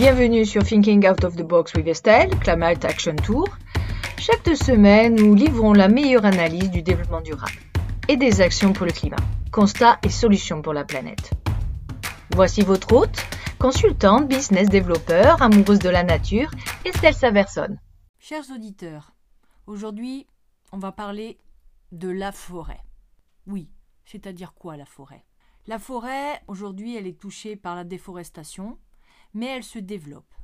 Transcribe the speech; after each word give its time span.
Bienvenue 0.00 0.46
sur 0.46 0.64
Thinking 0.64 1.06
Out 1.06 1.24
of 1.24 1.36
the 1.36 1.42
Box 1.42 1.74
with 1.74 1.86
Estelle, 1.86 2.30
Climate 2.40 2.86
Action 2.86 3.14
Tour. 3.16 3.46
Chaque 4.16 4.42
deux 4.46 4.56
semaines, 4.56 5.14
nous 5.14 5.34
livrons 5.34 5.74
la 5.74 5.88
meilleure 5.88 6.24
analyse 6.24 6.70
du 6.70 6.80
développement 6.80 7.20
durable 7.20 7.60
et 8.08 8.16
des 8.16 8.40
actions 8.40 8.72
pour 8.72 8.86
le 8.86 8.92
climat, 8.92 9.18
constats 9.52 9.98
et 10.02 10.08
solutions 10.08 10.62
pour 10.62 10.72
la 10.72 10.86
planète. 10.86 11.32
Voici 12.34 12.62
votre 12.62 12.90
hôte, 12.94 13.14
consultante, 13.58 14.26
business 14.26 14.70
développeur, 14.70 15.42
amoureuse 15.42 15.80
de 15.80 15.90
la 15.90 16.02
nature, 16.02 16.50
Estelle 16.86 17.12
Saverson. 17.12 17.76
Chers 18.18 18.50
auditeurs, 18.54 19.12
aujourd'hui, 19.66 20.26
on 20.72 20.78
va 20.78 20.92
parler 20.92 21.36
de 21.92 22.08
la 22.08 22.32
forêt. 22.32 22.80
Oui, 23.46 23.68
c'est-à-dire 24.06 24.54
quoi 24.54 24.78
la 24.78 24.86
forêt? 24.86 25.26
La 25.66 25.78
forêt, 25.78 26.40
aujourd'hui, 26.48 26.96
elle 26.96 27.06
est 27.06 27.20
touchée 27.20 27.54
par 27.54 27.76
la 27.76 27.84
déforestation, 27.84 28.78
mais 29.34 29.46
elle 29.46 29.64
se 29.64 29.78
développe. 29.78 30.34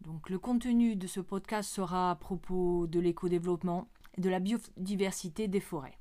Donc 0.00 0.30
le 0.30 0.38
contenu 0.38 0.96
de 0.96 1.06
ce 1.06 1.20
podcast 1.20 1.70
sera 1.70 2.10
à 2.10 2.16
propos 2.16 2.86
de 2.86 2.98
l'éco-développement 2.98 3.88
et 4.16 4.20
de 4.20 4.30
la 4.30 4.40
biodiversité 4.40 5.48
des 5.48 5.60
forêts. 5.60 5.98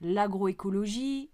L'agroécologie, 0.00 1.30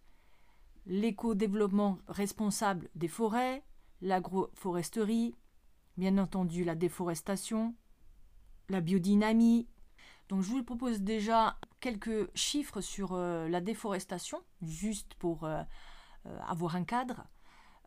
l'éco-développement 0.87 1.99
responsable 2.09 2.89
des 2.95 3.09
forêts, 3.09 3.63
l'agroforesterie, 4.01 5.35
bien 5.97 6.19
entendu 6.19 6.65
la 6.65 6.75
déforestation, 6.75 7.75
la 8.69 8.81
biodynamie. 8.81 9.69
Donc 10.29 10.43
je 10.43 10.51
vous 10.51 10.63
propose 10.63 11.01
déjà 11.01 11.57
quelques 11.81 12.29
chiffres 12.35 12.81
sur 12.81 13.13
euh, 13.13 13.49
la 13.49 13.61
déforestation, 13.61 14.41
juste 14.63 15.15
pour 15.15 15.45
euh, 15.45 15.63
euh, 16.27 16.39
avoir 16.47 16.77
un 16.77 16.85
cadre. 16.85 17.25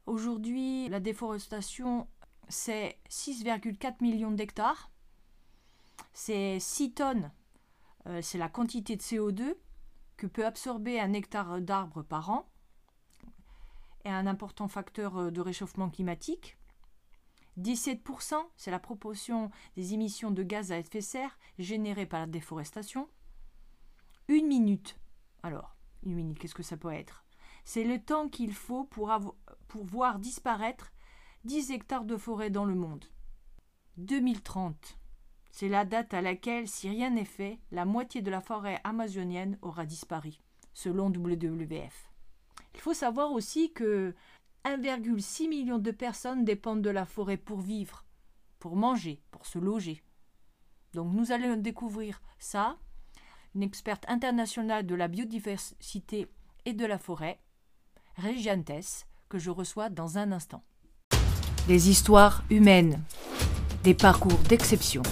Aujourd'hui, 0.06 0.90
la 0.90 1.00
déforestation, 1.00 2.08
c'est 2.50 3.00
6,4 3.10 3.96
millions 4.02 4.32
d'hectares. 4.32 4.92
C'est 6.14 6.60
6 6.60 6.94
tonnes, 6.94 7.32
c'est 8.22 8.38
la 8.38 8.50
quantité 8.50 8.96
de 8.96 9.02
CO2 9.02 9.56
que 10.18 10.28
peut 10.28 10.46
absorber 10.46 11.00
un 11.00 11.14
hectare 11.14 11.62
d'arbres 11.62 12.04
par 12.04 12.30
an 12.30 12.50
et 14.04 14.10
un 14.10 14.28
important 14.28 14.68
facteur 14.68 15.32
de 15.32 15.42
réchauffement 15.42 15.90
climatique. 15.90 16.58
17%, 17.60 18.36
c'est 18.56 18.72
la 18.72 18.80
proportion 18.80 19.52
des 19.76 19.94
émissions 19.94 20.32
de 20.32 20.44
gaz 20.44 20.72
à 20.72 20.80
effet 20.80 21.00
de 21.00 21.04
serre 21.04 21.38
générées 21.60 22.06
par 22.06 22.22
la 22.22 22.28
déforestation. 22.28 23.08
Une 24.28 24.48
minute. 24.48 24.98
Alors, 25.44 25.76
une 26.04 26.16
minute, 26.16 26.40
qu'est-ce 26.40 26.56
que 26.56 26.64
ça 26.64 26.78
peut 26.78 26.94
être? 26.94 27.26
C'est 27.66 27.84
le 27.84 28.04
temps 28.04 28.30
qu'il 28.30 28.54
faut 28.54 28.86
pour, 28.86 29.14
pour 29.68 29.86
voir 29.86 30.20
disparaître 30.20 30.92
10 31.44 31.72
hectares 31.72 32.06
de 32.06 32.18
forêt 32.18 32.52
dans 32.52 32.66
le 32.66 32.76
monde. 32.76 33.04
2030. 33.98 35.00
C'est 35.50 35.70
la 35.70 35.86
date 35.86 36.14
à 36.14 36.22
laquelle, 36.22 36.68
si 36.68 36.88
rien 36.88 37.10
n'est 37.10 37.26
fait, 37.26 37.60
la 37.72 37.84
moitié 37.84 38.22
de 38.22 38.30
la 38.30 38.42
forêt 38.42 38.80
amazonienne 38.84 39.58
aura 39.64 39.88
disparu, 39.88 40.34
selon 40.76 41.08
WWF. 41.08 42.12
Il 42.76 42.80
faut 42.80 42.94
savoir 42.94 43.32
aussi 43.32 43.74
que 43.74 44.14
1,6 44.66 45.50
million 45.50 45.80
de 45.80 45.90
personnes 45.90 46.46
dépendent 46.46 46.84
de 46.84 46.92
la 46.92 47.08
forêt 47.08 47.38
pour 47.38 47.60
vivre, 47.60 48.06
pour 48.60 48.76
manger, 48.76 49.20
pour 49.32 49.48
se 49.48 49.58
loger. 49.58 50.04
Donc 50.94 51.12
nous 51.12 51.32
allons 51.32 51.58
découvrir 51.58 52.22
ça. 52.38 52.78
Une 53.56 53.64
experte 53.64 54.06
internationale 54.08 54.86
de 54.86 54.94
la 54.94 55.08
biodiversité 55.08 56.28
et 56.66 56.74
de 56.74 56.86
la 56.86 57.00
forêt, 57.00 57.42
Regiantes, 58.16 59.08
que 59.28 59.40
je 59.40 59.50
reçois 59.50 59.90
dans 59.90 60.20
un 60.20 60.32
instant. 60.32 60.64
Des 61.68 61.90
histoires 61.90 62.44
humaines, 62.50 63.00
des 63.84 63.94
parcours 63.94 64.40
d'exception. 64.50 65.04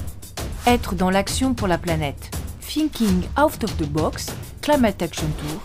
Être 0.65 0.95
dans 0.95 1.11
l'action 1.11 1.53
pour 1.53 1.67
la 1.67 1.77
planète. 1.77 2.31
Thinking 2.61 3.23
Out 3.39 3.63
of 3.63 3.77
the 3.77 3.87
Box, 3.87 4.27
Climate 4.61 5.01
Action 5.01 5.27
Tour, 5.37 5.61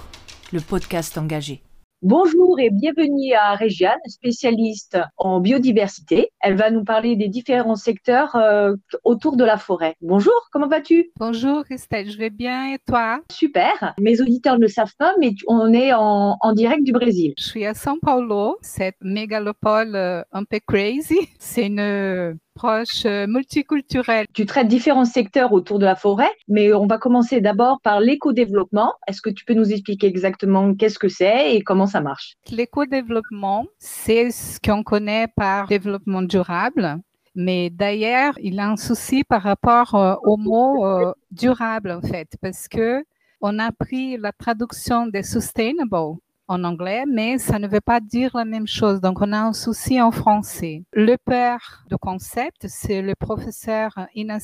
le 0.53 0.61
podcast 0.61 1.17
engagé. 1.17 1.63
Bonjour 2.07 2.61
et 2.61 2.69
bienvenue 2.69 3.33
à 3.33 3.55
Régiane, 3.55 3.99
spécialiste 4.05 4.99
en 5.17 5.41
biodiversité. 5.41 6.29
Elle 6.39 6.55
va 6.55 6.71
nous 6.71 6.85
parler 6.85 7.17
des 7.17 7.29
différents 7.29 7.77
secteurs 7.77 8.37
euh, 8.37 8.75
autour 9.05 9.39
de 9.39 9.45
la 9.45 9.57
forêt. 9.57 9.95
Bonjour, 10.03 10.35
comment 10.53 10.69
vas-tu? 10.69 11.11
Bonjour 11.19 11.65
Christelle, 11.65 12.11
je 12.11 12.19
vais 12.19 12.29
bien 12.29 12.75
et 12.75 12.79
toi? 12.87 13.23
Super. 13.33 13.95
Mes 13.99 14.21
auditeurs 14.21 14.57
ne 14.57 14.65
le 14.65 14.69
savent 14.69 14.93
pas, 14.99 15.15
mais 15.19 15.31
on 15.47 15.73
est 15.73 15.95
en, 15.95 16.37
direct 16.53 16.85
du 16.85 16.93
Brésil. 16.93 17.33
Je 17.39 17.45
suis 17.45 17.65
à 17.65 17.73
São 17.73 17.99
Paulo, 18.03 18.59
cette 18.61 18.99
mégalopole 19.01 19.97
euh, 19.97 20.23
un 20.31 20.45
peu 20.45 20.61
crazy. 20.67 21.31
C'est 21.39 21.69
une 21.69 22.39
proche 22.55 23.05
euh, 23.05 23.27
multiculturelle. 23.27 24.27
Tu 24.33 24.47
traites 24.47 24.69
différents 24.69 25.05
secteurs 25.05 25.53
autour 25.53 25.79
de 25.79 25.85
la 25.85 25.97
forêt, 25.97 26.31
mais 26.49 26.73
on 26.73 26.87
va 26.87 26.99
commencer 26.99 27.41
d'abord 27.41 27.81
par 27.83 28.01
l'éco-développement. 28.01 28.95
Est-ce 29.07 29.21
que 29.21 29.31
tu 29.31 29.45
peux 29.45 29.55
nous 29.55 29.73
expliquer 29.73 30.07
exactement 30.07 30.75
qu'est-ce 30.75 30.99
que 30.99 31.09
c'est 31.09 31.55
et 31.55 31.63
comment 31.63 31.87
ça 31.87 32.01
marche? 32.01 32.35
L'éco-développement, 32.51 33.67
c'est 33.79 34.31
ce 34.31 34.59
qu'on 34.61 34.83
connaît 34.83 35.27
par 35.37 35.67
développement 35.67 36.23
durable. 36.23 36.99
Mais 37.35 37.69
d'ailleurs, 37.71 38.35
il 38.41 38.61
a 38.61 38.69
un 38.69 38.77
souci 38.77 39.25
par 39.25 39.43
rapport 39.43 39.95
euh, 39.97 40.15
au 40.23 40.37
mot 40.37 40.87
euh, 40.87 41.13
durable, 41.33 41.91
en 41.91 42.01
fait, 42.01 42.29
parce 42.41 42.69
que 42.69 43.05
on 43.41 43.59
a 43.59 43.73
pris 43.73 44.17
la 44.17 44.33
traduction 44.33 45.07
de 45.07 45.21
sustainable 45.21 46.17
en 46.49 46.65
anglais, 46.65 47.05
mais 47.07 47.39
ça 47.39 47.59
ne 47.59 47.69
veut 47.69 47.81
pas 47.81 48.01
dire 48.01 48.37
la 48.37 48.45
même 48.45 48.67
chose. 48.67 49.01
Donc, 49.01 49.21
on 49.21 49.33
a 49.33 49.39
un 49.39 49.53
souci 49.53 50.01
en 50.01 50.11
français. 50.11 50.85
Le 50.93 51.17
père 51.17 51.85
du 51.89 51.97
concept, 51.97 52.67
c'est 52.69 53.03
le 53.03 53.15
professeur 53.15 53.93
Ina 54.15 54.39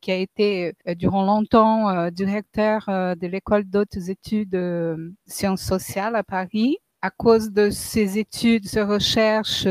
qui 0.00 0.10
a 0.10 0.16
été 0.16 0.74
euh, 0.86 0.94
durant 0.94 1.24
longtemps 1.24 1.88
euh, 1.88 2.10
directeur 2.10 2.88
euh, 2.88 3.14
de 3.14 3.26
l'école 3.26 3.64
d'autres 3.64 4.10
études 4.10 4.50
de 4.50 5.14
sciences 5.26 5.62
sociales 5.62 6.16
à 6.16 6.22
Paris 6.22 6.78
à 7.02 7.10
cause 7.10 7.50
de 7.50 7.70
ses 7.70 8.18
études, 8.18 8.66
ses 8.66 8.82
recherches 8.82 9.66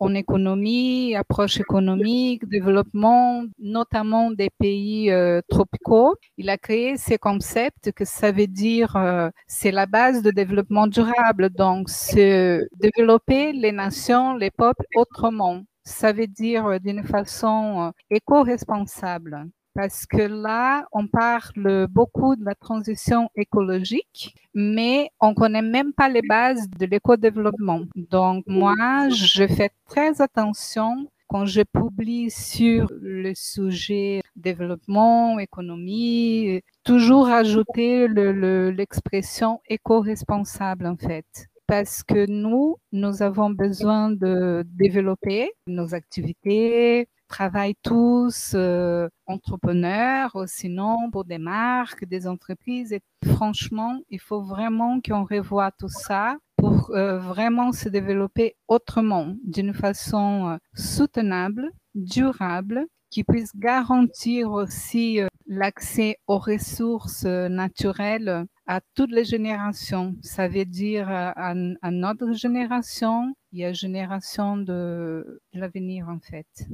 en 0.00 0.14
économie, 0.14 1.14
approche 1.16 1.60
économique, 1.60 2.46
développement, 2.48 3.44
notamment 3.58 4.30
des 4.30 4.50
pays 4.58 5.10
euh, 5.10 5.40
tropicaux, 5.48 6.14
il 6.36 6.50
a 6.50 6.58
créé 6.58 6.96
ces 6.96 7.18
concepts 7.18 7.92
que 7.92 8.04
ça 8.04 8.32
veut 8.32 8.46
dire 8.46 8.96
euh, 8.96 9.30
c'est 9.46 9.70
la 9.72 9.86
base 9.86 10.22
de 10.22 10.30
développement 10.30 10.86
durable. 10.86 11.50
Donc, 11.50 11.88
c'est 11.90 12.60
développer 12.80 13.52
les 13.52 13.72
nations, 13.72 14.34
les 14.36 14.50
peuples 14.50 14.84
autrement. 14.94 15.62
Ça 15.84 16.12
veut 16.12 16.26
dire 16.26 16.80
d'une 16.80 17.02
façon 17.04 17.92
éco-responsable 18.10 19.48
parce 19.78 20.06
que 20.06 20.22
là, 20.22 20.88
on 20.90 21.06
parle 21.06 21.86
beaucoup 21.88 22.34
de 22.34 22.44
la 22.44 22.56
transition 22.56 23.30
écologique, 23.36 24.34
mais 24.52 25.12
on 25.20 25.34
connaît 25.34 25.62
même 25.62 25.92
pas 25.92 26.08
les 26.08 26.20
bases 26.20 26.68
de 26.68 26.84
l'éco-développement. 26.84 27.82
Donc, 27.94 28.42
moi, 28.48 28.74
je 29.10 29.46
fais 29.46 29.70
très 29.86 30.20
attention 30.20 31.08
quand 31.28 31.46
je 31.46 31.62
publie 31.62 32.28
sur 32.28 32.90
le 33.00 33.32
sujet 33.36 34.20
développement, 34.34 35.38
économie, 35.38 36.60
toujours 36.82 37.28
ajouter 37.28 38.08
l'expression 38.08 39.60
éco-responsable, 39.68 40.88
en 40.88 40.96
fait 40.96 41.46
parce 41.68 42.02
que 42.02 42.24
nous, 42.26 42.78
nous 42.92 43.22
avons 43.22 43.50
besoin 43.50 44.10
de 44.10 44.64
développer 44.66 45.50
nos 45.66 45.94
activités, 45.94 47.08
travaillent 47.28 47.76
tous 47.82 48.52
euh, 48.54 49.08
entrepreneurs, 49.26 50.36
sinon 50.46 51.10
pour 51.12 51.24
des 51.24 51.38
marques, 51.38 52.04
des 52.04 52.26
entreprises. 52.26 52.98
Franchement, 53.24 54.00
il 54.08 54.20
faut 54.20 54.42
vraiment 54.42 55.00
qu'on 55.00 55.24
revoie 55.24 55.70
tout 55.78 55.88
ça 55.88 56.36
pour 56.56 56.90
euh, 56.90 57.18
vraiment 57.18 57.72
se 57.72 57.88
développer 57.88 58.56
autrement, 58.66 59.34
d'une 59.44 59.74
façon 59.74 60.48
euh, 60.48 60.56
soutenable, 60.74 61.70
durable, 61.94 62.86
qui 63.10 63.24
puisse 63.24 63.56
garantir 63.56 64.50
aussi 64.50 65.20
l'accès 65.46 66.18
aux 66.26 66.38
ressources 66.38 67.24
naturelles 67.24 68.44
à 68.66 68.82
toutes 68.94 69.12
les 69.12 69.24
générations. 69.24 70.14
Ça 70.20 70.46
veut 70.46 70.66
dire 70.66 71.08
à, 71.08 71.54
notre 71.90 72.32
génération 72.32 73.34
et 73.54 73.64
à 73.64 73.68
la 73.68 73.72
génération 73.72 74.58
de 74.58 75.40
l'avenir 75.54 76.08
en 76.10 76.20
fait. 76.20 76.68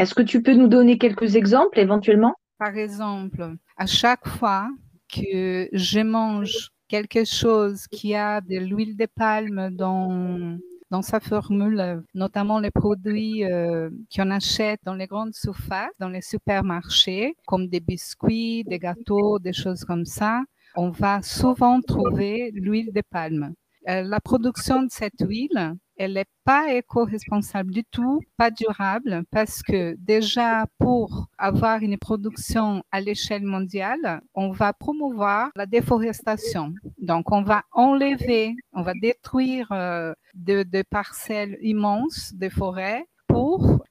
Est-ce 0.00 0.14
que 0.14 0.22
tu 0.22 0.42
peux 0.42 0.54
nous 0.54 0.68
donner 0.68 0.96
quelques 0.96 1.36
exemples 1.36 1.78
éventuellement? 1.78 2.34
Par 2.58 2.74
exemple, 2.74 3.56
à 3.76 3.84
chaque 3.84 4.26
fois 4.26 4.70
que 5.14 5.68
je 5.74 6.00
mange 6.00 6.70
quelque 6.88 7.26
chose 7.26 7.86
qui 7.86 8.14
a 8.14 8.40
de 8.40 8.56
l'huile 8.56 8.96
de 8.96 9.06
palme 9.14 9.68
dans, 9.76 10.56
dans 10.90 11.02
sa 11.02 11.20
formule, 11.20 12.02
notamment 12.14 12.60
les 12.60 12.70
produits 12.70 13.44
euh, 13.44 13.90
qu'on 14.16 14.30
achète 14.30 14.80
dans 14.86 14.94
les 14.94 15.06
grandes 15.06 15.34
surfaces, 15.34 15.92
dans 15.98 16.08
les 16.08 16.22
supermarchés, 16.22 17.34
comme 17.46 17.68
des 17.68 17.80
biscuits, 17.80 18.64
des 18.64 18.78
gâteaux, 18.78 19.38
des 19.38 19.52
choses 19.52 19.84
comme 19.84 20.06
ça, 20.06 20.40
on 20.76 20.88
va 20.88 21.20
souvent 21.20 21.82
trouver 21.82 22.52
l'huile 22.54 22.90
de 22.94 23.02
palme. 23.10 23.52
Euh, 23.90 24.00
la 24.00 24.20
production 24.20 24.82
de 24.82 24.90
cette 24.90 25.20
huile 25.20 25.74
elle 26.00 26.14
n'est 26.14 26.24
pas 26.44 26.72
éco-responsable 26.72 27.72
du 27.72 27.84
tout, 27.84 28.22
pas 28.38 28.50
durable, 28.50 29.22
parce 29.30 29.62
que 29.62 29.94
déjà 29.98 30.64
pour 30.78 31.26
avoir 31.36 31.82
une 31.82 31.98
production 31.98 32.82
à 32.90 33.02
l'échelle 33.02 33.42
mondiale, 33.44 34.22
on 34.34 34.50
va 34.50 34.72
promouvoir 34.72 35.50
la 35.56 35.66
déforestation. 35.66 36.72
Donc, 36.96 37.30
on 37.30 37.42
va 37.42 37.64
enlever, 37.72 38.54
on 38.72 38.80
va 38.80 38.94
détruire 39.02 39.68
euh, 39.72 40.14
de, 40.32 40.62
de 40.62 40.82
parcelles 40.88 41.58
immenses 41.60 42.32
de 42.34 42.48
forêts 42.48 43.04
pour 43.28 43.84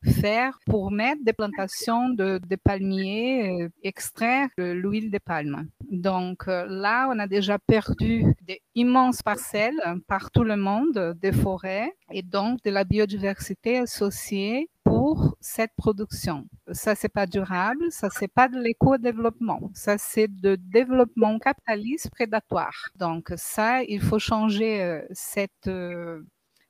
pour 0.65 0.91
mettre 0.91 1.23
des 1.23 1.33
plantations 1.33 2.09
de, 2.09 2.39
palmiers, 2.63 3.63
euh, 3.63 3.69
extraire 3.83 4.49
l'huile 4.57 5.11
de 5.11 5.17
palme. 5.17 5.67
Donc 5.89 6.47
euh, 6.47 6.65
là, 6.67 7.07
on 7.11 7.19
a 7.19 7.27
déjà 7.27 7.57
perdu 7.59 8.25
des 8.41 8.61
immenses 8.75 9.21
parcelles 9.21 9.81
par 10.07 10.31
tout 10.31 10.43
le 10.43 10.57
monde, 10.57 11.15
des 11.21 11.31
forêts 11.31 11.93
et 12.11 12.21
donc 12.21 12.61
de 12.63 12.71
la 12.71 12.83
biodiversité 12.83 13.77
associée 13.77 14.69
pour 14.83 15.37
cette 15.39 15.73
production. 15.77 16.47
Ça, 16.71 16.95
c'est 16.95 17.09
pas 17.09 17.27
durable, 17.27 17.91
ça, 17.91 18.09
c'est 18.09 18.27
pas 18.27 18.47
de 18.47 18.59
l'éco-développement, 18.59 19.71
ça, 19.73 19.97
c'est 19.97 20.27
de 20.27 20.55
développement 20.55 21.37
capitaliste 21.39 22.09
prédatoire. 22.09 22.89
Donc 22.95 23.31
ça, 23.35 23.83
il 23.83 24.01
faut 24.01 24.19
changer 24.19 24.81
euh, 24.81 25.01
cette 25.11 25.69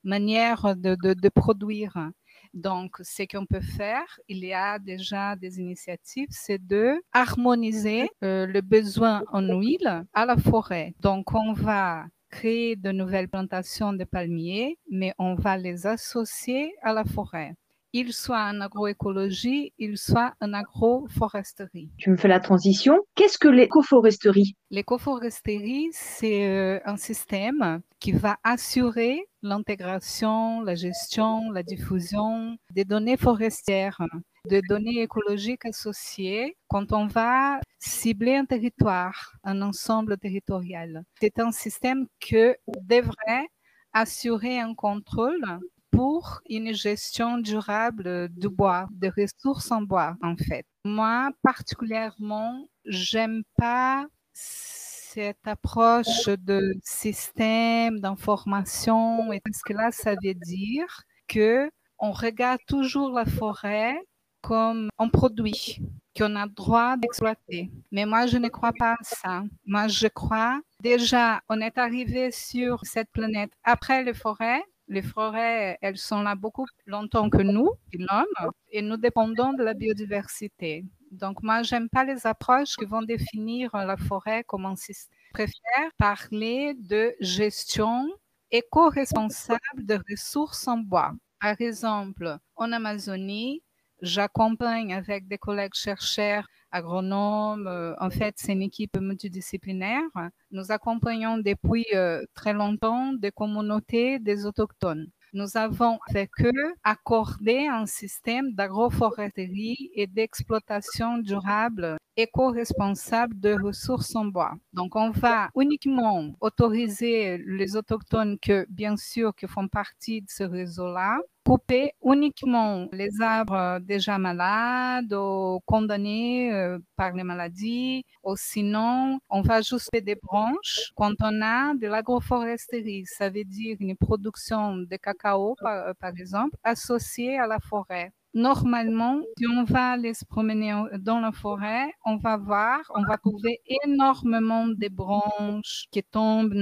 manière 0.04 0.76
de 0.76 1.30
produire 1.30 2.12
donc, 2.54 2.98
ce 3.02 3.24
qu'on 3.24 3.46
peut 3.46 3.62
faire, 3.62 4.20
il 4.28 4.40
y 4.40 4.54
a 4.54 4.80
déjà 4.80 5.36
des 5.36 5.60
initiatives, 5.60 6.30
c'est 6.32 6.66
de 6.66 6.96
harmoniser 7.14 8.10
euh, 8.24 8.46
le 8.46 8.62
besoin 8.62 9.24
en 9.32 9.42
huile 9.42 10.06
à 10.14 10.26
la 10.26 10.38
forêt. 10.38 10.94
Donc, 11.00 11.34
on 11.34 11.54
va 11.54 12.06
créer 12.30 12.76
de 12.76 12.92
nouvelles 12.92 13.28
plantations 13.28 13.94
de 13.94 14.04
palmiers, 14.04 14.78
mais 14.90 15.14
on 15.18 15.36
va 15.36 15.58
les 15.58 15.88
associer 15.88 16.74
à 16.82 16.94
la 16.94 17.04
forêt 17.04 17.56
il 17.94 18.14
soit 18.14 18.44
en 18.44 18.62
agroécologie, 18.62 19.74
il 19.80 19.98
soit 19.98 20.34
en 20.42 20.54
agroforesterie. 20.54 21.90
Tu 21.98 22.12
me 22.12 22.18
fais 22.18 22.28
la 22.28 22.40
transition. 22.40 23.00
Qu'est-ce 23.16 23.38
que 23.38 23.48
l'écoforesterie? 23.48 24.56
L'écoforesterie, 24.70 25.90
c'est 25.92 26.48
euh, 26.48 26.80
un 26.86 26.98
système 26.98 27.82
qui 28.00 28.12
va 28.12 28.38
assurer 28.44 29.26
l'intégration, 29.42 30.62
la 30.62 30.76
gestion, 30.76 31.52
la 31.52 31.64
diffusion 31.64 32.58
des 32.72 32.86
données 32.86 33.18
forestières, 33.18 34.02
des 34.48 34.62
données 34.62 35.02
écologiques 35.02 35.66
associées 35.66 36.56
quand 36.68 36.94
on 36.94 37.08
va 37.08 37.60
cibler 37.80 38.36
un 38.36 38.46
territoire, 38.46 39.34
un 39.44 39.62
ensemble 39.62 40.18
territorial. 40.18 41.04
C'est 41.20 41.40
un 41.40 41.52
système 41.52 42.08
que 42.20 42.56
devrait 42.84 43.48
assurer 43.94 44.60
un 44.60 44.76
contrôle 44.76 45.60
pour 46.00 46.40
une 46.50 46.74
gestion 46.74 47.40
durable 47.40 48.30
du 48.30 48.48
bois, 48.48 48.88
des 48.90 49.10
ressources 49.10 49.70
en 49.70 49.82
bois, 49.82 50.16
en 50.24 50.38
fait. 50.38 50.66
Moi, 50.86 51.30
particulièrement, 51.44 52.70
j'aime 52.86 53.44
pas 53.58 54.08
cette 54.32 55.46
approche 55.46 56.30
de 56.30 56.74
système 56.82 58.00
d'information 58.00 59.34
et 59.34 59.42
parce 59.42 59.62
que 59.62 59.74
là, 59.74 59.92
ça 59.92 60.12
veut 60.24 60.36
dire 60.36 61.04
que 61.28 61.70
on 61.98 62.14
regarde 62.14 62.62
toujours 62.66 63.12
la 63.12 63.26
forêt 63.26 64.00
comme 64.42 64.88
un 65.00 65.10
produit 65.10 65.82
qu'on 66.18 66.38
a 66.38 66.48
droit 66.48 66.96
d'exploiter. 66.96 67.72
Mais 67.92 68.06
moi, 68.06 68.26
je 68.26 68.38
ne 68.38 68.48
crois 68.48 68.72
pas 68.72 68.94
à 68.94 69.04
ça. 69.04 69.44
Moi, 69.66 69.90
je 69.90 70.08
crois 70.08 70.62
déjà, 70.82 71.42
on 71.50 71.60
est 71.60 71.78
arrivé 71.78 72.32
sur 72.32 72.86
cette 72.86 73.12
planète 73.12 73.52
après 73.66 74.02
les 74.06 74.14
forêts 74.14 74.64
les 74.90 75.02
forêts, 75.04 75.78
elles 75.82 75.98
sont 75.98 76.22
là 76.24 76.36
beaucoup 76.36 76.66
plus 76.66 76.92
longtemps 76.92 77.30
que 77.30 77.42
nous, 77.42 77.70
l'homme, 77.94 78.52
et 78.72 78.82
nous 78.82 78.98
dépendons 78.98 79.54
de 79.54 79.64
la 79.64 79.74
biodiversité. 79.74 80.84
Donc, 81.12 81.42
moi, 81.44 81.64
j'aime 81.64 81.90
pas 81.90 82.04
les 82.04 82.28
approches 82.28 82.76
qui 82.76 82.86
vont 82.86 83.02
définir 83.04 83.76
la 83.76 83.98
forêt 83.98 84.44
comme 84.44 84.66
un 84.66 84.76
système. 84.76 85.16
Je 85.30 85.34
préfère 85.34 85.92
parler 85.98 86.74
de 86.76 87.16
gestion 87.20 88.10
éco-responsable 88.52 89.86
de 89.86 90.00
ressources 90.10 90.68
en 90.68 90.78
bois. 90.78 91.14
Par 91.40 91.60
exemple, 91.62 92.38
en 92.56 92.72
Amazonie, 92.72 93.64
j'accompagne 94.02 94.94
avec 94.94 95.28
des 95.28 95.38
collègues 95.38 95.76
chercheurs 95.76 96.48
agronomes. 96.72 97.68
Euh, 97.68 97.94
en 98.00 98.10
fait, 98.10 98.36
c'est 98.38 98.54
une 98.54 98.62
équipe 98.62 98.98
multidisciplinaire. 99.00 100.04
Nous 100.52 100.72
accompagnons 100.72 101.38
depuis 101.38 101.86
euh, 101.94 102.24
très 102.34 102.54
longtemps 102.54 103.14
des 103.14 103.32
communautés 103.32 104.20
des 104.20 104.46
autochtones. 104.46 105.08
Nous 105.34 105.58
avons 105.58 106.00
avec 106.10 106.32
eux 106.42 106.74
accordé 106.84 107.68
un 107.68 107.86
système 107.86 108.54
d'agroforesterie 108.54 109.92
et 109.94 110.08
d'exploitation 110.08 111.20
durable 111.20 111.98
éco-responsable 112.18 113.40
de 113.40 113.54
ressources 113.54 114.16
en 114.16 114.26
bois. 114.26 114.54
Donc, 114.74 114.96
on 114.96 115.12
va 115.12 115.50
uniquement 115.56 116.32
autoriser 116.42 117.38
les 117.46 117.76
autochtones 117.76 118.38
que, 118.40 118.66
bien 118.70 118.98
sûr, 118.98 119.34
qui 119.36 119.48
font 119.48 119.68
partie 119.68 120.22
de 120.22 120.28
ce 120.30 120.44
réseau-là 120.44 121.20
couper 121.50 121.94
uniquement 122.06 122.88
les 122.92 123.10
arbres 123.22 123.80
déjà 123.80 124.20
malades 124.20 125.12
ou 125.12 125.60
condamnés 125.66 126.54
euh, 126.54 126.78
par 126.96 127.14
les 127.14 127.24
maladies, 127.24 128.04
ou 128.24 128.36
sinon 128.38 129.20
on 129.32 129.42
va 129.42 129.56
ajuster 129.56 130.00
des 130.00 130.14
branches 130.14 130.92
quand 130.96 131.16
on 131.24 131.42
a 131.42 131.74
de 131.74 131.88
l'agroforesterie. 131.88 133.06
Ça 133.08 133.32
veut 133.32 133.46
dire 133.46 133.78
une 133.80 133.98
production 133.98 134.78
de 134.78 134.96
cacao, 134.98 135.56
par, 135.60 135.88
euh, 135.88 135.94
par 136.00 136.12
exemple, 136.12 136.56
associée 136.64 137.40
à 137.40 137.48
la 137.48 137.60
forêt. 137.60 138.12
Normalement, 138.36 139.20
si 139.36 139.48
on 139.48 139.64
va 139.64 139.94
aller 139.94 140.14
se 140.14 140.26
promener 140.26 140.72
dans 141.00 141.20
la 141.20 141.32
forêt, 141.32 141.92
on 142.06 142.18
va 142.18 142.38
voir, 142.38 142.80
on 142.94 143.02
va 143.02 143.18
trouver 143.18 143.60
énormément 143.84 144.68
de 144.68 144.88
branches 144.88 145.88
qui 145.92 146.04
tombent 146.04 146.54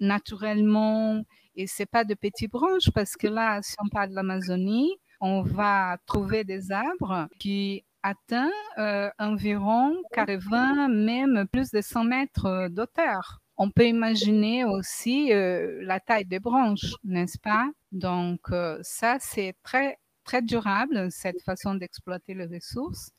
naturellement 0.00 1.22
et 1.56 1.66
c'est 1.66 1.86
pas 1.86 2.04
de 2.04 2.14
petites 2.14 2.52
branches 2.52 2.90
parce 2.94 3.16
que 3.16 3.26
là, 3.26 3.60
si 3.62 3.74
on 3.82 3.88
parle 3.88 4.10
de 4.10 4.14
l'Amazonie, 4.14 4.92
on 5.20 5.42
va 5.42 5.98
trouver 6.06 6.44
des 6.44 6.70
arbres 6.70 7.28
qui 7.38 7.84
atteignent 8.02 8.50
euh, 8.78 9.10
environ 9.18 9.94
80, 10.12 10.88
même 10.88 11.46
plus 11.50 11.70
de 11.70 11.80
100 11.80 12.04
mètres 12.04 12.68
d'auteur. 12.68 13.40
On 13.56 13.70
peut 13.70 13.86
imaginer 13.86 14.64
aussi 14.64 15.32
euh, 15.32 15.80
la 15.82 15.98
taille 15.98 16.26
des 16.26 16.40
branches, 16.40 16.92
n'est-ce 17.04 17.38
pas? 17.38 17.70
Donc 17.90 18.40
euh, 18.50 18.78
ça, 18.82 19.16
c'est 19.18 19.54
très 19.62 19.98
très 20.24 20.42
durable 20.42 21.10
cette 21.10 21.40
façon 21.42 21.74
d'exploiter 21.74 22.34
les 22.34 22.46
ressources, 22.46 23.12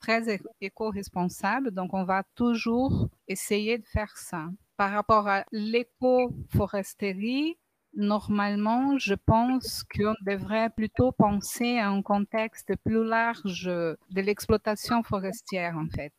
très 0.00 0.40
éco-responsable. 0.60 1.72
Donc 1.72 1.92
on 1.92 2.04
va 2.04 2.22
toujours 2.34 3.08
essayer 3.28 3.78
de 3.78 3.86
faire 3.86 4.16
ça. 4.16 4.46
Par 4.76 4.92
rapport 4.92 5.28
à 5.28 5.44
l'éco-foresterie, 5.52 7.58
normalement, 7.94 8.98
je 8.98 9.14
pense 9.14 9.84
qu'on 9.84 10.14
devrait 10.26 10.70
plutôt 10.70 11.12
penser 11.12 11.78
à 11.78 11.88
un 11.88 12.02
contexte 12.02 12.72
plus 12.84 13.04
large 13.04 13.64
de 13.64 14.20
l'exploitation 14.20 15.02
forestière, 15.02 15.76
en 15.76 15.86
fait. 15.94 16.12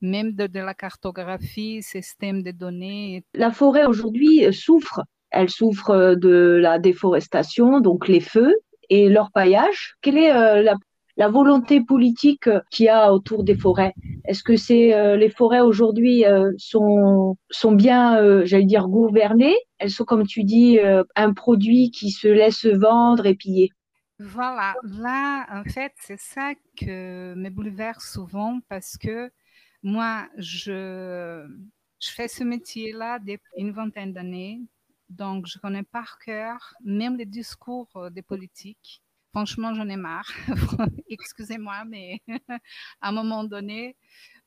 Même 0.00 0.32
de, 0.32 0.48
la 0.58 0.74
cartographie, 0.74 1.82
système 1.82 2.42
de 2.42 2.52
données. 2.52 3.22
La 3.34 3.50
forêt 3.50 3.84
aujourd'hui 3.84 4.46
euh, 4.46 4.52
souffre. 4.52 5.02
Elle 5.30 5.50
souffre 5.50 6.14
de 6.14 6.58
la 6.60 6.78
déforestation, 6.78 7.80
donc 7.80 8.08
les 8.08 8.20
feux 8.20 8.54
et 8.88 9.08
leur 9.08 9.30
paillage. 9.30 9.94
Quelle 10.00 10.16
est 10.16 10.32
euh, 10.32 10.62
la 10.62 10.74
la 11.20 11.28
volonté 11.28 11.82
politique 11.82 12.48
qu'il 12.70 12.86
y 12.86 12.88
a 12.88 13.12
autour 13.12 13.44
des 13.44 13.54
forêts. 13.54 13.92
Est-ce 14.24 14.42
que 14.42 14.56
c'est 14.56 14.94
euh, 14.94 15.18
les 15.18 15.28
forêts 15.28 15.60
aujourd'hui 15.60 16.24
euh, 16.24 16.50
sont 16.56 17.36
bien, 17.72 18.16
euh, 18.16 18.46
j'allais 18.46 18.64
dire 18.64 18.88
gouvernées? 18.88 19.58
Elles 19.76 19.90
sont 19.90 20.06
comme 20.06 20.26
tu 20.26 20.44
dis 20.44 20.78
un 21.14 21.32
produit 21.34 21.90
qui 21.90 22.10
se 22.10 22.26
laisse 22.26 22.64
vendre 22.64 23.26
et 23.26 23.34
piller. 23.34 23.70
Voilà, 24.18 24.74
là 24.82 25.46
en 25.52 25.64
fait 25.64 25.92
c'est 25.96 26.18
ça 26.18 26.52
que 26.76 27.34
me 27.34 27.50
bouleverse 27.50 28.12
souvent 28.12 28.60
parce 28.70 28.96
que 28.96 29.30
moi 29.82 30.26
je 30.38 31.46
je 31.98 32.10
fais 32.10 32.28
ce 32.28 32.44
métier-là 32.44 33.18
depuis 33.18 33.56
une 33.58 33.72
vingtaine 33.72 34.14
d'années, 34.14 34.60
donc 35.10 35.46
je 35.46 35.58
connais 35.58 35.82
par 35.82 36.18
cœur 36.18 36.74
même 36.82 37.16
les 37.16 37.26
discours 37.26 37.90
des 38.10 38.22
politiques 38.22 39.02
Franchement, 39.32 39.74
j'en 39.74 39.88
ai 39.88 39.96
marre. 39.96 40.30
Excusez-moi, 41.08 41.84
mais 41.86 42.20
à 43.00 43.08
un 43.08 43.12
moment 43.12 43.44
donné, 43.44 43.96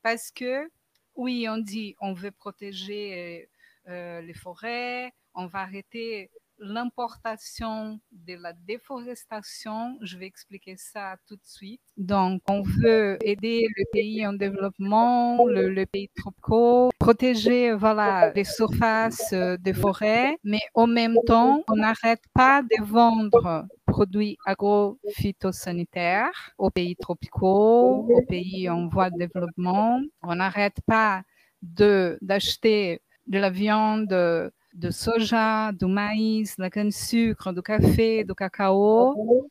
parce 0.01 0.31
que 0.31 0.69
oui, 1.15 1.47
on 1.49 1.57
dit 1.57 1.95
on 2.01 2.13
veut 2.13 2.31
protéger 2.31 3.47
euh, 3.87 4.21
les 4.21 4.33
forêts, 4.33 5.13
on 5.35 5.47
va 5.47 5.59
arrêter 5.59 6.29
l'importation 6.63 8.00
de 8.12 8.34
la 8.36 8.53
déforestation. 8.53 9.98
Je 10.01 10.17
vais 10.17 10.25
expliquer 10.25 10.75
ça 10.77 11.17
tout 11.27 11.36
de 11.36 11.46
suite. 11.46 11.82
Donc, 11.98 12.41
on 12.50 12.62
veut 12.62 13.17
aider 13.22 13.67
le 13.75 13.84
pays 13.91 14.25
en 14.25 14.32
développement, 14.34 15.46
le, 15.46 15.86
pays 15.86 16.10
tropicaux, 16.15 16.89
protéger 16.98 17.74
voilà, 17.74 18.32
les 18.34 18.46
surfaces 18.46 19.34
des 19.34 19.74
forêts, 19.74 20.38
mais 20.43 20.62
en 20.74 20.88
même 20.88 21.17
temps, 21.27 21.63
on 21.70 21.75
n'arrête 21.75 22.24
pas 22.34 22.63
de 22.63 22.84
vendre 22.84 23.67
produits 23.86 24.38
agro-phytosanitaires 24.46 26.53
aux 26.58 26.72
pays 26.72 26.96
tropicaux, 26.96 28.08
aux 28.10 28.25
pays 28.27 28.70
en 28.70 28.88
voie 28.88 29.10
de 29.10 29.17
développement. 29.17 30.00
On 30.24 30.36
n'arrête 30.36 30.77
pas 30.88 31.24
d'acheter 31.62 33.01
de 33.27 33.39
la 33.39 33.50
viande 33.50 34.51
de 34.73 34.89
soja, 34.89 35.71
du 35.71 35.85
maïs, 35.85 36.57
de 36.57 36.63
la 36.63 36.69
canne 36.69 36.91
sucre, 36.91 37.53
du 37.53 37.61
café, 37.61 38.23
du 38.23 38.33
cacao, 38.33 39.47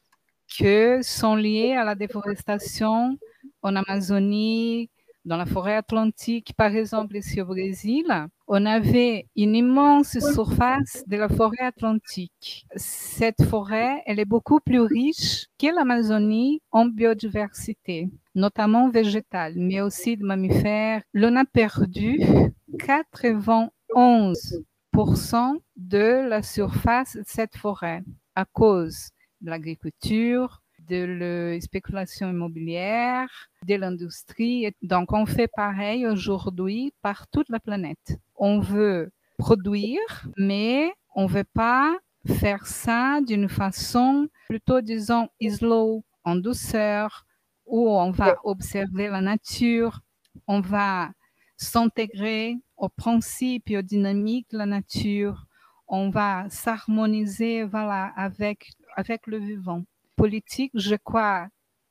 que 0.58 1.00
sont 1.02 1.36
liés 1.36 1.72
à 1.72 1.84
la 1.84 1.94
déforestation 1.94 3.16
en 3.62 3.76
Amazonie, 3.76 4.90
dans 5.24 5.36
la 5.36 5.46
forêt 5.46 5.76
atlantique, 5.76 6.52
par 6.56 6.74
exemple 6.74 7.16
ici 7.16 7.40
au 7.40 7.46
Brésil, 7.46 8.06
on 8.48 8.66
avait 8.66 9.28
une 9.36 9.54
immense 9.54 10.18
surface 10.18 11.04
de 11.06 11.16
la 11.16 11.28
forêt 11.28 11.62
atlantique. 11.62 12.66
Cette 12.74 13.44
forêt, 13.44 14.02
elle 14.06 14.18
est 14.18 14.24
beaucoup 14.24 14.58
plus 14.58 14.80
riche 14.80 15.46
que 15.58 15.72
l'Amazonie 15.72 16.60
en 16.72 16.86
biodiversité, 16.86 18.10
notamment 18.34 18.90
végétale, 18.90 19.54
mais 19.56 19.80
aussi 19.80 20.16
de 20.16 20.24
mammifères. 20.24 21.02
L'on 21.14 21.36
a 21.36 21.44
perdu 21.44 22.18
91 22.80 24.64
de 25.76 26.28
la 26.28 26.42
surface 26.42 27.16
de 27.16 27.24
cette 27.26 27.56
forêt 27.56 28.02
à 28.34 28.44
cause 28.44 29.10
de 29.40 29.50
l'agriculture, 29.50 30.62
de 30.88 31.04
la 31.54 31.60
spéculation 31.60 32.30
immobilière, 32.30 33.28
de 33.66 33.74
l'industrie. 33.74 34.70
Donc, 34.82 35.12
on 35.12 35.26
fait 35.26 35.48
pareil 35.56 36.06
aujourd'hui 36.06 36.92
par 37.02 37.26
toute 37.28 37.48
la 37.48 37.58
planète. 37.58 38.18
On 38.36 38.60
veut 38.60 39.10
produire, 39.38 40.28
mais 40.36 40.92
on 41.14 41.24
ne 41.24 41.32
veut 41.32 41.48
pas 41.54 41.96
faire 42.26 42.66
ça 42.66 43.20
d'une 43.26 43.48
façon 43.48 44.28
plutôt, 44.48 44.80
disons, 44.80 45.28
slow, 45.40 46.04
en 46.24 46.36
douceur, 46.36 47.24
où 47.66 47.88
on 47.90 48.10
va 48.10 48.36
observer 48.44 49.08
la 49.08 49.20
nature, 49.20 50.00
on 50.46 50.60
va 50.60 51.10
s'intégrer 51.56 52.56
aux 52.82 52.88
principes 52.88 53.70
et 53.70 53.78
aux 53.78 53.82
dynamiques 53.82 54.50
de 54.50 54.58
la 54.58 54.66
nature. 54.66 55.46
On 55.86 56.10
va 56.10 56.46
s'harmoniser 56.50 57.60
avec 57.62 59.26
le 59.26 59.38
vivant. 59.38 59.84
Politique, 60.16 60.72
je 60.74 60.96
crois, 60.96 61.46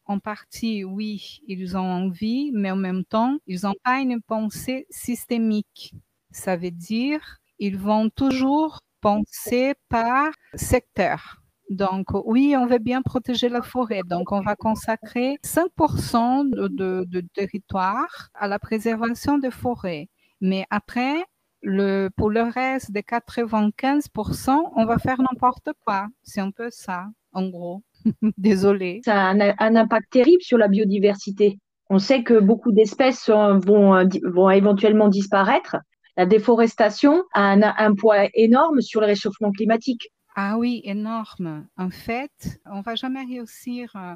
en 0.06 0.20
partie, 0.20 0.84
oui, 0.84 1.40
ils 1.48 1.78
ont 1.78 1.90
envie, 1.90 2.52
mais 2.54 2.72
en 2.72 2.76
même 2.76 3.06
temps, 3.06 3.38
ils 3.48 3.62
n'ont 3.64 3.76
pas 3.86 4.02
une 4.02 4.22
pensée 4.22 4.86
systémique. 4.90 5.96
Ça 6.32 6.58
veut 6.58 6.72
dire, 6.72 7.38
ils 7.58 7.78
vont 7.78 8.10
toujours 8.10 8.82
penser 9.00 9.74
par 9.88 10.32
secteur. 10.56 11.42
Donc, 11.70 12.08
oui, 12.26 12.54
on 12.58 12.66
veut 12.66 12.80
bien 12.80 13.02
protéger 13.02 13.48
la 13.48 13.62
forêt. 13.62 14.02
Donc, 14.06 14.34
on 14.34 14.42
va 14.42 14.58
consacrer 14.58 15.38
5% 15.46 16.50
de, 16.50 17.06
de, 17.06 17.22
territoire 17.34 18.30
à 18.34 18.50
la 18.50 18.60
préservation 18.60 19.38
des 19.38 19.52
forêts. 19.52 20.10
Mais 20.42 20.66
après, 20.70 21.24
le, 21.62 22.10
pour 22.18 22.30
le 22.30 22.42
reste 22.42 22.92
des 22.92 23.02
95%, 23.02 24.72
on 24.76 24.86
va 24.86 24.98
faire 24.98 25.22
n'importe 25.22 25.70
quoi. 25.86 26.08
C'est 26.24 26.42
un 26.42 26.52
peu 26.52 26.70
ça, 26.72 27.06
en 27.32 27.48
gros. 27.48 27.84
Désolée. 28.38 29.02
Ça 29.06 29.30
a 29.30 29.30
un, 29.30 29.76
impact 29.76 30.12
terrible 30.12 30.42
sur 30.42 30.58
la 30.58 30.68
biodiversité. 30.68 31.60
On 31.90 32.00
sait 32.00 32.24
que 32.24 32.40
beaucoup 32.40 32.72
d'espèces 32.72 33.30
vont, 33.30 34.08
vont 34.24 34.50
éventuellement 34.50 35.10
disparaître. 35.10 35.78
La 36.18 36.26
déforestation 36.26 37.24
a 37.34 37.52
un, 37.52 37.62
un 37.62 37.96
poids 37.96 38.28
énorme 38.34 38.82
sur 38.82 39.02
le 39.02 39.08
réchauffement 39.08 39.52
climatique. 39.52 40.10
Ah 40.36 40.58
oui, 40.58 40.82
énorme. 40.86 41.68
En 41.78 41.90
fait, 41.90 42.60
on 42.66 42.78
ne 42.78 42.84
va 42.84 42.96
jamais 42.96 43.24
réussir 43.26 43.92
euh, 43.96 44.16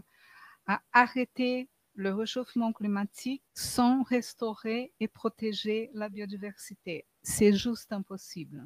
à, 0.67 0.79
arrêter 0.93 1.67
le 1.95 2.13
réchauffement 2.13 2.73
climatique 2.73 3.43
sans 3.53 4.03
restaurer 4.03 4.93
et 4.99 5.07
protéger 5.07 5.89
la 5.93 6.09
biodiversité. 6.09 7.05
C'est 7.23 7.53
juste 7.53 7.91
impossible. 7.91 8.65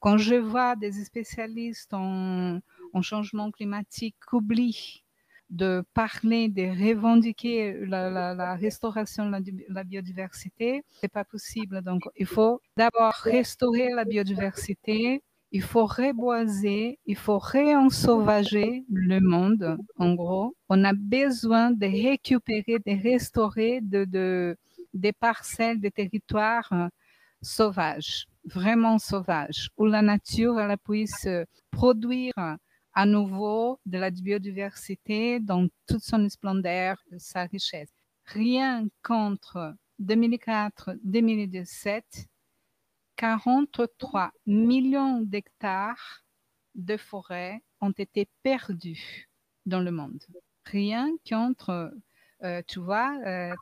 Quand 0.00 0.16
je 0.16 0.34
vois 0.34 0.76
des 0.76 0.92
spécialistes 0.92 1.92
en, 1.92 2.60
changement 3.02 3.50
climatique 3.50 4.16
qui 4.30 5.04
de 5.50 5.84
parler, 5.92 6.48
de 6.48 6.62
revendiquer 6.62 7.84
la, 7.86 8.54
restauration 8.54 9.26
de 9.28 9.64
la, 9.68 9.84
biodiversité, 9.84 10.84
c'est 11.00 11.12
pas 11.12 11.24
possible. 11.24 11.82
Donc, 11.82 12.02
il 12.16 12.26
faut 12.26 12.60
d'abord 12.76 13.12
restaurer 13.12 13.90
la 13.90 14.04
biodiversité 14.04 15.22
il 15.54 15.62
faut 15.62 15.86
reboiser, 15.86 16.98
il 17.06 17.16
faut 17.16 17.38
réensauvager 17.38 18.84
le 18.92 19.20
monde, 19.20 19.78
en 19.96 20.14
gros. 20.14 20.56
On 20.68 20.82
a 20.82 20.92
besoin 20.92 21.70
de 21.70 21.86
récupérer, 21.86 22.80
de 22.84 23.00
restaurer 23.00 23.80
de, 23.80 24.56
des 24.94 25.12
parcelles, 25.12 25.80
des 25.80 25.92
territoires 25.92 26.72
euh, 26.72 26.88
sauvages, 27.40 28.26
vraiment 28.44 28.98
sauvages, 28.98 29.70
où 29.76 29.86
la 29.86 30.02
nature 30.02 30.58
elle 30.58 30.76
puisse 30.76 31.28
produire 31.70 32.34
à 32.92 33.06
nouveau 33.06 33.78
de 33.86 33.98
la 33.98 34.10
biodiversité 34.10 35.38
dans 35.38 35.68
toute 35.86 36.02
son 36.02 36.28
splendeur, 36.28 36.96
sa 37.16 37.44
richesse. 37.44 37.94
Rien 38.24 38.88
contre 39.04 39.76
2004-2017 40.02 42.26
43 43.16 44.32
millions 44.46 45.20
d'hectares 45.20 46.24
de 46.74 46.96
forêts 46.96 47.62
ont 47.80 47.92
été 47.92 48.28
perdus 48.42 49.28
dans 49.66 49.80
le 49.80 49.90
monde. 49.90 50.22
Rien 50.64 51.10
qu'entre, 51.28 51.94
euh, 52.42 52.62
tu 52.66 52.80
vois, 52.80 53.16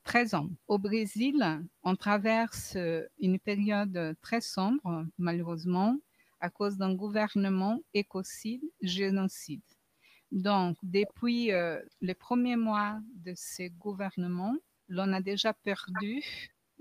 13 0.04 0.35
euh, 0.35 0.38
ans. 0.38 0.50
Au 0.68 0.78
Brésil, 0.78 1.44
on 1.82 1.97
traverse 1.97 2.76
une 3.18 3.38
période 3.38 4.16
très 4.23 4.40
sombre, 4.40 5.06
malheureusement, 5.18 5.99
à 6.40 6.50
cause 6.50 6.76
d'un 6.76 6.94
gouvernement 6.94 7.80
écocide, 7.94 8.62
génocide. 8.80 9.62
Donc, 10.30 10.76
depuis 10.82 11.52
euh, 11.52 11.80
les 12.00 12.14
premiers 12.14 12.56
mois 12.56 12.99
de 13.14 13.35
ces 13.37 13.68
gouvernements, 13.71 14.56
l'on 14.88 15.12
a 15.12 15.21
déjà 15.21 15.52
perdu 15.52 16.23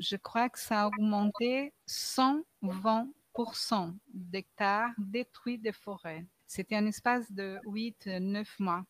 je 0.02 0.16
crois 0.16 0.50
que 0.50 0.60
ça 0.60 0.82
a 0.82 0.88
augmenté 0.88 1.74
120% 2.64 3.94
d'hectares 4.14 4.92
détruits 4.98 5.60
de 5.60 5.72
forêts. 5.72 6.26
C'était 6.48 6.76
un 6.76 6.86
espace 6.86 7.32
de 7.32 7.60
8-9 7.66 8.46
mois. 8.60 8.86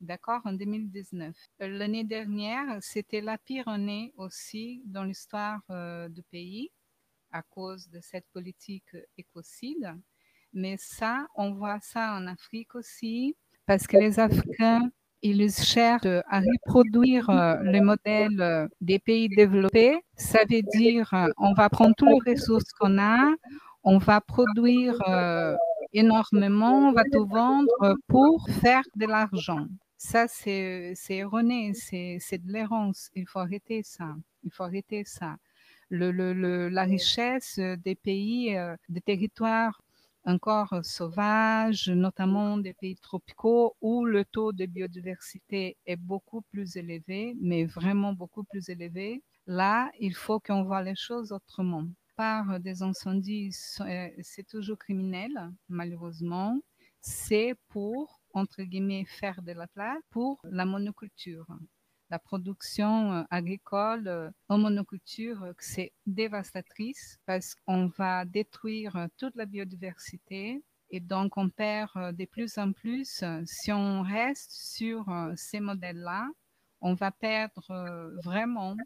D'accord, 0.00 0.40
en 0.44 0.52
2019. 0.52 1.36
L'année 1.60 2.04
dernière, 2.04 2.78
c'était 2.80 3.20
la 3.20 3.38
pire 3.38 3.68
année 3.68 4.12
aussi 4.16 4.82
dans 4.84 5.04
l'histoire 5.04 5.60
euh, 5.70 6.08
du 6.08 6.22
pays 6.24 6.72
à 7.30 7.42
cause 7.42 7.88
de 7.88 8.00
cette 8.00 8.26
politique 8.32 8.96
écocide. 9.16 9.96
Mais 10.52 10.76
ça, 10.76 11.26
on 11.34 11.54
voit 11.54 11.80
ça 11.80 12.14
en 12.14 12.26
Afrique 12.26 12.74
aussi, 12.74 13.36
parce 13.64 13.86
que 13.86 13.96
les 13.96 14.18
Africains 14.18 14.90
ils 15.22 15.50
cherchent 15.50 16.06
à 16.06 16.40
reproduire 16.40 17.30
euh, 17.30 17.56
le 17.62 17.80
modèle 17.80 18.40
euh, 18.40 18.68
des 18.80 18.98
pays 18.98 19.28
développés. 19.28 19.98
Ça 20.16 20.40
veut 20.50 20.62
dire 20.74 21.12
euh, 21.14 21.28
on 21.38 21.54
va 21.54 21.68
prendre 21.68 21.94
toutes 21.96 22.26
les 22.26 22.32
ressources 22.32 22.72
qu'on 22.78 22.98
a, 22.98 23.32
on 23.84 23.98
va 23.98 24.20
produire 24.20 24.96
énormément, 25.92 26.88
on 26.88 26.92
va 26.92 27.02
tout 27.04 27.26
vendre 27.26 27.96
pour 28.08 28.48
faire 28.48 28.84
de 28.96 29.06
l'argent. 29.06 29.66
Ça, 29.98 30.26
c'est 30.28 30.94
erroné, 31.10 31.72
c'est 31.74 32.38
de 32.38 32.52
l'errance. 32.52 33.10
Il 33.14 33.26
faut 33.26 33.40
arrêter 33.40 33.82
ça. 33.82 34.14
Il 34.44 34.52
faut 34.52 34.62
arrêter 34.62 35.02
ça. 35.04 35.36
La 35.90 36.84
richesse 36.84 37.58
des 37.58 37.96
pays, 37.96 38.56
des 38.88 39.00
territoires 39.00 39.80
encore 40.24 40.84
sauvages, 40.84 41.88
notamment 41.88 42.56
des 42.58 42.74
pays 42.74 42.96
tropicaux 42.96 43.76
où 43.80 44.04
le 44.04 44.24
taux 44.24 44.52
de 44.52 44.66
biodiversité 44.66 45.76
est 45.86 45.96
beaucoup 45.96 46.42
plus 46.42 46.76
élevé, 46.76 47.34
mais 47.40 47.64
vraiment 47.64 48.12
beaucoup 48.12 48.44
plus 48.44 48.68
élevé. 48.68 49.22
Là, 49.46 49.90
il 49.98 50.14
faut 50.14 50.40
qu'on 50.40 50.62
voit 50.64 50.82
les 50.82 50.94
choses 50.94 51.32
autrement. 51.32 51.84
Par 52.16 52.60
des 52.60 52.82
incendies, 52.82 53.50
euh, 53.80 54.08
c'est 54.20 54.46
toujours 54.46 54.78
criminel, 54.78 55.32
malheureusement. 55.68 56.60
C'est 57.00 57.54
pour, 57.68 58.20
entre 58.32 58.62
guillemets, 58.62 59.04
faire 59.06 59.42
de 59.42 59.52
la 59.52 59.66
place 59.66 59.98
pour 60.10 60.40
la 60.44 60.64
monoculture 60.64 61.46
la 62.12 62.18
production 62.18 63.10
euh, 63.14 63.22
agricole 63.30 64.06
euh, 64.06 64.30
en 64.50 64.58
monoculture, 64.58 65.42
euh, 65.44 65.52
c'est 65.58 65.92
dévastatrice 66.04 67.18
parce 67.24 67.54
qu'on 67.54 67.86
va 67.86 68.26
détruire 68.26 69.08
toute 69.16 69.34
la 69.34 69.46
biodiversité 69.46 70.62
Et 70.90 71.00
donc, 71.00 71.38
on 71.38 71.48
perd 71.48 71.92
de 72.20 72.26
plus 72.26 72.58
en 72.58 72.72
plus. 72.72 73.24
Si 73.46 73.72
on 73.72 74.02
reste 74.02 74.52
sur 74.52 75.00
ces 75.36 75.60
modèles-là, 75.60 76.28
on 76.82 76.92
va 76.92 77.10
perdre 77.10 77.68
vraiment 78.22 78.76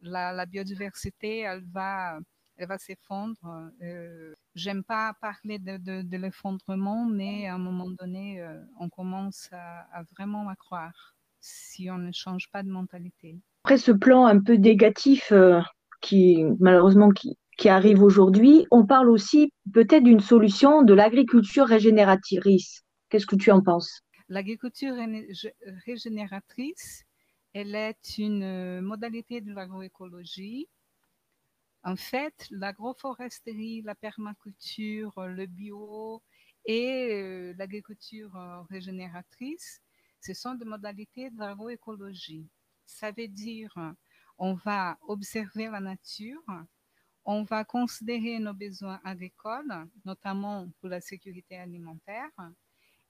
la, 0.00 0.46
biodiversité, 0.46 1.40
elle 1.40 1.64
va, 1.64 2.20
elle 2.56 2.68
va 2.68 2.78
s'effondrer. 2.78 3.50
Euh, 3.82 4.34
J'aime 4.54 4.84
pas 4.84 5.12
parler 5.20 5.58
de, 5.58 6.16
l'effondrement, 6.16 7.04
mais 7.04 7.48
à 7.48 7.54
un 7.54 7.64
moment 7.68 7.90
donné, 8.00 8.24
on 8.78 8.88
commence 8.88 9.48
à, 9.50 10.04
vraiment 10.12 10.48
à 10.48 10.54
croire 10.54 11.16
si 11.40 11.90
on 11.90 11.98
ne 11.98 12.12
change 12.12 12.50
pas 12.52 12.62
de 12.62 12.70
mentalité. 12.70 13.38
Après 13.64 13.78
ce 13.78 13.92
plan 13.92 14.26
un 14.26 14.40
peu 14.40 14.54
négatif 14.54 15.32
qui 16.00 16.44
malheureusement 16.58 17.10
qui, 17.10 17.36
qui 17.60 17.68
arrive 17.68 18.02
aujourd'hui, 18.02 18.66
on 18.70 18.86
parle 18.86 19.10
aussi 19.10 19.52
peut-être 19.74 20.02
d'une 20.02 20.20
solution 20.20 20.82
de 20.82 20.94
l'agriculture 20.94 21.66
régénératrice. 21.66 22.82
Qu'est-ce 23.10 23.26
que 23.26 23.36
tu 23.36 23.50
en 23.50 23.60
penses? 23.62 24.00
L'agriculture 24.30 24.94
régénératrice, 25.84 27.04
elle 27.52 27.74
est 27.74 28.16
une 28.16 28.44
euh, 28.44 28.80
modalité 28.80 29.42
de 29.42 29.52
l'agroécologie. 29.52 30.68
En 31.82 31.96
fait, 31.96 32.46
l'agroforesterie, 32.50 33.82
la 33.82 33.94
permaculture, 33.94 35.12
le 35.26 35.46
bio 35.46 36.22
et 36.64 37.12
euh, 37.12 37.54
l'agriculture 37.58 38.34
euh, 38.36 38.62
régénératrice, 38.70 39.82
ce 40.20 40.34
sont 40.34 40.54
des 40.54 40.64
modalités 40.64 41.30
de 41.30 41.38
l'agroécologie. 41.38 42.46
Ça 42.86 43.10
veut 43.10 43.28
dire, 43.28 43.72
on 44.38 44.54
va 44.54 44.98
observer 45.02 45.66
la 45.66 45.80
nature, 45.80 46.42
on 47.24 47.44
va 47.44 47.64
considérer 47.64 48.38
nos 48.38 48.54
besoins 48.54 49.00
agricoles, 49.04 49.86
notamment 50.04 50.68
pour 50.80 50.88
la 50.88 51.00
sécurité 51.00 51.56
alimentaire, 51.56 52.30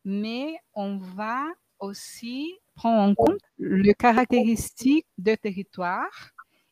mais 0.04 0.58
on 0.74 0.98
va 0.98 1.46
aussi 1.78 2.52
prendre 2.74 3.00
en 3.10 3.14
compte 3.14 3.40
les 3.58 3.94
caractéristiques 3.94 5.06
de 5.18 5.34
territoire 5.34 6.30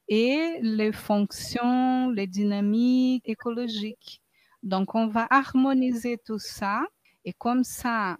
et 0.08 0.58
les 0.62 0.92
fonctions, 0.92 2.10
les 2.10 2.26
dynamiques 2.26 3.28
écologiques. 3.28 4.22
Donc, 4.62 4.94
on 4.94 5.06
va 5.06 5.26
harmoniser 5.30 6.18
tout 6.18 6.38
ça 6.38 6.82
et 7.24 7.32
comme 7.32 7.64
ça, 7.64 8.16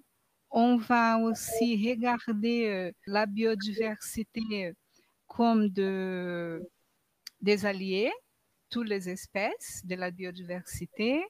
on 0.51 0.77
va 0.77 1.19
aussi 1.19 1.91
regarder 1.91 2.67
euh, 2.69 2.93
la 3.07 3.27
biodiversité 3.27 4.73
comme 5.27 5.69
de, 5.69 6.63
des 7.41 7.67
alliés 7.67 8.13
toutes 8.71 8.89
les 8.89 9.09
espèces 9.09 9.83
de 9.85 9.95
la 9.95 10.11
biodiversité, 10.11 11.25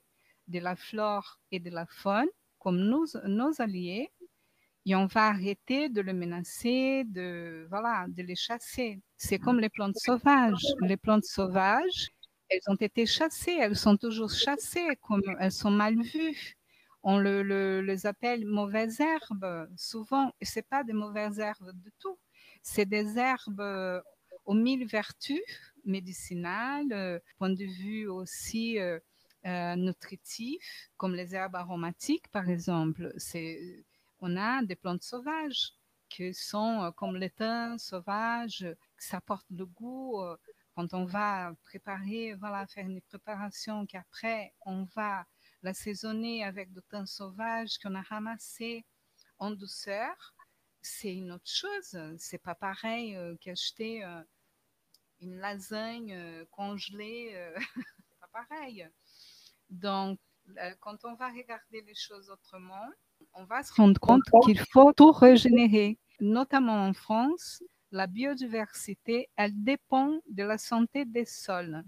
de 0.48 0.58
la 0.60 0.76
flore 0.76 1.40
et 1.52 1.60
de 1.60 1.70
la 1.70 1.86
faune 1.86 2.28
comme 2.58 2.78
nos, 2.78 3.06
nos 3.24 3.60
alliés 3.60 4.10
et 4.88 4.94
on 4.94 5.06
va 5.06 5.28
arrêter 5.28 5.90
de 5.90 6.00
les 6.00 6.14
menacer, 6.14 7.04
de, 7.04 7.66
voilà, 7.68 8.06
de 8.08 8.22
les 8.22 8.36
chasser. 8.36 9.00
C'est 9.18 9.38
comme 9.38 9.60
les 9.60 9.68
plantes 9.68 9.96
sauvages. 9.98 10.64
Les 10.80 10.96
plantes 10.96 11.26
sauvages, 11.26 12.08
elles 12.48 12.62
ont 12.68 12.74
été 12.76 13.04
chassées, 13.04 13.58
elles 13.60 13.76
sont 13.76 13.98
toujours 13.98 14.30
chassées, 14.30 14.88
comme 15.02 15.22
elles 15.40 15.52
sont 15.52 15.70
mal 15.70 16.00
vues. 16.00 16.57
On 17.02 17.18
le, 17.18 17.80
les 17.80 18.06
appelle 18.06 18.44
mauvaises 18.46 19.00
herbes. 19.00 19.68
Souvent, 19.76 20.32
ce 20.42 20.60
pas 20.60 20.84
des 20.84 20.92
mauvaises 20.92 21.38
herbes 21.38 21.72
du 21.72 21.92
tout. 21.98 22.18
C'est 22.62 22.86
des 22.86 23.18
herbes 23.18 24.02
aux 24.48 24.54
mille 24.54 24.86
vertus 24.86 25.42
médicinales, 25.84 26.92
euh, 26.92 27.18
point 27.36 27.50
de 27.50 27.64
vue 27.64 28.08
aussi 28.08 28.78
euh, 28.78 28.98
euh, 29.46 29.76
nutritif, 29.76 30.90
comme 30.96 31.14
les 31.14 31.34
herbes 31.34 31.56
aromatiques, 31.56 32.28
par 32.28 32.48
exemple. 32.48 33.12
on 34.20 34.36
a 34.36 34.62
des 34.62 34.74
plantes 34.74 35.02
sauvages 35.02 35.74
qui 36.08 36.32
sont 36.32 36.90
comme 36.96 37.16
l'étain 37.16 37.76
sauvage, 37.76 38.66
qui 38.98 39.14
apportent 39.14 39.50
le 39.50 39.66
goût. 39.66 40.18
quand 40.74 40.94
on 40.94 41.04
va 41.04 41.54
préparer, 41.64 42.34
voilà, 42.34 42.66
faire 42.66 42.86
une 42.86 43.02
préparation 43.02 43.84
qu'après 43.84 44.54
on 44.64 44.84
va 44.96 45.26
l'assaisonner 45.62 46.44
avec 46.44 46.72
du 46.72 46.80
thym 46.90 47.06
sauvage 47.06 47.78
qu'on 47.78 47.94
a 47.94 48.02
ramassé 48.02 48.84
en 49.38 49.50
douceur, 49.50 50.34
c'est 50.82 51.14
une 51.14 51.32
autre 51.32 51.50
chose. 51.50 51.98
C'est 52.18 52.42
pas 52.42 52.54
pareil 52.54 53.16
qu'acheter 53.40 54.04
une 55.20 55.38
lasagne 55.38 56.12
euh, 56.12 56.44
congelée, 56.50 57.32
euh, 57.34 57.54
pas 58.20 58.44
pareil. 58.48 58.88
Donc, 59.70 60.18
euh, 60.56 60.74
quand 60.80 61.04
on 61.04 61.14
va 61.14 61.28
regarder 61.28 61.82
les 61.82 61.94
choses 61.94 62.30
autrement, 62.30 62.88
on 63.34 63.44
va 63.44 63.62
se 63.62 63.72
rendre 63.74 63.98
compte 64.00 64.22
qu'il 64.44 64.58
faut 64.72 64.92
tout 64.92 65.12
régénérer. 65.12 65.98
Notamment 66.20 66.86
en 66.86 66.92
France, 66.92 67.62
la 67.90 68.06
biodiversité, 68.06 69.28
elle 69.36 69.62
dépend 69.62 70.20
de 70.28 70.42
la 70.42 70.58
santé 70.58 71.04
des 71.04 71.24
sols. 71.24 71.82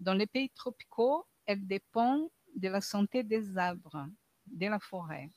Dans 0.00 0.14
les 0.14 0.26
pays 0.26 0.50
tropicaux, 0.50 1.26
elle 1.46 1.66
dépend 1.66 2.30
de 2.54 2.68
la 2.68 2.80
santé 2.80 3.22
des 3.22 3.56
arbres, 3.56 4.06
de 4.46 4.66
la 4.66 4.78
forêt. 4.78 5.30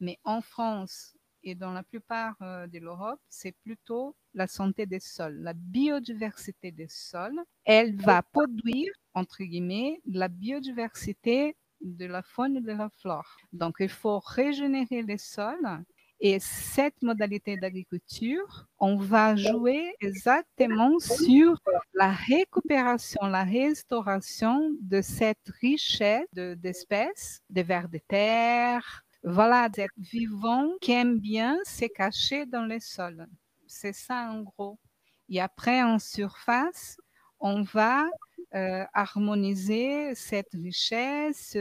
Mais 0.00 0.18
en 0.24 0.40
France, 0.40 1.16
et 1.44 1.54
dans 1.54 1.72
la 1.72 1.82
plupart 1.82 2.36
euh, 2.42 2.66
de 2.66 2.78
l'Europe, 2.78 3.20
c'est 3.28 3.52
plutôt 3.64 4.16
la 4.34 4.46
santé 4.46 4.86
des 4.86 5.00
sols, 5.00 5.38
la 5.40 5.54
biodiversité 5.54 6.70
des 6.70 6.88
sols. 6.88 7.40
Elle 7.64 7.96
va 7.96 8.22
produire, 8.22 8.92
entre 9.14 9.42
guillemets, 9.42 10.00
la 10.06 10.28
biodiversité 10.28 11.56
de 11.80 12.06
la 12.06 12.22
faune 12.22 12.56
et 12.58 12.60
de 12.60 12.72
la 12.72 12.88
flore. 12.88 13.36
Donc, 13.52 13.76
il 13.80 13.88
faut 13.88 14.20
régénérer 14.20 15.02
les 15.02 15.18
sols. 15.18 15.84
Et 16.24 16.38
cette 16.38 17.02
modalité 17.02 17.56
d'agriculture, 17.56 18.68
on 18.78 18.96
va 18.96 19.34
jouer 19.34 19.92
exactement 20.00 21.00
sur 21.00 21.60
la 21.94 22.12
récupération, 22.12 23.26
la 23.26 23.42
restauration 23.42 24.70
de 24.80 25.00
cette 25.00 25.50
richesse 25.60 26.28
d'espèces, 26.32 27.42
de 27.50 27.62
vers 27.62 27.88
de 27.88 27.98
terre, 28.06 29.02
voilà, 29.24 29.68
d'être 29.68 29.98
vivant 29.98 30.70
qui 30.80 30.92
aime 30.92 31.18
bien 31.18 31.58
se 31.64 31.86
cacher 31.86 32.46
dans 32.46 32.66
les 32.66 32.78
sols. 32.78 33.26
C'est 33.66 33.92
ça 33.92 34.30
en 34.30 34.42
gros. 34.42 34.78
Et 35.28 35.40
après, 35.40 35.82
en 35.82 35.98
surface, 35.98 36.98
on 37.40 37.62
va 37.62 38.06
euh, 38.54 38.84
harmoniser 38.94 40.14
cette 40.14 40.52
richesse, 40.52 41.56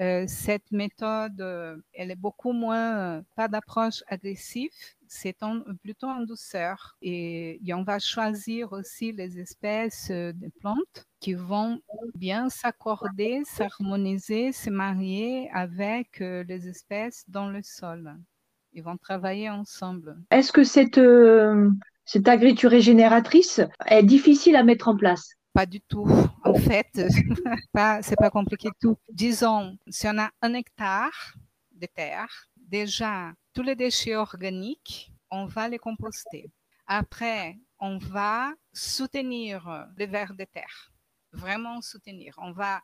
euh, 0.00 0.24
cette 0.26 0.70
méthode, 0.72 1.40
euh, 1.40 1.76
elle 1.92 2.10
est 2.10 2.16
beaucoup 2.16 2.52
moins, 2.52 3.22
pas 3.36 3.48
d'approche 3.48 4.02
agressive, 4.06 4.70
c'est 5.06 5.36
plutôt 5.82 6.06
en 6.06 6.22
douceur. 6.22 6.96
Et, 7.02 7.60
on 7.72 7.82
va 7.82 7.98
choisir 7.98 8.72
aussi 8.72 9.12
les 9.12 9.38
espèces 9.38 10.10
de 10.10 10.50
plantes 10.60 11.06
qui 11.20 11.34
vont 11.34 11.80
bien 12.14 12.48
s'accorder, 12.48 13.42
s'harmoniser, 13.44 14.52
se 14.52 14.70
marier 14.70 15.50
avec 15.52 16.20
les 16.20 16.68
espèces 16.68 17.24
dans 17.28 17.48
le 17.48 17.62
sol. 17.62 18.16
Ils 18.72 18.82
vont 18.82 18.96
travailler 18.96 19.50
ensemble. 19.50 20.16
Est-ce 20.30 20.50
que 20.50 20.64
cette, 20.64 21.00
cette 22.06 22.28
agriculture 22.28 22.70
régénératrice 22.70 23.60
est 23.86 24.02
difficile 24.02 24.56
à 24.56 24.62
mettre 24.62 24.88
en 24.88 24.96
place? 24.96 25.34
Pas 25.52 25.66
du 25.66 25.82
tout. 25.82 26.06
En 26.52 26.58
fait, 26.58 27.00
pas, 27.72 28.02
c'est 28.02 28.16
pas 28.16 28.28
compliqué 28.28 28.68
tout. 28.78 28.98
Disons, 29.08 29.78
si 29.88 30.06
on 30.06 30.18
a 30.18 30.30
un 30.42 30.52
hectare 30.52 31.34
de 31.70 31.86
terre, 31.86 32.46
déjà, 32.56 33.32
tous 33.54 33.62
les 33.62 33.74
déchets 33.74 34.16
organiques, 34.16 35.10
on 35.30 35.46
va 35.46 35.66
les 35.70 35.78
composter. 35.78 36.52
Après, 36.86 37.56
on 37.78 37.96
va 37.96 38.52
soutenir 38.74 39.86
les 39.96 40.04
vers 40.04 40.34
de 40.34 40.44
terre. 40.44 40.92
Vraiment 41.32 41.80
soutenir. 41.80 42.34
On 42.36 42.52
va, 42.52 42.82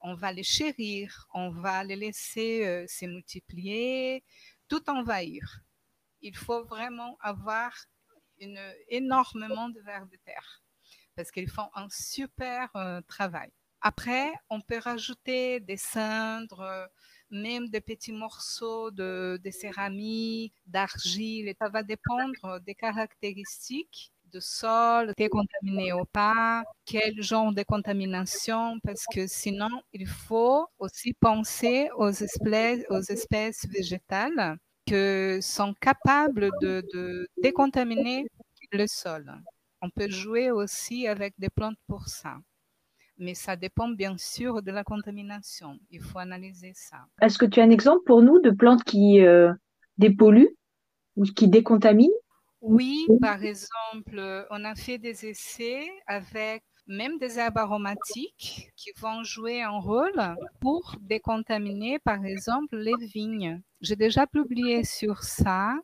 on 0.00 0.14
va 0.14 0.32
les 0.32 0.42
chérir, 0.42 1.26
on 1.34 1.50
va 1.50 1.84
les 1.84 1.96
laisser 1.96 2.66
euh, 2.66 2.86
se 2.88 3.04
multiplier, 3.04 4.24
tout 4.66 4.88
envahir. 4.88 5.60
Il 6.22 6.34
faut 6.34 6.64
vraiment 6.64 7.18
avoir 7.20 7.72
une, 8.38 8.60
énormément 8.88 9.68
de 9.68 9.80
vers 9.80 10.06
de 10.06 10.16
terre 10.24 10.62
parce 11.16 11.30
qu'ils 11.30 11.50
font 11.50 11.68
un 11.74 11.88
super 11.90 12.68
euh, 12.76 13.00
travail. 13.06 13.50
Après, 13.82 14.32
on 14.50 14.60
peut 14.60 14.78
rajouter 14.78 15.60
des 15.60 15.78
cendres, 15.78 16.88
même 17.30 17.68
des 17.68 17.80
petits 17.80 18.12
morceaux 18.12 18.90
de, 18.90 19.40
céramique, 19.50 20.54
d'argile. 20.66 21.54
Ça 21.58 21.68
va 21.68 21.82
dépendre 21.82 22.60
des 22.60 22.74
caractéristiques 22.74 24.12
de 24.32 24.38
sol, 24.38 25.12
décontaminé 25.16 25.92
ou 25.92 26.04
pas, 26.04 26.62
quel 26.84 27.20
genre 27.20 27.52
de 27.52 27.64
contamination, 27.64 28.78
parce 28.84 29.04
que 29.12 29.26
sinon, 29.26 29.82
il 29.92 30.06
faut 30.06 30.68
aussi 30.78 31.14
penser 31.14 31.88
aux 31.96 32.10
espèces, 32.10 33.66
végétales 33.66 34.56
qui 34.86 35.42
sont 35.42 35.74
capables 35.80 36.50
de 36.60 37.26
décontaminer 37.42 38.26
le 38.72 38.86
sol. 38.86 39.34
On 39.82 39.90
peut 39.90 40.10
jouer 40.10 40.50
aussi 40.50 41.06
avec 41.06 41.34
des 41.38 41.48
plantes 41.50 41.78
pour 41.86 42.08
ça. 42.08 42.36
mais 43.18 43.34
ça 43.34 43.54
dépend 43.54 43.88
bien 43.88 44.16
sûr 44.16 44.62
de 44.62 44.70
la 44.72 44.82
contamination. 44.82 45.78
Il 45.90 46.00
faut 46.00 46.18
analyser 46.18 46.72
ça. 46.74 46.98
Est-ce 47.20 47.36
que 47.38 47.46
tu 47.46 47.60
as 47.60 47.64
un 47.64 47.70
exemple 47.70 48.02
pour 48.06 48.22
nous 48.22 48.40
de 48.40 48.50
plantes 48.50 48.82
qui 48.82 49.20
euh, 49.20 49.52
dépolluent 49.98 50.56
ou 51.16 51.24
qui 51.24 51.46
décontaminent? 51.48 52.10
Oui, 52.62 53.06
par 53.20 53.42
exemple, 53.42 54.46
on 54.50 54.64
a 54.64 54.74
fait 54.74 54.98
des 54.98 55.26
essais 55.26 55.86
avec 56.06 56.62
même 56.86 57.18
des 57.18 57.38
herbes 57.38 57.58
aromatiques 57.58 58.70
qui 58.76 58.90
vont 58.98 59.22
jouer 59.22 59.62
un 59.62 59.78
rôle 59.78 60.20
pour 60.60 60.96
décontaminer, 61.00 61.98
par 62.00 62.24
exemple, 62.24 62.76
les 62.76 62.96
vignes. 63.14 63.60
J'ai 63.80 63.96
déjà 63.96 64.26
publié 64.26 64.84
sur 64.84 65.22
ça 65.22 65.74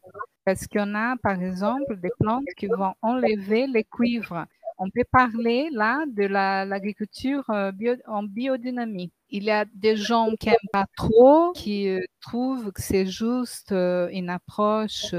parce 0.47 0.69
qu'on 0.69 0.95
a, 0.95 1.17
par 1.17 1.43
exemple, 1.43 1.97
des 1.97 2.13
plantes 2.21 2.47
qui 2.57 2.69
vont 2.69 2.95
enlever 3.03 3.67
les 3.67 3.83
cuivres. 3.83 4.47
On 4.79 4.89
peut 4.91 5.05
parler 5.11 5.71
là 5.73 6.05
de 6.07 6.23
l'agriculture 6.23 7.43
euh, 7.51 7.73
en 8.07 8.23
biodynamie. 8.23 9.11
Il 9.29 9.43
y 9.43 9.51
a 9.51 9.65
des 9.65 9.97
gens 9.97 10.31
qui 10.39 10.47
n'aiment 10.47 10.73
pas 10.73 10.87
trop, 10.97 11.53
qui 11.53 11.89
euh, 11.89 12.01
trouvent 12.21 12.71
que 12.71 12.81
c'est 12.81 13.07
juste 13.07 13.73
euh, 13.73 14.09
une 14.13 14.31
approche 14.31 15.13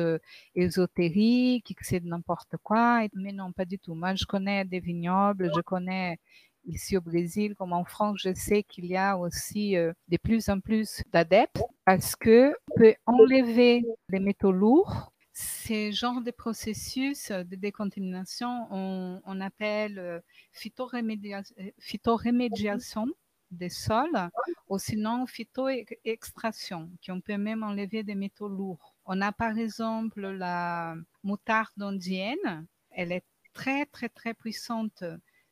ésotérique, 0.55 1.75
que 1.75 1.85
c'est 1.85 2.03
n'importe 2.05 2.55
quoi. 2.63 3.01
Mais 3.13 3.33
non, 3.33 3.51
pas 3.51 3.65
du 3.65 3.79
tout. 3.79 3.95
Moi, 3.95 4.15
je 4.15 4.23
connais 4.23 4.63
des 4.63 4.79
vignobles, 4.79 5.51
je 5.53 5.59
connais 5.59 6.19
ici 6.67 6.95
au 6.95 7.01
Brésil 7.01 7.53
comme 7.55 7.73
en 7.73 7.83
France, 7.83 8.19
je 8.23 8.33
sais 8.33 8.63
qu'il 8.63 8.85
y 8.85 8.95
a 8.95 9.17
aussi 9.17 9.75
de 9.75 10.17
plus 10.23 10.49
en 10.49 10.59
plus 10.61 11.01
d'adeptes 11.11 11.61
parce 11.85 12.15
que 12.15 12.53
peut 12.75 12.93
enlever 13.05 13.85
les 14.09 14.19
métaux 14.19 14.51
lourds 14.51 15.11
ces 15.39 15.91
genres 15.91 16.21
de 16.21 16.31
processus 16.31 17.29
de 17.29 17.55
décontamination, 17.55 18.67
on, 18.71 19.39
appelle 19.39 19.99
euh, 19.99 20.17
euh, 20.17 21.71
phytorémédiation 21.79 23.05
des 23.51 23.69
sols 23.69 24.29
ou 24.67 24.79
sinon 24.79 25.27
phytoextraction, 25.27 26.89
qui 27.01 27.11
on 27.11 27.21
peut 27.21 27.37
même 27.37 27.61
enlever 27.61 28.01
des 28.01 28.15
métaux 28.15 28.47
lourds. 28.47 28.95
On 29.05 29.21
a 29.21 29.31
par 29.31 29.59
exemple 29.59 30.21
la 30.21 30.95
moutarde 31.21 31.83
indienne, 31.83 32.65
elle 32.89 33.11
est 33.11 33.25
très 33.53 33.85
très 33.85 34.09
très 34.09 34.33
puissante 34.33 35.03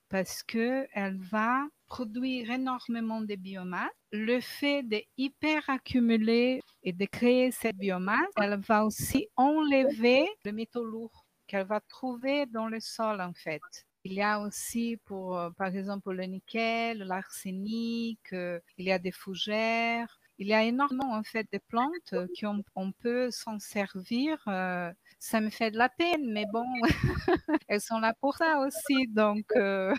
parce 0.10 0.42
qu'elle 0.42 1.18
va 1.20 1.68
produire 1.88 2.52
énormément 2.52 3.22
de 3.22 3.36
biomasse. 3.36 3.92
Le 4.12 4.40
fait 4.40 4.84
de 4.84 5.02
hyper 5.18 5.70
accumuler 5.70 6.62
et 6.84 6.94
de 6.94 7.06
créer 7.06 7.52
cette 7.52 7.78
biomasse, 7.78 8.32
elle 8.38 8.60
va 8.60 8.86
aussi 8.86 9.28
enlever 9.36 10.28
le 10.46 10.52
métaux 10.52 10.86
lourd 10.86 11.26
qu'elle 11.48 11.68
va 11.68 11.80
trouver 11.82 12.46
dans 12.48 12.68
le 12.68 12.80
sol 12.80 13.22
en 13.22 13.34
fait. 13.34 13.62
Il 14.04 14.14
y 14.14 14.22
a 14.22 14.40
aussi 14.40 14.98
pour, 15.06 15.38
euh, 15.38 15.50
par 15.58 15.76
exemple, 15.76 16.12
le 16.12 16.24
nickel, 16.26 17.00
l'arsenic, 17.00 18.20
euh, 18.34 18.60
il 18.78 18.86
y 18.86 18.92
a 18.92 19.00
des 19.00 19.12
fougères. 19.12 20.20
Il 20.38 20.48
y 20.48 20.54
a 20.54 20.64
énormément 20.64 21.14
en 21.14 21.24
fait 21.24 21.48
de 21.52 21.60
plantes 21.70 22.16
qu'on 22.40 22.64
on 22.76 22.92
peut 22.92 23.30
s'en 23.32 23.60
servir 23.60 24.38
euh, 24.48 24.92
ça 25.20 25.42
me 25.42 25.50
fait 25.50 25.72
de 25.72 25.78
la 25.78 25.90
peine, 25.90 26.32
mais 26.32 26.46
bon, 26.54 26.66
elles 27.68 27.82
sont 27.82 28.00
là 28.00 28.14
pour 28.22 28.36
ça 28.36 28.60
aussi. 28.60 29.08
Donc, 29.08 29.46
euh, 29.56 29.94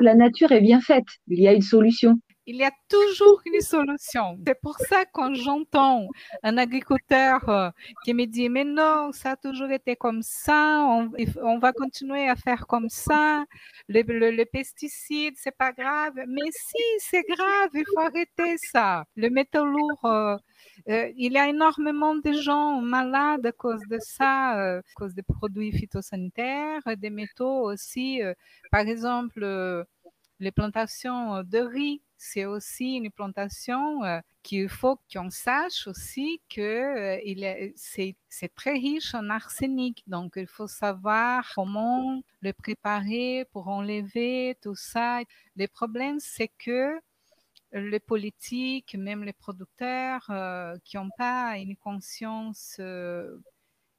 la 0.00 0.14
nature 0.14 0.52
est 0.52 0.60
bien 0.60 0.80
faite. 0.80 1.06
Il 1.26 1.40
y 1.40 1.48
a 1.48 1.52
une 1.52 1.62
solution. 1.62 2.20
Il 2.48 2.56
y 2.56 2.64
a 2.64 2.70
toujours 2.88 3.40
une 3.44 3.60
solution. 3.60 4.38
C'est 4.46 4.60
pour 4.60 4.78
ça 4.78 5.04
quand 5.12 5.34
j'entends 5.34 6.06
un 6.44 6.58
agriculteur 6.58 7.48
euh, 7.48 7.70
qui 8.04 8.14
me 8.14 8.24
dit 8.24 8.48
mais 8.48 8.62
non, 8.62 9.10
ça 9.12 9.32
a 9.32 9.36
toujours 9.36 9.70
été 9.72 9.96
comme 9.96 10.22
ça, 10.22 10.86
on, 11.42 11.58
va 11.58 11.72
continuer 11.72 12.28
à 12.28 12.36
faire 12.36 12.68
comme 12.68 12.88
ça, 12.88 13.44
le, 13.88 14.02
le, 14.02 14.44
pesticide, 14.44 15.34
c'est 15.36 15.56
pas 15.56 15.72
grave. 15.72 16.14
Mais 16.28 16.48
si, 16.52 16.82
c'est 16.98 17.24
grave, 17.24 17.70
il 17.74 17.84
faut 17.92 18.00
arrêter 18.00 18.56
ça. 18.58 19.04
Le 19.16 19.28
métaux 19.28 19.64
lourd, 19.64 20.04
euh, 20.04 20.36
euh, 20.88 21.12
il 21.16 21.32
y 21.32 21.38
a 21.38 21.48
énormément 21.48 22.14
de 22.14 22.32
gens 22.32 22.80
malades 22.80 23.44
à 23.44 23.52
cause 23.52 23.82
de 23.90 23.98
ça, 23.98 24.76
à 24.76 24.82
cause 24.94 25.14
des 25.14 25.22
produits 25.22 25.72
phytosanitaires, 25.72 26.82
des 26.96 27.10
métaux 27.10 27.72
aussi. 27.72 28.20
Par 28.70 28.82
exemple, 28.82 29.84
les 30.38 30.52
plantations 30.52 31.42
de 31.42 31.58
riz, 31.58 32.02
c'est 32.16 32.44
aussi 32.44 32.94
une 32.94 33.10
plantation 33.10 34.00
qu'il 34.42 34.68
faut 34.68 34.98
qu'on 35.12 35.30
sache 35.30 35.86
aussi 35.86 36.40
que 36.48 37.20
c'est 37.74 38.54
très 38.54 38.72
riche 38.72 39.14
en 39.14 39.28
arsenic. 39.28 40.02
Donc, 40.06 40.34
il 40.36 40.46
faut 40.46 40.68
savoir 40.68 41.50
comment 41.54 42.22
le 42.40 42.52
préparer 42.52 43.46
pour 43.52 43.68
enlever 43.68 44.56
tout 44.62 44.76
ça. 44.76 45.20
Le 45.56 45.66
problème, 45.66 46.20
c'est 46.20 46.50
que 46.58 46.98
les 47.72 48.00
politiques, 48.00 48.94
même 48.94 49.24
les 49.24 49.32
producteurs 49.32 50.26
euh, 50.30 50.76
qui 50.84 50.96
n'ont 50.96 51.10
pas 51.18 51.58
une 51.58 51.76
conscience 51.76 52.76
euh, 52.80 53.38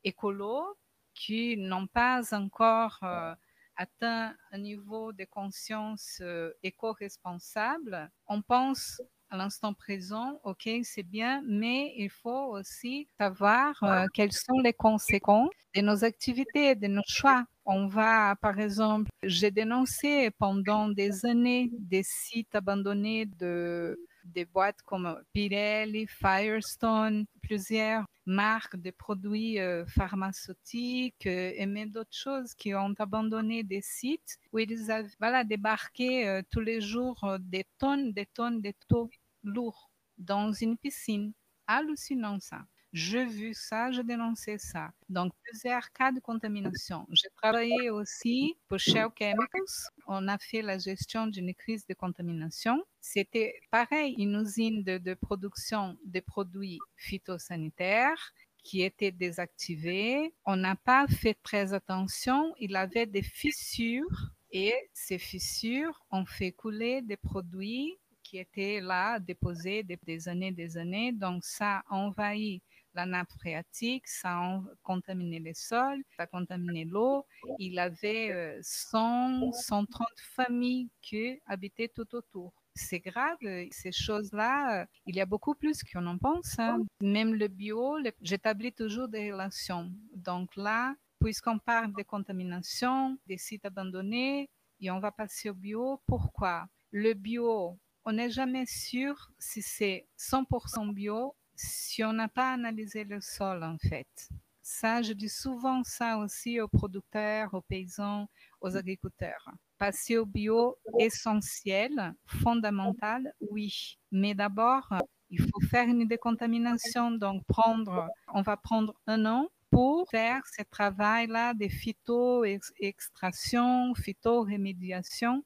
écolo, 0.04 0.78
qui 1.14 1.58
n'ont 1.58 1.88
pas 1.88 2.34
encore 2.34 3.00
euh, 3.04 3.34
atteint 3.78 4.36
un 4.52 4.58
niveau 4.58 5.14
de 5.14 5.26
conscience 5.26 6.22
éco-responsable, 6.64 8.10
on 8.28 8.42
pense 8.42 9.02
à 9.30 9.38
l'instant 9.38 9.74
présent, 9.74 10.40
ok, 10.44 10.70
c'est 10.84 11.04
bien, 11.04 11.44
mais 11.46 11.94
il 11.98 12.10
faut 12.10 12.56
aussi 12.56 13.08
savoir 13.20 13.76
quelles 14.14 14.32
sont 14.32 14.60
les 14.64 14.74
conséquences 14.74 15.50
de 15.76 15.82
nos 15.82 16.04
activités, 16.06 16.76
de 16.76 16.88
nos 16.88 17.02
choix. 17.08 17.46
On 17.66 17.88
va, 17.88 18.38
par 18.42 18.58
exemple, 18.60 19.10
j'ai 19.24 19.52
dénoncé 19.52 20.32
pendant 20.40 20.88
des 20.88 21.26
années 21.26 21.70
des 21.78 22.04
sites 22.04 22.56
abandonnés 22.56 23.26
de 23.26 24.00
des 24.24 24.46
boîtes 24.46 24.82
comme 24.84 25.22
Pirelli, 25.34 26.06
Firestone, 26.08 27.26
plusieurs 27.42 28.06
marques 28.28 28.76
de 28.76 28.92
produits 28.92 29.60
euh, 29.60 29.86
pharmaceutiques 29.88 31.26
euh, 31.26 31.54
et 31.56 31.66
même 31.66 31.90
d'autres 31.90 32.16
choses 32.16 32.54
qui 32.54 32.76
ont 32.76 32.94
abandonné 33.00 33.64
des 33.64 33.82
sites 33.82 34.38
où 34.52 34.60
ils 34.60 34.92
avaient 34.92 35.46
débarqué 35.46 36.28
euh, 36.28 36.42
tous 36.52 36.60
les 36.60 36.82
jours 36.82 37.38
des 37.40 37.66
tonnes, 37.80 38.12
des 38.12 38.26
tonnes 38.26 38.62
de 38.62 38.74
taux 38.88 39.10
lourds 39.44 39.90
dans 40.18 40.52
une 40.52 40.78
piscine. 40.78 41.34
Hallucinant 41.68 42.40
ça. 42.40 42.66
J'ai 42.98 43.26
vu 43.26 43.54
ça, 43.54 43.92
j'ai 43.92 44.04
dénoncé 44.04 44.58
ça. 44.58 44.90
Donc, 45.08 45.32
plusieurs 45.44 45.92
cas 45.92 46.12
de 46.12 46.20
contamination. 46.20 47.06
J'ai 47.12 47.30
travaillé 47.36 47.92
aussi 47.92 48.56
pour 48.68 48.80
Shell 48.80 49.10
Chemicals. 49.16 49.92
On 50.08 50.28
a 50.28 50.40
fait 50.40 50.64
la 50.64 50.80
gestion 50.80 51.28
d'une 51.28 51.54
crise 51.54 51.86
de 51.86 51.94
contamination. 51.94 52.84
C'était 53.00 53.54
pareil, 53.70 54.16
une 54.18 54.42
usine 54.42 54.84
de, 54.84 55.14
production 55.14 55.96
de 56.06 56.20
produits 56.22 56.80
phytosanitaires 56.96 58.34
qui 58.64 58.82
était 58.82 59.12
désactivée. 59.12 60.34
On 60.44 60.56
n'a 60.56 60.76
pas 60.76 61.06
fait 61.08 61.38
très 61.44 61.74
attention. 61.74 62.56
Il 62.60 62.76
avait 62.76 63.06
des 63.06 63.22
fissures 63.22 64.32
et 64.52 64.74
ces 64.92 65.20
fissures 65.20 66.04
ont 66.10 66.26
fait 66.26 66.52
couler 66.52 67.04
des 67.04 67.18
produits 67.18 67.96
qui 68.24 68.40
étaient 68.40 68.82
là, 68.82 69.20
déposés 69.20 69.84
des 69.84 70.28
années, 70.28 70.52
des 70.52 70.78
années. 70.80 71.12
Donc, 71.12 71.46
ça 71.46 71.84
a 71.88 71.96
envahi 71.96 72.64
la 72.98 73.06
nappe 73.06 73.32
phréatique, 73.40 74.08
ça 74.08 74.32
a 74.40 74.62
contaminé 74.82 75.40
les 75.40 75.54
sols, 75.54 76.04
ça 76.18 76.24
a 76.24 76.28
contaminé 76.28 76.84
l'eau. 76.84 77.26
Il 77.60 77.78
avait 77.78 78.58
100, 78.62 79.44
euh, 79.44 79.52
130 79.52 80.08
familles 80.36 80.90
qui 81.02 81.40
habitaient 81.46 81.90
tout 81.90 82.14
autour. 82.16 82.54
C'est 82.74 83.00
grave, 83.00 83.38
ces 83.72 83.92
choses-là, 83.92 84.88
il 85.06 85.16
y 85.16 85.22
a 85.22 85.26
beaucoup 85.26 85.56
plus 85.56 85.84
qu'on 85.84 86.06
en 86.08 86.18
pense. 86.18 86.60
Hein. 86.60 86.86
Même 87.02 87.34
le 87.34 87.48
bio, 87.48 87.98
j'établis 88.22 88.74
toujours 88.74 89.08
des 89.08 89.32
relations. 89.32 89.92
Donc 90.16 90.56
là, 90.56 90.96
puisqu'on 91.20 91.60
parle 91.60 91.94
de 91.94 92.04
contamination, 92.04 93.18
des 93.28 93.38
sites 93.38 93.66
abandonnés, 93.66 94.50
et 94.80 94.92
on 94.92 95.00
va 95.00 95.12
passer 95.12 95.50
au 95.50 95.56
bio, 95.56 96.02
pourquoi? 96.06 96.68
Le 96.92 97.14
bio, 97.14 97.80
on 98.06 98.14
n'est 98.14 98.30
jamais 98.30 98.66
sûr 98.66 99.32
si 99.38 99.62
c'est 99.62 100.08
100% 100.18 100.94
bio 100.94 101.36
si 101.58 102.04
on 102.04 102.14
n'a 102.14 102.30
pas 102.30 102.54
analysé 102.54 103.04
le 103.04 103.20
sol, 103.20 103.64
en 103.64 103.78
fait. 103.78 104.30
Ça, 104.62 105.02
je 105.02 105.14
dis 105.14 105.30
souvent 105.30 105.84
ça 105.84 106.18
aussi 106.18 106.62
aux 106.62 106.68
producteurs, 106.68 107.54
aux 107.54 107.62
paysans, 107.62 108.30
aux 108.62 108.76
agriculteurs. 108.76 109.50
Passer 109.78 110.18
au 110.18 110.26
bio, 110.26 110.78
essentiel, 111.00 112.14
fondamental, 112.26 113.34
oui. 113.50 113.98
Mais 114.12 114.36
d'abord, 114.36 114.90
il 115.30 115.42
faut 115.42 115.62
faire 115.70 115.88
une 115.88 116.06
décontamination, 116.06 117.12
donc 117.12 117.46
prendre, 117.46 118.10
on 118.34 118.42
va 118.42 118.58
prendre 118.58 118.94
un 119.08 119.26
an 119.26 119.48
pour 119.70 120.10
faire 120.10 120.42
ce 120.48 120.64
travail-là 120.64 121.54
de 121.54 121.68
phyto-extraction, 121.68 123.94
phyto-rémédiation 123.96 125.44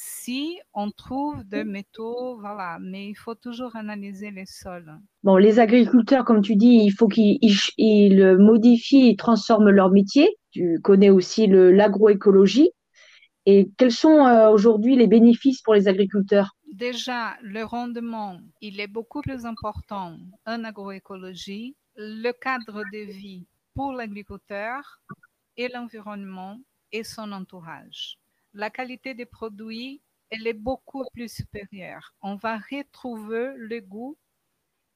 si 0.00 0.60
on 0.74 0.92
trouve 0.92 1.42
des 1.44 1.64
métaux, 1.64 2.38
voilà, 2.38 2.78
mais 2.80 3.08
il 3.08 3.16
faut 3.16 3.34
toujours 3.34 3.74
analyser 3.74 4.30
les 4.30 4.46
sols. 4.46 4.92
Bon, 5.24 5.36
les 5.36 5.58
agriculteurs, 5.58 6.24
comme 6.24 6.40
tu 6.40 6.54
dis, 6.54 6.82
il 6.84 6.90
faut 6.90 7.08
qu'ils 7.08 8.36
modifient, 8.38 9.10
ils 9.10 9.16
transforment 9.16 9.70
leur 9.70 9.90
métier. 9.90 10.36
Tu 10.52 10.78
connais 10.84 11.10
aussi 11.10 11.48
l'agroécologie. 11.48 12.70
Et 13.44 13.70
quels 13.76 13.90
sont 13.90 14.24
euh, 14.24 14.50
aujourd'hui 14.50 14.94
les 14.94 15.08
bénéfices 15.08 15.62
pour 15.62 15.74
les 15.74 15.88
agriculteurs? 15.88 16.54
Déjà, 16.72 17.36
le 17.42 17.64
rendement, 17.64 18.38
il 18.60 18.78
est 18.78 18.86
beaucoup 18.86 19.20
plus 19.20 19.46
important 19.46 20.16
en 20.46 20.62
agroécologie. 20.62 21.74
Le 21.96 22.30
cadre 22.30 22.84
de 22.92 23.10
vie 23.10 23.46
pour 23.74 23.92
l'agriculteur 23.92 25.00
et 25.56 25.68
l'environnement 25.68 26.60
et 26.92 27.02
son 27.02 27.32
entourage. 27.32 28.18
La 28.54 28.70
qualité 28.70 29.14
des 29.14 29.26
produits, 29.26 30.02
elle 30.30 30.46
est 30.46 30.52
beaucoup 30.52 31.04
plus 31.12 31.32
supérieure. 31.32 32.14
On 32.22 32.36
va 32.36 32.58
retrouver 32.58 33.52
le 33.56 33.80
goût, 33.80 34.18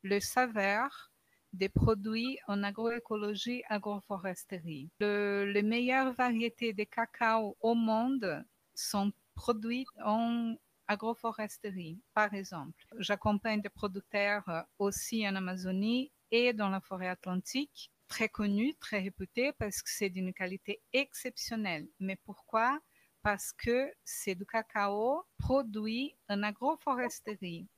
le 0.03 0.21
saveur 0.21 1.13
des 1.53 1.69
produits 1.69 2.39
en 2.49 2.63
agroécologie, 2.63 3.63
agroforesterie. 3.69 4.91
les 5.01 5.63
meilleures 5.63 6.13
variétés 6.15 6.73
de 6.73 6.85
cacao 6.85 7.57
au 7.61 7.75
monde 7.75 8.45
sont 8.75 9.13
produites 9.35 9.89
en 10.05 10.55
agroforesterie, 10.89 12.01
par 12.15 12.33
exemple. 12.35 12.87
J'accompagne 12.99 13.61
des 13.61 13.69
producteurs 13.69 14.67
aussi 14.79 15.29
en 15.29 15.37
Amazonie 15.37 16.11
et 16.31 16.53
dans 16.53 16.69
la 16.69 16.81
forêt 16.81 17.09
atlantique, 17.09 17.93
très 18.09 18.29
connus, 18.29 18.75
très 18.81 19.01
réputés 19.01 19.53
parce 19.53 19.83
que 19.83 19.91
c'est 19.91 20.11
d'une 20.11 20.33
qualité 20.33 20.81
exceptionnelle. 20.93 21.87
Mais 22.01 22.17
pourquoi 22.25 22.81
Parce 23.23 23.53
que 23.53 23.93
c'est 24.05 24.35
du 24.35 24.45
cacao 24.45 25.25
produit 25.39 26.15
en 26.29 26.43
agroforesterie, 26.43 27.69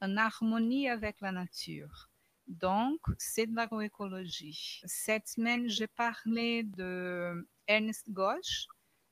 en 0.00 0.16
harmonie 0.16 0.88
avec 0.88 1.20
la 1.20 1.32
nature. 1.32 2.10
Donc, 2.46 3.00
c'est 3.18 3.46
de 3.46 3.56
l'agroécologie. 3.56 4.82
Cette 4.84 5.26
semaine, 5.28 5.68
j'ai 5.68 5.86
parlé 5.86 6.62
de 6.62 7.48
Ernest 7.66 8.10
Gauche. 8.10 8.66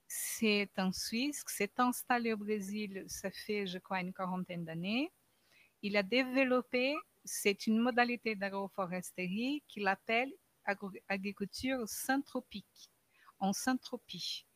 C'est 0.06 0.70
un 0.76 0.92
Suisse 0.92 1.42
qui 1.42 1.54
s'est 1.54 1.72
installé 1.78 2.34
au 2.34 2.36
Brésil, 2.36 3.04
ça 3.08 3.30
fait, 3.30 3.66
je 3.66 3.78
crois, 3.78 4.00
une 4.00 4.12
quarantaine 4.12 4.64
d'années. 4.64 5.10
Il 5.80 5.96
a 5.96 6.02
développé, 6.02 6.94
c'est 7.24 7.66
une 7.66 7.78
modalité 7.78 8.36
d'agroforesterie 8.36 9.64
qu'il 9.66 9.88
appelle 9.88 10.30
agriculture 11.08 11.88
synthropique, 11.88 12.90
en 13.40 13.52
syntropie. 13.52 14.46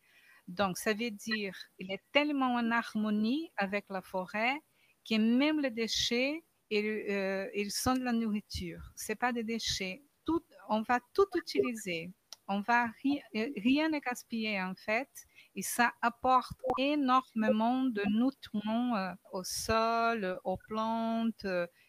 Donc, 0.49 0.79
ça 0.79 0.93
veut 0.93 1.11
dire 1.11 1.57
qu'il 1.77 1.91
est 1.91 2.03
tellement 2.13 2.55
en 2.55 2.71
harmonie 2.71 3.51
avec 3.57 3.87
la 3.91 4.03
forêt 4.03 4.61
que 5.09 5.17
même 5.17 5.61
les 5.61 5.71
déchets 5.71 6.45
euh, 6.73 7.49
ils, 7.55 7.71
sont 7.71 7.95
de 7.95 8.05
la 8.05 8.13
nourriture. 8.13 8.81
C'est 8.97 9.15
pas 9.15 9.33
des 9.33 9.45
déchets. 9.45 10.03
Tout, 10.25 10.43
on 10.69 10.83
va 10.83 10.99
tout 11.15 11.27
utiliser. 11.37 12.13
On 12.49 12.61
va 12.61 12.87
rien, 13.03 13.21
rien 13.57 13.89
ne 13.89 13.99
gaspiller 13.99 14.61
en 14.61 14.75
fait. 14.75 15.09
Et 15.55 15.63
ça 15.63 15.93
apporte 16.03 16.59
énormément 16.79 17.85
de 17.85 18.03
nutriments 18.09 18.97
euh, 18.97 19.13
au 19.33 19.43
sol, 19.43 20.39
aux 20.45 20.59
plantes. 20.69 21.47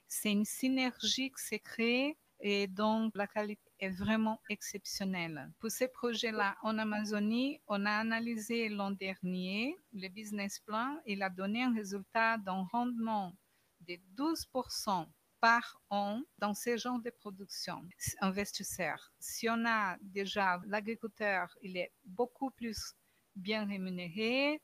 C'est 0.08 0.32
une 0.32 0.46
synergie 0.46 1.32
qui 1.32 1.44
s'est 1.44 1.60
créée 1.60 2.18
et 2.40 2.68
donc 2.68 3.16
la 3.16 3.28
qualité 3.28 3.67
est 3.80 3.90
vraiment 3.90 4.42
exceptionnelle. 4.50 5.52
Pour 5.60 5.72
ces 5.72 5.88
projets-là 5.88 6.58
en 6.64 6.78
Amazonie, 6.78 7.62
on 7.68 7.86
a 7.86 7.92
analysé 7.92 8.70
l'an 8.70 8.92
dernier 8.92 9.76
le 9.94 10.08
business 10.10 10.60
plan. 10.60 10.98
Il 11.06 11.24
a 11.24 11.30
donné 11.30 11.64
un 11.64 11.74
résultat 11.74 12.38
d'un 12.38 12.64
rendement 12.72 13.34
de 13.82 13.98
12% 14.16 15.08
par 15.40 15.80
an 15.90 16.22
dans 16.40 16.54
ce 16.54 16.78
genre 16.78 17.00
de 17.00 17.10
production 17.10 17.84
investisseur. 18.22 19.12
Si 19.20 19.48
on 19.50 19.66
a 19.66 19.98
déjà 20.02 20.60
l'agriculteur, 20.66 21.56
il 21.62 21.78
est 21.78 21.92
beaucoup 22.06 22.50
plus 22.52 22.96
bien 23.36 23.66
rémunéré, 23.66 24.60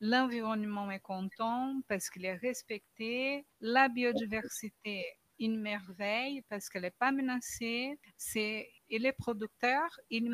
l'environnement 0.00 0.90
est 0.90 1.00
content 1.00 1.80
parce 1.86 2.10
qu'il 2.10 2.24
est 2.24 2.36
respecté, 2.36 3.46
la 3.60 3.88
biodiversité 3.88 5.04
une 5.40 5.58
merveille 5.58 6.42
parce 6.48 6.68
qu'elle 6.68 6.82
n'est 6.82 6.90
pas 6.90 7.10
menacée. 7.10 7.98
C'est, 8.16 8.70
et 8.88 8.98
les 8.98 9.12
producteurs, 9.12 9.98
ils, 10.10 10.30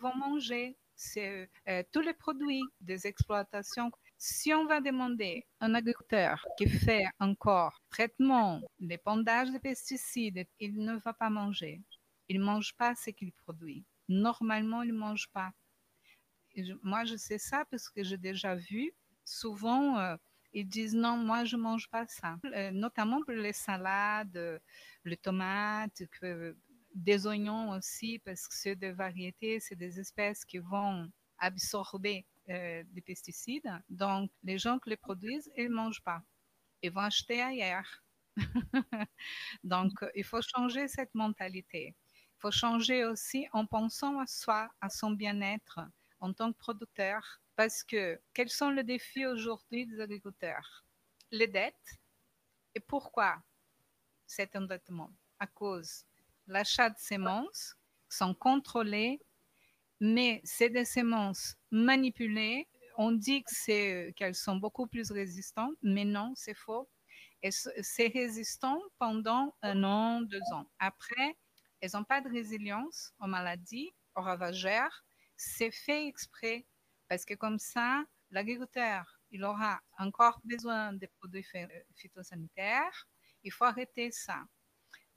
vont 0.00 0.16
manger 0.16 0.76
euh, 1.16 1.82
tous 1.92 2.00
les 2.00 2.14
produits 2.14 2.64
des 2.80 3.06
exploitations 3.06 3.90
si 4.22 4.52
on 4.52 4.66
va 4.66 4.82
demander 4.82 5.46
à 5.60 5.64
un 5.64 5.74
agriculteur 5.74 6.44
qui 6.58 6.68
fait 6.68 7.06
encore 7.18 7.80
traitement, 7.88 8.60
l'épandage 8.78 9.50
de 9.50 9.56
pesticides, 9.56 10.46
il 10.58 10.76
ne 10.84 10.96
va 10.96 11.14
pas 11.14 11.30
manger. 11.30 11.80
Il 12.28 12.38
ne 12.40 12.44
mange 12.44 12.74
pas 12.76 12.94
ce 12.94 13.10
qu'il 13.10 13.32
produit. 13.32 13.82
Normalement, 14.08 14.82
il 14.82 14.92
ne 14.92 14.98
mange 14.98 15.28
pas. 15.32 15.52
moi, 16.82 17.04
je 17.06 17.16
sais 17.16 17.38
ça 17.38 17.64
parce 17.70 17.88
que 17.88 18.02
j'ai 18.04 18.18
déjà 18.18 18.54
vu 18.56 18.92
souvent, 19.24 19.98
euh, 19.98 20.16
ils 20.52 20.66
disent 20.68 20.94
non, 20.94 21.16
moi, 21.16 21.44
je 21.44 21.56
mange 21.56 21.88
pas 21.90 22.06
ça. 22.06 22.38
Euh, 22.44 22.70
notamment 22.70 23.22
pour 23.22 23.34
les 23.34 23.52
salades, 23.52 24.60
les 25.04 25.16
tomates, 25.16 26.02
des 26.94 27.26
oignons 27.26 27.70
aussi, 27.70 28.18
parce 28.24 28.48
que 28.48 28.54
c'est 28.54 28.76
des 28.76 28.92
variétés, 28.92 29.60
c'est 29.60 29.76
des 29.76 30.00
espèces 30.00 30.44
qui 30.44 30.58
vont 30.58 31.10
absorber 31.38 32.26
euh, 32.48 32.82
des 32.88 33.00
pesticides. 33.00 33.70
Donc, 33.88 34.30
les 34.42 34.58
gens 34.58 34.78
qui 34.78 34.90
les 34.90 34.96
produisent, 34.96 35.50
ils 35.56 35.68
ne 35.68 35.74
mangent 35.74 36.02
pas. 36.02 36.22
Ils 36.82 36.90
vont 36.92 37.02
acheter 37.02 37.40
ailleurs. 37.42 38.02
Donc, 39.64 39.92
il 40.14 40.24
faut 40.24 40.42
changer 40.42 40.88
cette 40.88 41.14
mentalité. 41.14 41.96
Il 42.38 42.40
faut 42.40 42.50
changer 42.50 43.04
aussi 43.04 43.46
en 43.52 43.66
pensant 43.66 44.18
à 44.18 44.26
soi, 44.26 44.70
à 44.80 44.88
son 44.88 45.12
bien-être 45.12 45.80
en 46.20 46.32
tant 46.32 46.52
que 46.52 46.58
producteur. 46.58 47.40
Parce 47.60 47.82
que 47.84 48.18
quels 48.32 48.48
sont 48.48 48.70
les 48.70 48.84
défis 48.84 49.26
aujourd'hui 49.26 49.84
des 49.84 50.00
agriculteurs? 50.00 50.82
Les 51.30 51.46
dettes. 51.46 52.00
Et 52.74 52.80
pourquoi 52.80 53.36
cet 54.26 54.56
endettement? 54.56 55.10
À 55.38 55.46
cause 55.46 56.06
l'achat 56.46 56.88
de 56.88 56.98
semences 56.98 57.76
sont 58.08 58.32
contrôlés 58.32 59.20
mais 60.00 60.40
c'est 60.42 60.70
des 60.70 60.86
semences 60.86 61.54
manipulées. 61.70 62.66
On 62.96 63.12
dit 63.12 63.44
qu'elles 63.44 64.34
sont 64.34 64.56
beaucoup 64.56 64.86
plus 64.86 65.10
résistantes, 65.12 65.76
mais 65.82 66.06
non, 66.06 66.32
c'est 66.36 66.54
faux. 66.54 66.88
c'est 67.42 68.06
résistant 68.06 68.80
pendant 68.98 69.54
un 69.60 69.84
an, 69.84 70.22
deux 70.22 70.40
ans. 70.54 70.64
Après, 70.78 71.36
elles 71.82 71.90
n'ont 71.92 72.04
pas 72.04 72.22
de 72.22 72.30
résilience 72.30 73.12
aux 73.20 73.26
maladies, 73.26 73.90
aux 74.16 74.22
ravageurs. 74.22 75.04
C'est 75.36 75.70
fait 75.70 76.06
exprès 76.06 76.64
parce 77.10 77.24
que 77.24 77.34
comme 77.34 77.58
ça, 77.58 78.04
l'agriculteur, 78.30 79.20
il 79.32 79.42
aura 79.42 79.80
encore 79.98 80.40
besoin 80.44 80.92
des 80.92 81.08
produits 81.08 81.44
phytosanitaires. 81.96 83.08
Il 83.42 83.50
faut 83.50 83.64
arrêter 83.64 84.12
ça. 84.12 84.44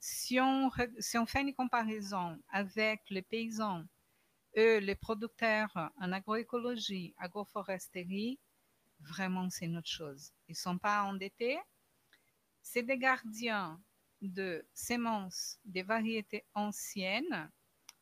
Si 0.00 0.40
on, 0.40 0.72
si 0.98 1.16
on 1.18 1.24
fait 1.24 1.42
une 1.42 1.54
comparaison 1.54 2.36
avec 2.48 3.02
les 3.10 3.22
paysans 3.22 3.84
eux, 4.56 4.78
les 4.78 4.96
producteurs 4.96 5.70
en 6.00 6.10
agroécologie, 6.10 7.14
agroforesterie, 7.16 8.40
vraiment, 8.98 9.48
c'est 9.48 9.66
une 9.66 9.76
autre 9.76 9.88
chose. 9.88 10.32
Ils 10.48 10.52
ne 10.52 10.56
sont 10.56 10.78
pas 10.78 11.04
endettés. 11.04 11.60
C'est 12.60 12.82
des 12.82 12.98
gardiens 12.98 13.80
de 14.20 14.66
semences 14.74 15.60
des 15.64 15.84
variétés 15.84 16.44
anciennes. 16.54 17.52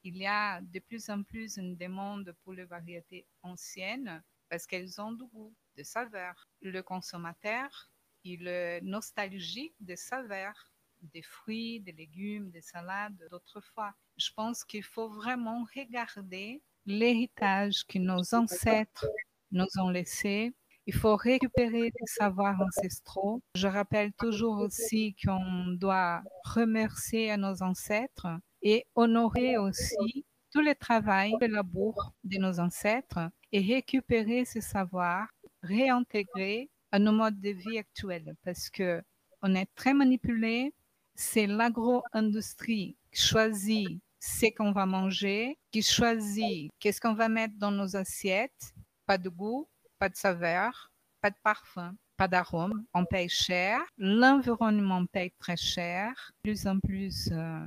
Il 0.04 0.16
y 0.16 0.26
a 0.26 0.60
de 0.60 0.78
plus 0.80 1.10
en 1.10 1.22
plus 1.22 1.56
une 1.56 1.76
demande 1.76 2.34
pour 2.42 2.52
les 2.52 2.64
variétés 2.64 3.26
anciennes 3.42 4.22
parce 4.48 4.66
qu'elles 4.66 5.00
ont 5.00 5.12
du 5.12 5.24
goût, 5.24 5.54
de 5.76 5.82
saveur. 5.82 6.48
Le 6.60 6.82
consommateur, 6.82 7.90
il 8.24 8.46
est 8.46 8.80
nostalgique 8.82 9.74
des 9.80 9.96
saveurs 9.96 10.72
des 11.12 11.22
fruits, 11.22 11.80
des 11.80 11.92
légumes, 11.92 12.50
des 12.50 12.62
salades 12.62 13.16
d'autrefois. 13.30 13.92
Je 14.16 14.30
pense 14.34 14.64
qu'il 14.64 14.84
faut 14.84 15.08
vraiment 15.08 15.64
regarder 15.74 16.62
l'héritage 16.86 17.84
que 17.88 17.98
nos 17.98 18.34
ancêtres 18.34 19.06
nous 19.50 19.66
ont 19.78 19.90
laissé. 19.90 20.52
Il 20.86 20.94
faut 20.94 21.16
récupérer 21.16 21.90
des 21.90 22.06
savoirs 22.06 22.60
ancestraux. 22.60 23.40
Je 23.54 23.68
rappelle 23.68 24.12
toujours 24.14 24.58
aussi 24.58 25.14
qu'on 25.24 25.76
doit 25.78 26.22
remercier 26.44 27.36
nos 27.36 27.62
ancêtres 27.62 28.28
et 28.62 28.86
honorer 28.94 29.58
aussi 29.58 30.24
tout 30.52 30.60
le 30.60 30.74
travail, 30.74 31.34
le 31.40 31.46
labour 31.46 32.12
de 32.24 32.38
nos 32.38 32.60
ancêtres 32.60 33.30
et 33.52 33.60
récupérer 33.60 34.44
ces 34.44 34.60
savoirs, 34.60 35.28
réintégrer 35.62 36.70
à 36.90 36.98
nos 36.98 37.12
modes 37.12 37.40
de 37.40 37.50
vie 37.50 37.78
actuels 37.78 38.34
parce 38.44 38.70
que 38.70 39.02
on 39.42 39.54
est 39.54 39.68
très 39.74 39.94
manipulé 39.94 40.72
c'est 41.14 41.46
l'agro-industrie 41.46 42.96
qui 43.12 43.20
choisit 43.20 44.00
ce 44.20 44.46
qu'on 44.54 44.72
va 44.72 44.86
manger, 44.86 45.58
qui 45.70 45.82
choisit 45.82 46.70
qu'est-ce 46.78 47.00
qu'on 47.00 47.14
va 47.14 47.28
mettre 47.28 47.54
dans 47.58 47.70
nos 47.70 47.96
assiettes. 47.96 48.72
Pas 49.06 49.18
de 49.18 49.28
goût, 49.28 49.68
pas 49.98 50.08
de 50.08 50.16
saveur, 50.16 50.92
pas 51.20 51.30
de 51.30 51.36
parfum, 51.42 51.94
pas 52.16 52.28
d'arôme. 52.28 52.84
On 52.94 53.04
paye 53.04 53.28
cher. 53.28 53.80
L'environnement 53.98 55.04
paye 55.06 55.32
très 55.38 55.56
cher, 55.56 56.32
plus 56.42 56.66
en 56.66 56.78
plus 56.78 57.28
euh, 57.32 57.60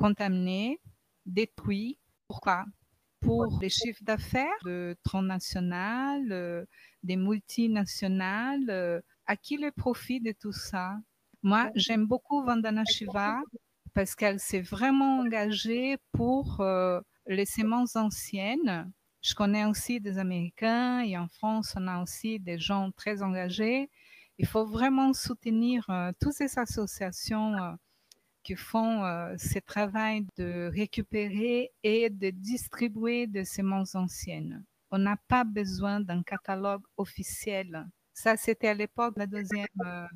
contaminé, 0.00 0.80
détruit. 1.26 1.98
Pourquoi? 2.26 2.64
Pour 3.20 3.58
les 3.60 3.68
chiffres 3.68 4.02
d'affaires 4.02 4.62
de 4.64 4.96
transnationales, 5.04 6.66
des 7.02 7.16
multinationales. 7.16 9.02
À 9.26 9.36
qui 9.36 9.58
le 9.58 9.70
profit 9.70 10.20
de 10.20 10.32
tout 10.32 10.52
ça? 10.52 10.96
Moi, 11.42 11.70
j'aime 11.74 12.06
beaucoup 12.06 12.42
Vandana 12.42 12.84
Shiva 12.84 13.40
parce 13.94 14.14
qu'elle 14.14 14.40
s'est 14.40 14.62
vraiment 14.62 15.18
engagée 15.20 15.98
pour 16.12 16.64
les 17.26 17.46
semences 17.46 17.94
anciennes. 17.96 18.90
Je 19.22 19.34
connais 19.34 19.66
aussi 19.66 20.00
des 20.00 20.16
Américains 20.16 21.00
et 21.00 21.18
en 21.18 21.28
France, 21.28 21.74
on 21.76 21.86
a 21.86 22.02
aussi 22.02 22.40
des 22.40 22.58
gens 22.58 22.90
très 22.90 23.22
engagés. 23.22 23.90
Il 24.38 24.46
faut 24.46 24.64
vraiment 24.66 25.12
soutenir 25.12 25.86
toutes 26.20 26.32
ces 26.32 26.58
associations 26.58 27.54
qui 28.42 28.56
font 28.56 29.04
euh, 29.04 29.34
ce 29.38 29.58
travail 29.58 30.26
de 30.36 30.70
récupérer 30.72 31.72
et 31.82 32.10
de 32.10 32.30
distribuer 32.30 33.26
des 33.26 33.44
semences 33.44 33.94
anciennes. 33.94 34.64
On 34.90 34.98
n'a 34.98 35.16
pas 35.28 35.44
besoin 35.44 36.00
d'un 36.00 36.22
catalogue 36.22 36.82
officiel. 36.96 37.86
Ça, 38.12 38.36
c'était 38.36 38.68
à 38.68 38.74
l'époque 38.74 39.14
de 39.14 39.20
la 39.20 39.26
deuxième 39.26 39.66
euh, 39.84 40.06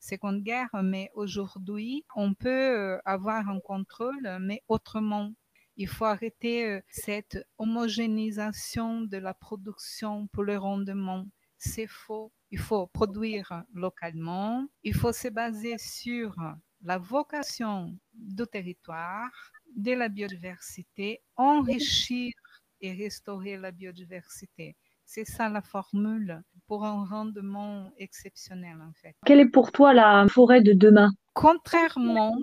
seconde 0.00 0.42
guerre, 0.42 0.68
mais 0.82 1.10
aujourd'hui, 1.14 2.04
on 2.16 2.34
peut 2.34 2.48
euh, 2.48 2.98
avoir 3.04 3.48
un 3.48 3.60
contrôle, 3.60 4.38
mais 4.40 4.62
autrement. 4.68 5.32
Il 5.76 5.88
faut 5.88 6.04
arrêter 6.04 6.80
cette 6.88 7.44
homogénéisation 7.58 9.00
de 9.00 9.16
la 9.16 9.34
production 9.34 10.28
pour 10.28 10.44
le 10.44 10.56
rendement. 10.56 11.26
C'est 11.58 11.88
faux. 11.88 12.32
Il 12.52 12.60
faut 12.60 12.86
produire 12.86 13.64
localement. 13.72 14.68
Il 14.84 14.94
faut 14.94 15.12
se 15.12 15.26
baser 15.26 15.76
sur 15.78 16.36
la 16.84 16.98
vocation 16.98 17.96
du 18.12 18.46
territoire, 18.46 19.30
de 19.74 19.92
la 19.92 20.08
biodiversité, 20.08 21.22
enrichir 21.36 22.32
et 22.80 22.92
restaurer 22.92 23.56
la 23.56 23.70
biodiversité. 23.70 24.76
C'est 25.06 25.24
ça 25.24 25.48
la 25.48 25.62
formule 25.62 26.42
pour 26.66 26.84
un 26.84 27.04
rendement 27.04 27.90
exceptionnel 27.98 28.80
en 28.80 28.92
fait. 28.92 29.14
Quelle 29.26 29.40
est 29.40 29.48
pour 29.48 29.72
toi 29.72 29.92
la 29.92 30.26
forêt 30.28 30.62
de 30.62 30.72
demain? 30.72 31.10
Contrairement 31.32 32.36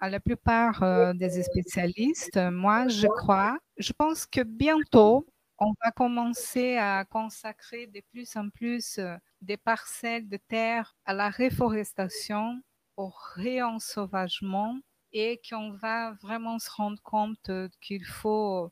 à 0.00 0.08
la 0.08 0.18
plupart 0.18 0.82
euh, 0.82 1.12
des 1.12 1.42
spécialistes, 1.42 2.38
moi 2.50 2.88
je 2.88 3.06
crois, 3.06 3.58
je 3.76 3.92
pense 3.92 4.26
que 4.26 4.42
bientôt 4.42 5.26
on 5.58 5.72
va 5.84 5.90
commencer 5.90 6.76
à 6.78 7.04
consacrer 7.04 7.86
de 7.86 8.00
plus 8.12 8.34
en 8.36 8.48
plus 8.48 8.98
euh, 8.98 9.14
des 9.42 9.58
parcelles 9.58 10.28
de 10.28 10.38
terre 10.38 10.96
à 11.04 11.12
la 11.12 11.28
réforestation 11.28 12.60
au 13.00 13.12
réensauvagement 13.34 14.78
et 15.12 15.40
qu'on 15.48 15.72
va 15.72 16.12
vraiment 16.22 16.58
se 16.58 16.70
rendre 16.70 17.00
compte 17.02 17.50
qu'il 17.80 18.04
faut 18.04 18.70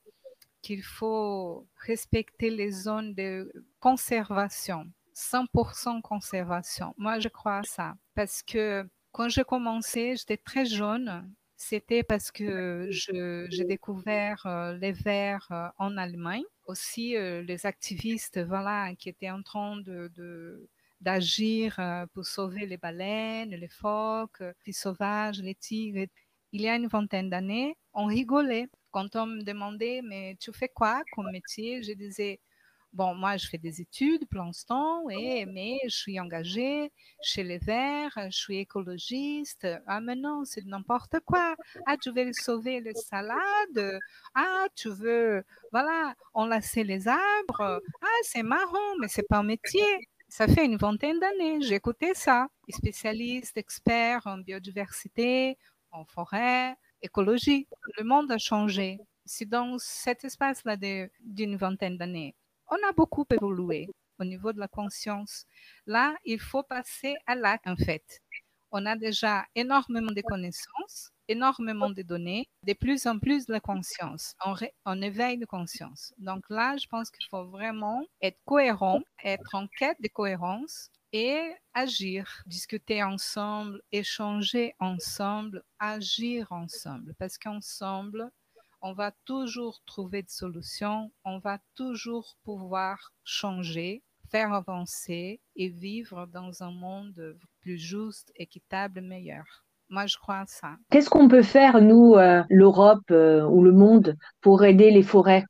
qu'il 0.62 0.82
faut 0.82 1.66
respecter 1.86 2.50
les 2.50 2.70
zones 2.70 3.14
de 3.14 3.50
conservation, 3.80 4.86
100% 5.14 6.02
conservation. 6.02 6.94
Moi, 6.98 7.20
je 7.20 7.28
crois 7.28 7.58
à 7.58 7.62
ça 7.62 7.96
parce 8.14 8.42
que 8.42 8.86
quand 9.12 9.28
j'ai 9.28 9.44
commencé, 9.44 10.16
j'étais 10.16 10.36
très 10.36 10.66
jeune. 10.66 11.32
C'était 11.56 12.02
parce 12.04 12.30
que 12.30 12.88
j'ai 12.90 13.64
découvert 13.64 14.46
euh, 14.46 14.74
les 14.74 14.92
vers 14.92 15.48
euh, 15.50 15.68
en 15.78 15.96
Allemagne. 15.96 16.44
Aussi, 16.66 17.16
euh, 17.16 17.42
les 17.42 17.66
activistes 17.66 18.38
voilà, 18.38 18.94
qui 18.94 19.08
étaient 19.08 19.30
en 19.30 19.42
train 19.42 19.76
de 19.78 20.68
d'agir 21.00 21.78
euh, 21.78 22.06
pour 22.12 22.26
sauver 22.26 22.66
les 22.66 22.76
baleines, 22.76 23.50
les 23.50 23.68
phoques, 23.68 24.42
les 24.66 24.72
sauvages, 24.72 25.40
les 25.40 25.54
tigres. 25.54 26.06
Il 26.52 26.62
y 26.62 26.68
a 26.68 26.76
une 26.76 26.86
vingtaine 26.88 27.30
d'années, 27.30 27.76
on 27.92 28.06
rigolait 28.06 28.68
quand 28.90 29.16
on 29.16 29.26
me 29.26 29.42
demandait, 29.42 30.00
mais 30.02 30.36
tu 30.40 30.52
fais 30.52 30.68
quoi 30.68 31.04
comme 31.10 31.30
métier? 31.30 31.82
Je 31.82 31.92
disais, 31.92 32.40
bon, 32.92 33.14
moi, 33.14 33.36
je 33.36 33.46
fais 33.48 33.58
des 33.58 33.80
études 33.80 34.26
pour 34.28 34.40
l'instant, 34.42 35.04
mais 35.06 35.78
je 35.84 35.94
suis 35.96 36.18
engagée 36.20 36.90
chez 37.20 37.44
les 37.44 37.58
Verts, 37.58 38.12
je 38.30 38.36
suis 38.36 38.58
écologiste. 38.58 39.66
Ah, 39.86 40.00
mais 40.00 40.16
non, 40.16 40.44
c'est 40.44 40.64
n'importe 40.64 41.20
quoi. 41.24 41.56
Ah, 41.86 41.96
tu 41.98 42.10
veux 42.12 42.32
sauver 42.32 42.80
les 42.80 42.94
salades? 42.94 44.00
Ah, 44.34 44.66
tu 44.74 44.88
veux, 44.90 45.44
voilà, 45.72 46.14
enlacer 46.34 46.84
les 46.84 47.08
arbres. 47.08 47.80
Ah, 48.02 48.06
c'est 48.22 48.42
marrant, 48.42 48.96
mais 49.00 49.08
c'est 49.08 49.22
pas 49.22 49.38
un 49.38 49.42
métier 49.44 49.84
ça 50.28 50.46
fait 50.46 50.64
une 50.64 50.76
vingtaine 50.76 51.18
d'années, 51.18 51.58
écouté 51.72 52.14
ça. 52.14 52.48
Spécialiste, 52.68 53.56
expert 53.56 54.26
en 54.26 54.38
biodiversité, 54.38 55.56
en 55.90 56.04
forêt, 56.04 56.76
écologie. 57.02 57.66
Le 57.96 58.04
monde 58.04 58.30
a 58.30 58.38
changé. 58.38 58.98
C'est 59.24 59.48
dans 59.48 59.78
cet 59.78 60.24
espace-là 60.24 60.76
d'une 61.20 61.56
vingtaine 61.56 61.96
d'années. 61.96 62.34
On 62.70 62.76
a 62.88 62.92
beaucoup 62.92 63.26
évolué 63.30 63.88
au 64.18 64.24
niveau 64.24 64.52
de 64.52 64.60
la 64.60 64.68
conscience. 64.68 65.46
Là, 65.86 66.14
il 66.24 66.40
faut 66.40 66.62
passer 66.62 67.14
à 67.26 67.34
l'acte, 67.34 67.66
en 67.66 67.76
fait. 67.76 68.20
On 68.70 68.84
a 68.86 68.96
déjà 68.96 69.46
énormément 69.54 70.12
de 70.12 70.20
connaissances 70.20 71.12
énormément 71.28 71.90
de 71.90 72.02
données, 72.02 72.48
de 72.64 72.72
plus 72.72 73.06
en 73.06 73.18
plus 73.18 73.46
de 73.46 73.58
conscience, 73.58 74.34
en, 74.84 75.02
éveil 75.02 75.38
de 75.38 75.46
conscience. 75.46 76.12
Donc 76.18 76.44
là, 76.48 76.76
je 76.76 76.86
pense 76.86 77.10
qu'il 77.10 77.26
faut 77.28 77.44
vraiment 77.44 78.04
être 78.22 78.38
cohérent, 78.44 79.00
être 79.24 79.54
en 79.54 79.66
quête 79.66 80.00
de 80.00 80.08
cohérence 80.08 80.90
et 81.12 81.52
agir, 81.74 82.42
discuter 82.46 83.02
ensemble, 83.02 83.80
échanger 83.92 84.74
ensemble, 84.78 85.62
agir 85.78 86.50
ensemble, 86.50 87.14
parce 87.18 87.38
qu'ensemble, 87.38 88.30
on 88.80 88.92
va 88.92 89.12
toujours 89.24 89.82
trouver 89.86 90.22
des 90.22 90.30
solutions, 90.30 91.10
on 91.24 91.38
va 91.38 91.58
toujours 91.74 92.36
pouvoir 92.44 93.12
changer, 93.24 94.02
faire 94.30 94.52
avancer 94.52 95.40
et 95.56 95.68
vivre 95.68 96.26
dans 96.26 96.62
un 96.62 96.70
monde 96.70 97.38
plus 97.60 97.78
juste, 97.78 98.30
équitable, 98.36 99.00
meilleur. 99.00 99.64
Moi, 99.90 100.06
je 100.06 100.16
crois 100.18 100.40
à 100.40 100.46
ça. 100.46 100.76
Qu'est-ce 100.90 101.08
qu'on 101.08 101.28
peut 101.28 101.42
faire, 101.42 101.80
nous, 101.80 102.14
euh, 102.14 102.42
l'Europe 102.50 103.10
euh, 103.10 103.42
ou 103.44 103.62
le 103.62 103.72
monde, 103.72 104.16
pour 104.40 104.64
aider 104.64 104.90
les 104.90 105.02
forêts? 105.02 105.44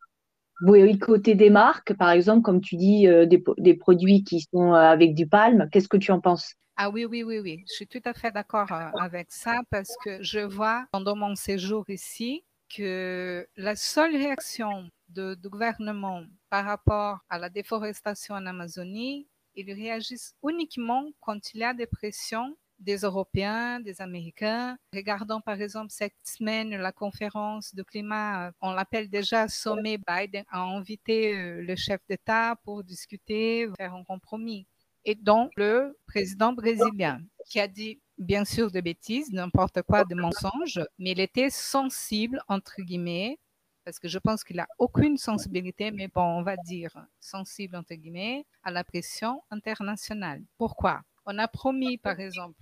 Boycotter 0.61 1.35
des 1.35 1.51
marques, 1.51 1.95
par 1.95 2.11
exemple, 2.11 2.43
comme 2.43 2.61
tu 2.61 2.77
dis, 2.77 3.07
euh, 3.07 3.27
des, 3.27 3.75
produits 3.75 4.25
qui 4.25 4.41
sont 4.53 4.73
avec 4.73 5.15
du 5.15 5.27
palme. 5.27 5.69
Qu'est-ce 5.71 5.89
que 5.89 5.97
tu 5.97 6.11
en 6.13 6.21
penses? 6.21 6.55
Ah 6.77 6.91
oui, 6.91 7.05
oui, 7.05 7.23
oui, 7.23 7.41
oui. 7.41 7.65
Je 7.69 7.75
suis 7.75 7.87
tout 7.87 8.03
à 8.05 8.13
fait 8.13 8.31
d'accord 8.31 8.71
avec 9.01 9.29
ça 9.31 9.61
parce 9.71 9.95
que 10.05 10.23
je 10.23 10.41
vois 10.41 10.87
pendant 10.93 11.17
mon 11.17 11.35
séjour 11.35 11.85
ici 11.89 12.45
que 12.75 13.47
la 13.57 13.75
seule 13.75 14.15
réaction 14.15 14.89
du 15.09 15.49
gouvernement 15.49 16.23
par 16.51 16.65
rapport 16.65 17.19
à 17.29 17.39
la 17.39 17.49
déforestation 17.49 18.35
en 18.35 18.47
Amazonie, 18.47 19.27
ils 19.55 19.73
réagissent 19.73 20.35
uniquement 20.49 21.05
quand 21.21 21.55
il 21.55 21.61
y 21.61 21.65
a 21.65 21.75
des 21.75 21.87
pressions 21.87 22.57
des 22.79 22.99
Européens, 22.99 23.81
des 23.81 24.01
Américains. 24.01 24.79
Regardons 24.95 25.41
par 25.41 25.61
exemple 25.61 25.91
cette 25.91 26.15
semaine 26.25 26.71
la 26.77 26.93
conférence 26.93 27.75
de 27.75 27.83
climat, 27.83 28.53
on 28.61 28.73
l'appelle 28.73 29.09
déjà 29.09 29.49
sommet 29.49 29.99
Biden 29.99 30.45
a 30.51 30.63
invité 30.63 31.37
euh, 31.37 31.63
le 31.63 31.77
chef 31.77 32.01
d'État 32.09 32.57
pour 32.65 32.85
discuter, 32.85 33.69
faire 33.77 33.95
un 33.95 34.05
compromis. 34.05 34.67
Et 35.05 35.15
donc 35.15 35.51
le 35.57 35.97
président 36.07 36.53
brésilien 36.53 37.21
qui 37.49 37.61
a 37.61 37.69
dit 37.69 38.01
bien 38.19 38.45
sûr 38.45 38.71
de 38.71 38.81
bêtises, 38.81 39.33
n'importe 39.33 39.83
quoi 39.83 40.05
de 40.05 40.15
mensonges, 40.15 40.81
mais 40.99 41.13
il 41.13 41.21
était 41.21 41.51
sensible 41.51 42.43
entre 42.49 42.75
guillemets 42.83 43.39
parce 43.89 43.99
que 43.99 44.09
je 44.09 44.19
pense 44.19 44.45
qu'il 44.45 44.57
n'a 44.57 44.69
aucune 44.79 45.17
sensibilité, 45.17 45.91
mais 45.91 46.09
bon, 46.09 46.21
on 46.21 46.43
va 46.43 46.57
dire 46.59 47.07
sensible 47.21 47.75
entre 47.75 47.95
guillemets 47.95 48.45
à 48.63 48.71
la 48.71 48.85
pression 48.85 49.43
internationale. 49.51 50.43
Pourquoi? 50.59 51.01
On 51.25 51.39
a 51.39 51.49
promis, 51.49 51.97
par 51.97 52.21
exemple, 52.21 52.59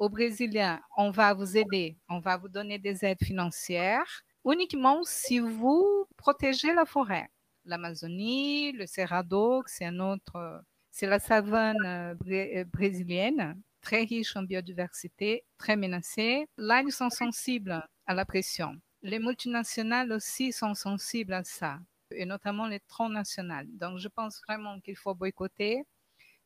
aux 0.00 0.08
Brésiliens, 0.08 0.80
on 0.96 1.10
va 1.10 1.34
vous 1.34 1.58
aider, 1.58 1.98
on 2.08 2.20
va 2.20 2.38
vous 2.38 2.48
donner 2.48 2.78
des 2.78 3.04
aides 3.04 3.22
financières 3.22 4.24
uniquement 4.50 5.04
si 5.04 5.38
vous 5.38 6.06
protégez 6.16 6.72
la 6.72 6.86
forêt. 6.86 7.28
L'Amazonie, 7.66 8.72
le 8.72 8.86
Cerrado, 8.86 9.62
c'est 9.66 9.84
un 9.84 10.00
autre, 10.00 10.64
c'est 10.90 11.06
la 11.06 11.18
savane 11.18 11.76
euh, 11.84 12.14
euh, 12.30 12.64
brésilienne, 12.64 13.60
très 13.82 14.04
riche 14.04 14.34
en 14.36 14.42
biodiversité, 14.42 15.44
très 15.58 15.76
menacée. 15.76 16.46
Là, 16.56 16.80
ils 16.80 16.92
sont 16.92 17.10
sensibles 17.10 17.86
à 18.06 18.14
la 18.14 18.24
pression. 18.24 18.74
Les 19.02 19.18
multinationales 19.18 20.12
aussi 20.12 20.50
sont 20.50 20.74
sensibles 20.74 21.34
à 21.34 21.44
ça, 21.44 21.78
et 22.10 22.24
notamment 22.24 22.66
les 22.66 22.80
transnationales. 22.80 23.68
Donc, 23.72 23.98
je 23.98 24.08
pense 24.08 24.40
vraiment 24.48 24.80
qu'il 24.80 24.96
faut 24.96 25.14
boycotter 25.14 25.82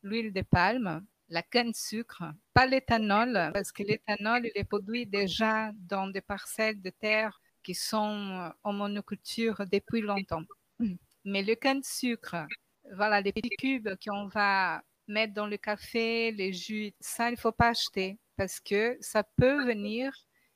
l'huile 0.03 0.33
de 0.33 0.43
palme 0.43 1.07
la 1.29 1.43
canne 1.43 1.75
sucre, 1.75 2.25
pas 2.53 2.67
l'éthanol, 2.67 3.51
parce 3.53 3.73
que 3.73 3.83
l'éthanol, 3.83 4.47
il 4.47 4.53
est 4.55 4.65
produit 4.65 5.07
déjà 5.07 5.73
dans 5.75 6.09
des 6.09 6.21
parcelles 6.21 6.81
de 6.81 6.91
terre 6.91 7.41
qui 7.63 7.75
sont 7.75 8.53
en 8.63 8.73
monoculture 8.73 9.65
depuis 9.71 10.03
longtemps. 10.03 10.45
Mais 11.25 11.43
le 11.43 11.55
canne 11.55 11.83
sucre, 11.83 12.47
voilà, 12.93 13.21
les 13.21 13.33
petits 13.33 13.57
cubes 13.57 13.89
qu'on 14.05 14.29
va 14.29 14.83
mettre 15.09 15.35
dans 15.35 15.47
le 15.47 15.57
café, 15.57 16.31
les 16.33 16.53
jus, 16.53 16.93
ça, 17.01 17.29
il 17.29 17.33
ne 17.33 17.39
faut 17.39 17.53
pas 17.53 17.69
acheter 17.69 18.19
parce 18.37 18.61
que 18.61 18.97
ça 19.01 19.23
peut 19.23 19.65
venir 19.65 20.13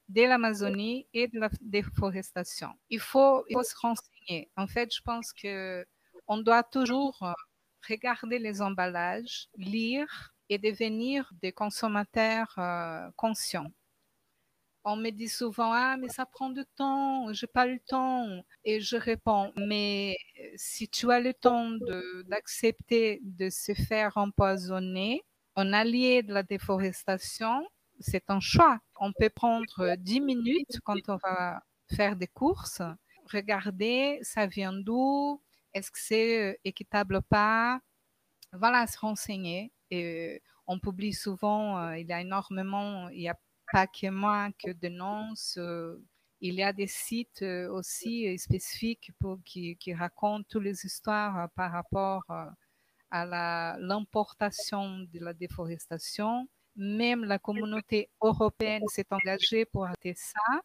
de 0.08 0.22
l'Amazonie 0.22 1.06
et 1.12 1.28
de 1.28 1.38
la 1.38 1.50
déforestation. 1.60 2.70
Il 2.90 3.00
faut, 3.00 3.44
il 3.48 3.54
faut 3.54 3.62
se 3.62 3.74
renseigner 3.76 4.18
renseigner. 4.28 4.50
En 4.56 4.66
fait, 4.66 4.94
je 4.94 5.02
pense 5.02 5.32
que 5.32 5.86
on 6.26 6.38
doit 6.38 6.62
toujours 6.62 7.22
regarder 7.88 8.38
les 8.38 8.60
emballages, 8.60 9.48
lire 9.56 10.34
et 10.48 10.58
devenir 10.58 11.30
des 11.42 11.52
consommateurs 11.52 12.54
euh, 12.58 13.10
conscients. 13.16 13.70
On 14.84 14.96
me 14.96 15.10
dit 15.10 15.28
souvent 15.28 15.72
ah 15.72 15.96
mais 15.98 16.08
ça 16.08 16.24
prend 16.24 16.50
du 16.50 16.64
temps, 16.76 17.32
j'ai 17.32 17.46
pas 17.46 17.66
le 17.66 17.78
temps 17.80 18.26
et 18.64 18.80
je 18.80 18.96
réponds 18.96 19.52
mais 19.56 20.16
si 20.56 20.88
tu 20.88 21.10
as 21.10 21.20
le 21.20 21.34
temps 21.34 21.70
d'accepter 22.26 23.20
de, 23.22 23.50
se 23.50 23.74
faire 23.74 24.16
empoisonner 24.16 25.22
en 25.56 25.72
allié 25.72 26.22
de 26.22 26.32
la 26.32 26.42
déforestation, 26.42 27.66
c'est 28.00 28.30
un 28.30 28.40
choix. 28.40 28.78
On 29.00 29.12
peut 29.12 29.28
prendre 29.28 29.96
10 29.96 30.20
minutes 30.20 30.78
quand 30.84 31.08
on 31.08 31.16
va 31.16 31.62
faire 31.94 32.16
des 32.16 32.28
courses, 32.28 32.82
regarder 33.32 34.20
ça 34.22 34.46
vient 34.46 34.72
d'où, 34.72 35.42
est-ce 35.74 35.90
que 35.90 35.98
c'est 36.00 36.52
euh, 36.52 36.58
équitable 36.64 37.16
ou 37.16 37.22
pas, 37.22 37.80
voilà, 38.52 38.86
se 38.86 38.98
renseigner. 38.98 39.72
Et 39.90 40.36
euh, 40.36 40.38
on 40.66 40.78
publie 40.78 41.12
souvent, 41.12 41.78
euh, 41.78 41.98
il 41.98 42.06
y 42.06 42.12
a 42.12 42.20
énormément, 42.20 43.08
il 43.08 43.20
n'y 43.20 43.28
a 43.28 43.38
pas 43.72 43.86
que 43.86 44.08
moi 44.08 44.50
que 44.58 44.70
dénonce. 44.70 45.58
il 46.40 46.54
y 46.54 46.62
a 46.62 46.72
des 46.72 46.86
sites 46.86 47.42
aussi 47.42 48.38
spécifiques 48.38 49.10
pour, 49.18 49.38
qui, 49.44 49.76
qui, 49.76 49.92
racontent 49.94 50.46
toutes 50.48 50.64
les 50.64 50.84
histoires 50.86 51.50
par 51.54 51.72
rapport 51.72 52.24
à 53.10 53.76
l'importation 53.78 55.00
de 55.00 55.20
la 55.20 55.32
déforestation. 55.34 56.48
Même 56.76 57.24
la 57.24 57.38
communauté 57.38 58.10
européenne 58.22 58.84
s'est 58.88 59.06
engagée 59.10 59.64
pour 59.66 59.86
arrêter 59.86 60.14
ça. 60.16 60.60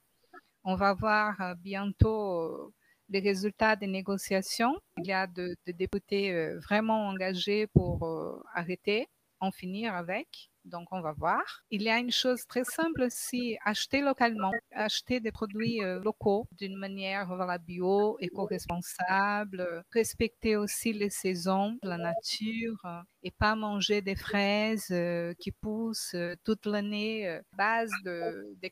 On 0.63 0.75
va 0.75 0.93
voir 0.93 1.55
bientôt 1.57 2.73
les 3.13 3.19
résultats 3.19 3.75
des 3.75 3.87
négociations. 3.87 4.75
Il 4.97 5.05
y 5.05 5.13
a 5.13 5.27
de, 5.27 5.55
députés 5.67 6.33
euh, 6.33 6.59
vraiment 6.59 7.07
engagés 7.07 7.67
pour 7.67 8.05
euh, 8.05 8.41
arrêter, 8.53 9.07
en 9.39 9.51
finir 9.51 9.93
avec. 9.93 10.49
Donc, 10.65 10.87
on 10.91 11.01
va 11.01 11.11
voir. 11.11 11.43
Il 11.71 11.81
y 11.81 11.89
a 11.89 11.97
une 11.97 12.11
chose 12.11 12.45
très 12.47 12.63
simple 12.63 13.03
aussi, 13.03 13.57
acheter 13.65 14.01
localement, 14.01 14.51
acheter 14.71 15.19
des 15.19 15.31
produits 15.31 15.83
euh, 15.83 15.99
locaux 15.99 16.47
d'une 16.53 16.77
manière 16.77 17.27
bio, 17.65 18.17
éco-responsable, 18.19 19.83
respecter 19.91 20.55
aussi 20.55 20.93
les 20.93 21.09
saisons, 21.09 21.77
la 21.83 21.97
nature 21.97 22.81
et 23.23 23.31
pas 23.31 23.55
manger 23.55 24.01
des 24.01 24.15
fraises 24.15 24.87
euh, 24.91 25.33
qui 25.39 25.51
poussent 25.51 26.15
euh, 26.15 26.35
toute 26.43 26.65
l'année 26.65 27.39
base 27.57 27.91
de, 28.05 28.55
de. 28.61 28.69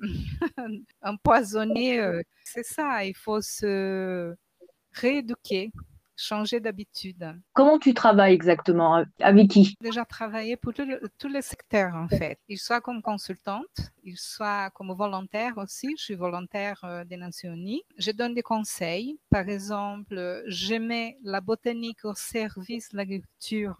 C'est 2.44 2.64
ça, 2.64 3.04
il 3.04 3.16
faut 3.16 3.40
se 3.40 4.34
rééduquer 4.92 5.72
changer 6.16 6.60
d'habitude. 6.60 7.34
Comment 7.52 7.78
tu 7.78 7.94
travailles 7.94 8.34
exactement 8.34 9.04
Avec 9.20 9.50
qui? 9.50 9.64
J'ai 9.64 9.88
déjà 9.88 10.04
travaillé 10.04 10.56
pour 10.56 10.72
tous 10.74 11.28
les 11.28 11.42
secteurs 11.42 11.94
en 11.94 12.08
fait. 12.08 12.38
Il 12.48 12.58
soit 12.58 12.80
comme 12.80 13.02
consultante, 13.02 13.92
il 14.02 14.16
soit 14.16 14.70
comme 14.70 14.92
volontaire 14.92 15.58
aussi. 15.58 15.94
Je 15.98 16.02
suis 16.02 16.14
volontaire 16.14 16.80
euh, 16.84 17.04
des 17.04 17.16
Nations 17.16 17.52
Unies. 17.52 17.82
Je 17.98 18.10
donne 18.10 18.34
des 18.34 18.42
conseils. 18.42 19.18
Par 19.30 19.48
exemple, 19.48 20.42
je 20.46 20.74
mets 20.74 21.18
la 21.22 21.40
botanique 21.40 22.04
au 22.04 22.14
service 22.14 22.90
de 22.90 22.96
l'agriculture, 22.96 23.76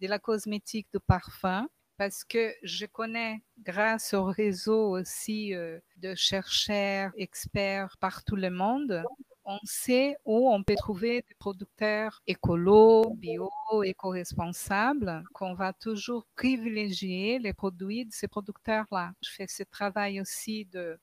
de 0.00 0.06
la 0.06 0.18
cosmétique, 0.18 0.88
du 0.92 1.00
parfum 1.00 1.66
parce 2.00 2.24
que 2.24 2.54
je 2.62 2.86
connais, 2.86 3.42
grâce 3.58 4.14
au 4.14 4.24
réseau 4.24 4.98
aussi 4.98 5.54
euh, 5.54 5.78
de 5.98 6.14
chercheurs, 6.14 7.10
experts 7.14 7.94
partout 8.00 8.36
le 8.36 8.48
monde, 8.48 9.04
on 9.44 9.58
sait 9.64 10.16
où 10.24 10.50
on 10.50 10.62
peut 10.62 10.74
trouver 10.76 11.22
des 11.28 11.34
producteurs 11.38 12.22
écolos, 12.26 13.14
bio, 13.16 13.50
éco-responsables, 13.84 15.24
qu'on 15.32 15.54
va 15.54 15.72
toujours 15.72 16.26
privilégier 16.36 17.38
les 17.38 17.52
produits 17.52 18.04
de 18.06 18.12
ces 18.12 18.28
producteurs-là. 18.28 19.12
Je 19.22 19.30
fais 19.30 19.46
ce 19.46 19.62
travail 19.62 20.20
aussi 20.20 20.66
de 20.66 20.98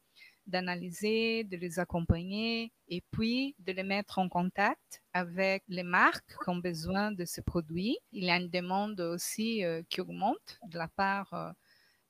d'analyser, 0.47 1.43
de 1.43 1.57
les 1.57 1.77
accompagner 1.77 2.71
et 2.88 3.03
puis 3.11 3.55
de 3.59 3.73
les 3.73 3.83
mettre 3.83 4.17
en 4.17 4.29
contact 4.29 5.03
avec 5.13 5.63
les 5.67 5.83
marques 5.83 6.35
qui 6.41 6.49
ont 6.49 6.55
besoin 6.55 7.11
de 7.11 7.25
ces 7.25 7.41
produits. 7.41 7.97
Il 8.13 8.23
y 8.23 8.31
a 8.31 8.38
une 8.38 8.49
demande 8.49 8.99
aussi 9.01 9.63
euh, 9.65 9.81
qui 9.89 9.99
augmente 9.99 10.59
de 10.65 10.77
la 10.77 10.88
part 10.88 11.33
euh, 11.33 11.51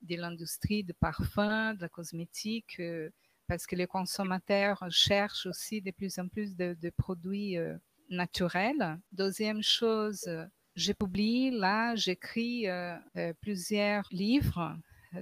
de 0.03 0.15
l'industrie 0.15 0.83
de 0.83 0.93
parfums, 0.93 1.73
de 1.75 1.81
la 1.81 1.89
cosmétique. 1.89 2.79
Euh, 2.79 3.09
parce 3.47 3.65
que 3.65 3.75
les 3.75 3.87
consommateurs 3.87 4.83
cherchent 4.89 5.45
aussi 5.45 5.81
de 5.81 5.91
plus 5.91 6.19
en 6.19 6.27
plus 6.27 6.55
de, 6.55 6.89
produits 6.97 7.57
euh, 7.57 7.77
naturels. 8.09 8.99
Deuxième 9.11 9.63
chose, 9.63 10.29
j'ai 10.75 10.93
publié, 10.93 11.51
là, 11.51 11.95
j'écris 11.95 12.67
euh, 12.67 12.95
euh, 13.15 13.33
plusieurs 13.41 14.07
livres 14.11 14.77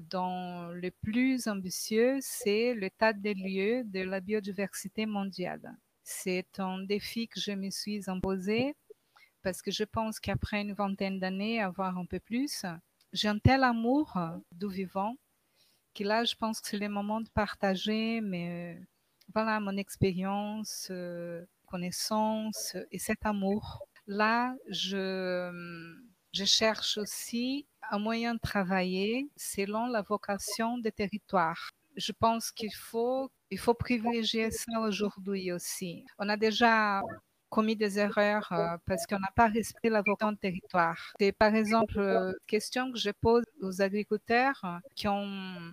dont 0.09 0.67
le 0.69 0.89
plus 0.89 1.47
ambitieux, 1.47 2.17
c'est 2.19 2.73
l'état 2.73 3.13
des 3.13 3.35
lieux 3.35 3.83
de 3.85 4.01
la 4.01 4.19
biodiversité 4.19 5.05
mondiale. 5.05 5.75
C'est 6.03 6.59
un 6.59 6.83
défi 6.83 7.27
que 7.27 7.39
je 7.39 7.51
me 7.51 7.69
suis 7.69 8.09
imposé 8.09 8.75
parce 9.43 9.61
que 9.61 9.71
je 9.71 9.83
pense 9.83 10.19
qu'après 10.19 10.61
une 10.61 10.73
vingtaine 10.73 11.19
d'années, 11.19 11.61
avoir 11.61 11.97
un 11.99 12.05
peu 12.05 12.19
plus, 12.19 12.65
j'ai 13.13 13.27
un 13.27 13.37
tel 13.37 13.63
amour 13.63 14.17
du 14.51 14.67
vivant 14.67 15.15
là, 16.03 16.23
je 16.25 16.35
pense 16.35 16.61
que 16.61 16.67
c'est 16.69 16.77
le 16.77 16.89
moment 16.89 17.21
de 17.21 17.29
partager, 17.29 18.21
mais 18.21 18.75
euh, 18.79 18.85
voilà, 19.33 19.59
mon 19.59 19.77
expérience, 19.77 20.87
euh, 20.91 21.45
connaissance 21.67 22.75
et 22.91 22.99
cet 22.99 23.25
amour. 23.25 23.83
Là, 24.07 24.55
je, 24.69 25.51
je 26.33 26.45
cherche 26.45 26.97
aussi 26.97 27.65
un 27.91 27.99
moyen 27.99 28.35
de 28.35 28.39
travailler 28.39 29.29
selon 29.35 29.87
la 29.87 30.01
vocation 30.01 30.77
des 30.77 30.91
territoires. 30.91 31.71
Je 31.95 32.11
pense 32.11 32.51
qu'il 32.51 32.73
faut, 32.73 33.31
il 33.51 33.57
faut 33.59 33.73
privilégier 33.73 34.51
ça 34.51 34.79
aujourd'hui 34.81 35.51
aussi. 35.51 36.05
On 36.19 36.29
a 36.29 36.37
déjà 36.37 37.01
commis 37.55 37.77
des 37.77 37.99
erreurs 37.99 38.51
euh, 38.51 38.75
parce 38.85 39.07
qu'on 39.07 39.17
n'a 39.19 39.31
pas 39.33 39.47
respecté 39.47 39.87
la 39.87 40.01
vocation 40.01 40.33
de 40.33 40.37
territoire. 40.37 40.99
C'est 41.17 41.31
par 41.31 41.55
exemple 41.55 41.97
une 41.99 42.35
question 42.47 42.91
que 42.91 42.97
je 42.97 43.11
pose 43.11 43.45
aux 43.61 43.81
agriculteurs 43.81 44.59
qui 44.93 45.07
ont 45.07 45.71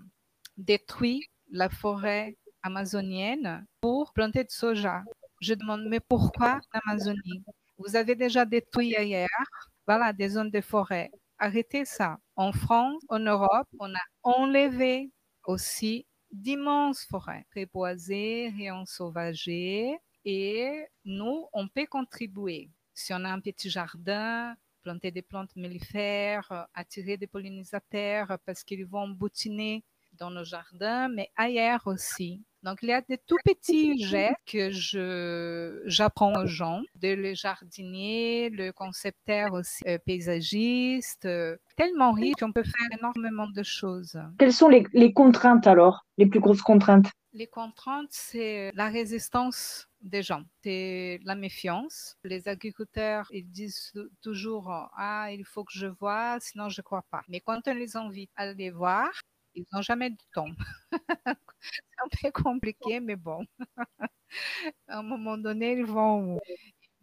détruit 0.56 1.26
la 1.50 1.68
forêt 1.68 2.36
amazonienne 2.62 3.66
pour 3.80 4.12
planter 4.12 4.44
de 4.44 4.50
soja. 4.52 5.02
Je 5.40 5.54
demande, 5.54 5.82
mais 5.88 5.98
pourquoi 5.98 6.60
l'Amazonie 6.72 7.42
Vous 7.78 7.96
avez 7.96 8.14
déjà 8.14 8.44
détruit 8.44 8.94
ailleurs, 8.94 9.48
voilà, 9.88 10.12
des 10.12 10.28
zones 10.28 10.52
de 10.52 10.60
forêt. 10.60 11.10
Arrêtez 11.38 11.84
ça. 11.84 12.18
En 12.36 12.52
France, 12.52 13.02
en 13.08 13.18
Europe, 13.18 13.66
on 13.80 13.92
a 13.92 14.04
enlevé 14.22 15.10
aussi 15.46 16.06
d'immenses 16.30 17.04
forêts 17.10 17.44
préboisées 17.50 18.54
et 18.56 18.70
ensauvagées. 18.70 19.98
Et 20.24 20.86
nous, 21.04 21.46
on 21.52 21.68
peut 21.68 21.86
contribuer. 21.86 22.70
Si 22.94 23.12
on 23.12 23.24
a 23.24 23.30
un 23.30 23.40
petit 23.40 23.70
jardin, 23.70 24.54
planter 24.82 25.10
des 25.10 25.22
plantes 25.22 25.54
mellifères, 25.56 26.66
attirer 26.74 27.16
des 27.16 27.26
pollinisateurs 27.26 28.38
parce 28.44 28.64
qu'ils 28.64 28.86
vont 28.86 29.08
boutiner 29.08 29.84
dans 30.18 30.30
nos 30.30 30.44
jardins, 30.44 31.08
mais 31.08 31.30
ailleurs 31.36 31.82
aussi. 31.86 32.42
Donc, 32.62 32.78
il 32.82 32.90
y 32.90 32.92
a 32.92 33.00
des 33.00 33.18
tout 33.18 33.38
petits 33.44 34.04
gestes 34.04 34.36
que 34.46 34.70
je, 34.70 35.82
j'apprends 35.86 36.32
aux 36.40 36.46
gens, 36.46 36.82
de 36.94 37.08
les 37.08 37.34
jardiniers, 37.34 38.50
le 38.50 38.70
concepteur 38.70 39.52
aussi 39.52 39.82
euh, 39.88 39.98
paysagiste, 39.98 41.24
euh, 41.24 41.56
tellement 41.76 42.12
riche 42.12 42.34
qu'on 42.38 42.52
peut 42.52 42.62
faire 42.62 42.98
énormément 42.98 43.48
de 43.48 43.64
choses. 43.64 44.16
Quelles 44.38 44.52
sont 44.52 44.68
les, 44.68 44.86
les 44.92 45.12
contraintes 45.12 45.66
alors, 45.66 46.06
les 46.18 46.26
plus 46.26 46.38
grosses 46.38 46.62
contraintes? 46.62 47.10
Les 47.32 47.48
contraintes, 47.48 48.10
c'est 48.10 48.70
la 48.74 48.88
résistance 48.88 49.88
des 50.02 50.22
gens, 50.22 50.44
c'est 50.62 51.20
la 51.24 51.34
méfiance. 51.34 52.16
Les 52.24 52.48
agriculteurs, 52.48 53.28
ils 53.32 53.50
disent 53.50 53.92
toujours, 54.22 54.70
ah, 54.96 55.28
il 55.32 55.44
faut 55.44 55.64
que 55.64 55.72
je 55.72 55.86
vois, 55.86 56.38
sinon 56.40 56.68
je 56.68 56.82
crois 56.82 57.04
pas. 57.10 57.22
Mais 57.28 57.40
quand 57.40 57.60
on 57.66 57.74
les 57.74 57.96
invite 57.96 58.30
à 58.36 58.52
les 58.52 58.70
voir, 58.70 59.10
ils 59.54 59.64
n'ont 59.72 59.82
jamais 59.82 60.10
de 60.10 60.16
temps. 60.34 60.48
c'est 61.60 61.82
un 62.04 62.08
peu 62.22 62.30
compliqué, 62.32 63.00
mais 63.00 63.16
bon. 63.16 63.44
à 64.88 64.98
un 64.98 65.02
moment 65.02 65.38
donné, 65.38 65.72
ils 65.74 65.84
vont, 65.84 66.38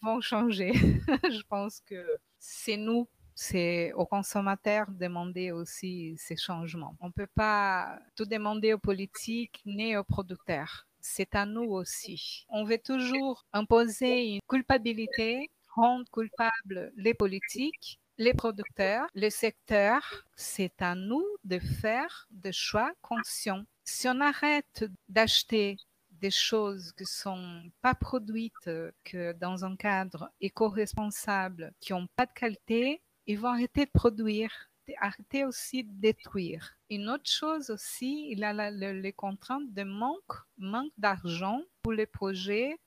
vont 0.01 0.21
changer. 0.21 0.73
Je 1.31 1.41
pense 1.49 1.81
que 1.81 2.05
c'est 2.39 2.77
nous, 2.77 3.07
c'est 3.35 3.93
aux 3.93 4.05
consommateurs 4.05 4.87
de 4.91 4.97
demander 4.97 5.51
aussi 5.51 6.15
ces 6.17 6.35
changements. 6.37 6.95
On 6.99 7.07
ne 7.07 7.13
peut 7.13 7.27
pas 7.35 7.99
tout 8.15 8.25
demander 8.25 8.73
aux 8.73 8.79
politiques 8.79 9.61
ni 9.65 9.95
aux 9.97 10.03
producteurs. 10.03 10.88
C'est 11.01 11.35
à 11.35 11.45
nous 11.45 11.71
aussi. 11.71 12.45
On 12.49 12.63
veut 12.63 12.77
toujours 12.77 13.45
imposer 13.53 14.33
une 14.33 14.39
culpabilité, 14.47 15.49
rendre 15.67 16.05
coupables 16.11 16.91
les 16.95 17.13
politiques 17.13 17.99
les 18.19 18.33
producteurs, 18.33 19.07
le 19.15 19.29
secteur, 19.29 20.25
c'est 20.35 20.81
à 20.81 20.93
nous 20.93 21.25
de 21.45 21.57
faire 21.57 22.27
des 22.29 22.51
choix 22.51 22.91
conscients. 23.01 23.63
Si 23.85 24.09
on 24.09 24.19
arrête 24.19 24.83
d'acheter 25.07 25.77
des 26.11 26.29
choses 26.29 26.91
qui 26.97 27.05
sont 27.05 27.63
pas 27.81 27.95
produites 27.95 28.69
que 29.05 29.31
dans 29.39 29.63
un 29.63 29.77
cadre 29.77 30.29
éco-responsable, 30.41 31.71
qui 31.79 31.93
n'ont 31.93 32.07
pas 32.17 32.25
de 32.25 32.33
qualité, 32.33 33.01
ils 33.25 33.39
vont 33.39 33.47
arrêter 33.47 33.85
de 33.85 33.91
produire, 33.91 34.68
arrêter 34.99 35.45
aussi 35.45 35.83
de 35.83 35.91
détruire. 35.93 36.77
Une 36.89 37.09
autre 37.09 37.29
chose 37.29 37.69
aussi, 37.69 38.29
il 38.31 38.39
y 38.39 38.43
a 38.43 38.71
les 38.71 39.13
contraintes 39.13 39.73
de 39.73 39.83
manque, 39.83 40.33
manque 40.57 40.91
d'argent 40.97 41.61
pour 41.81 41.93
les 41.93 42.05
projets 42.05 42.77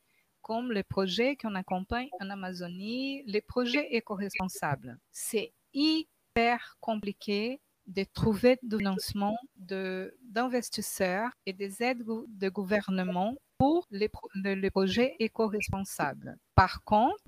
comme 0.43 0.73
les 0.73 0.83
projets 0.83 1.37
qu'on 1.37 1.55
accompagne 1.55 2.09
en 2.21 2.29
Amazonie, 2.29 3.23
les 3.27 3.41
projets 3.41 3.95
éco-responsables. 3.95 4.99
C'est 5.13 5.53
hyper 5.73 6.77
compliqué 6.81 7.61
de 7.87 8.05
trouver 8.13 8.59
du 8.63 8.77
financement 8.77 9.37
d'investisseurs 9.57 11.31
et 11.47 11.53
des 11.53 11.83
aides 11.83 12.05
de 12.05 12.49
gouvernement 12.49 13.37
pour 13.57 13.87
les, 13.91 14.11
les 14.35 14.71
projets 14.71 15.15
éco-responsables. 15.21 16.37
Par 16.55 16.83
contre, 16.85 17.23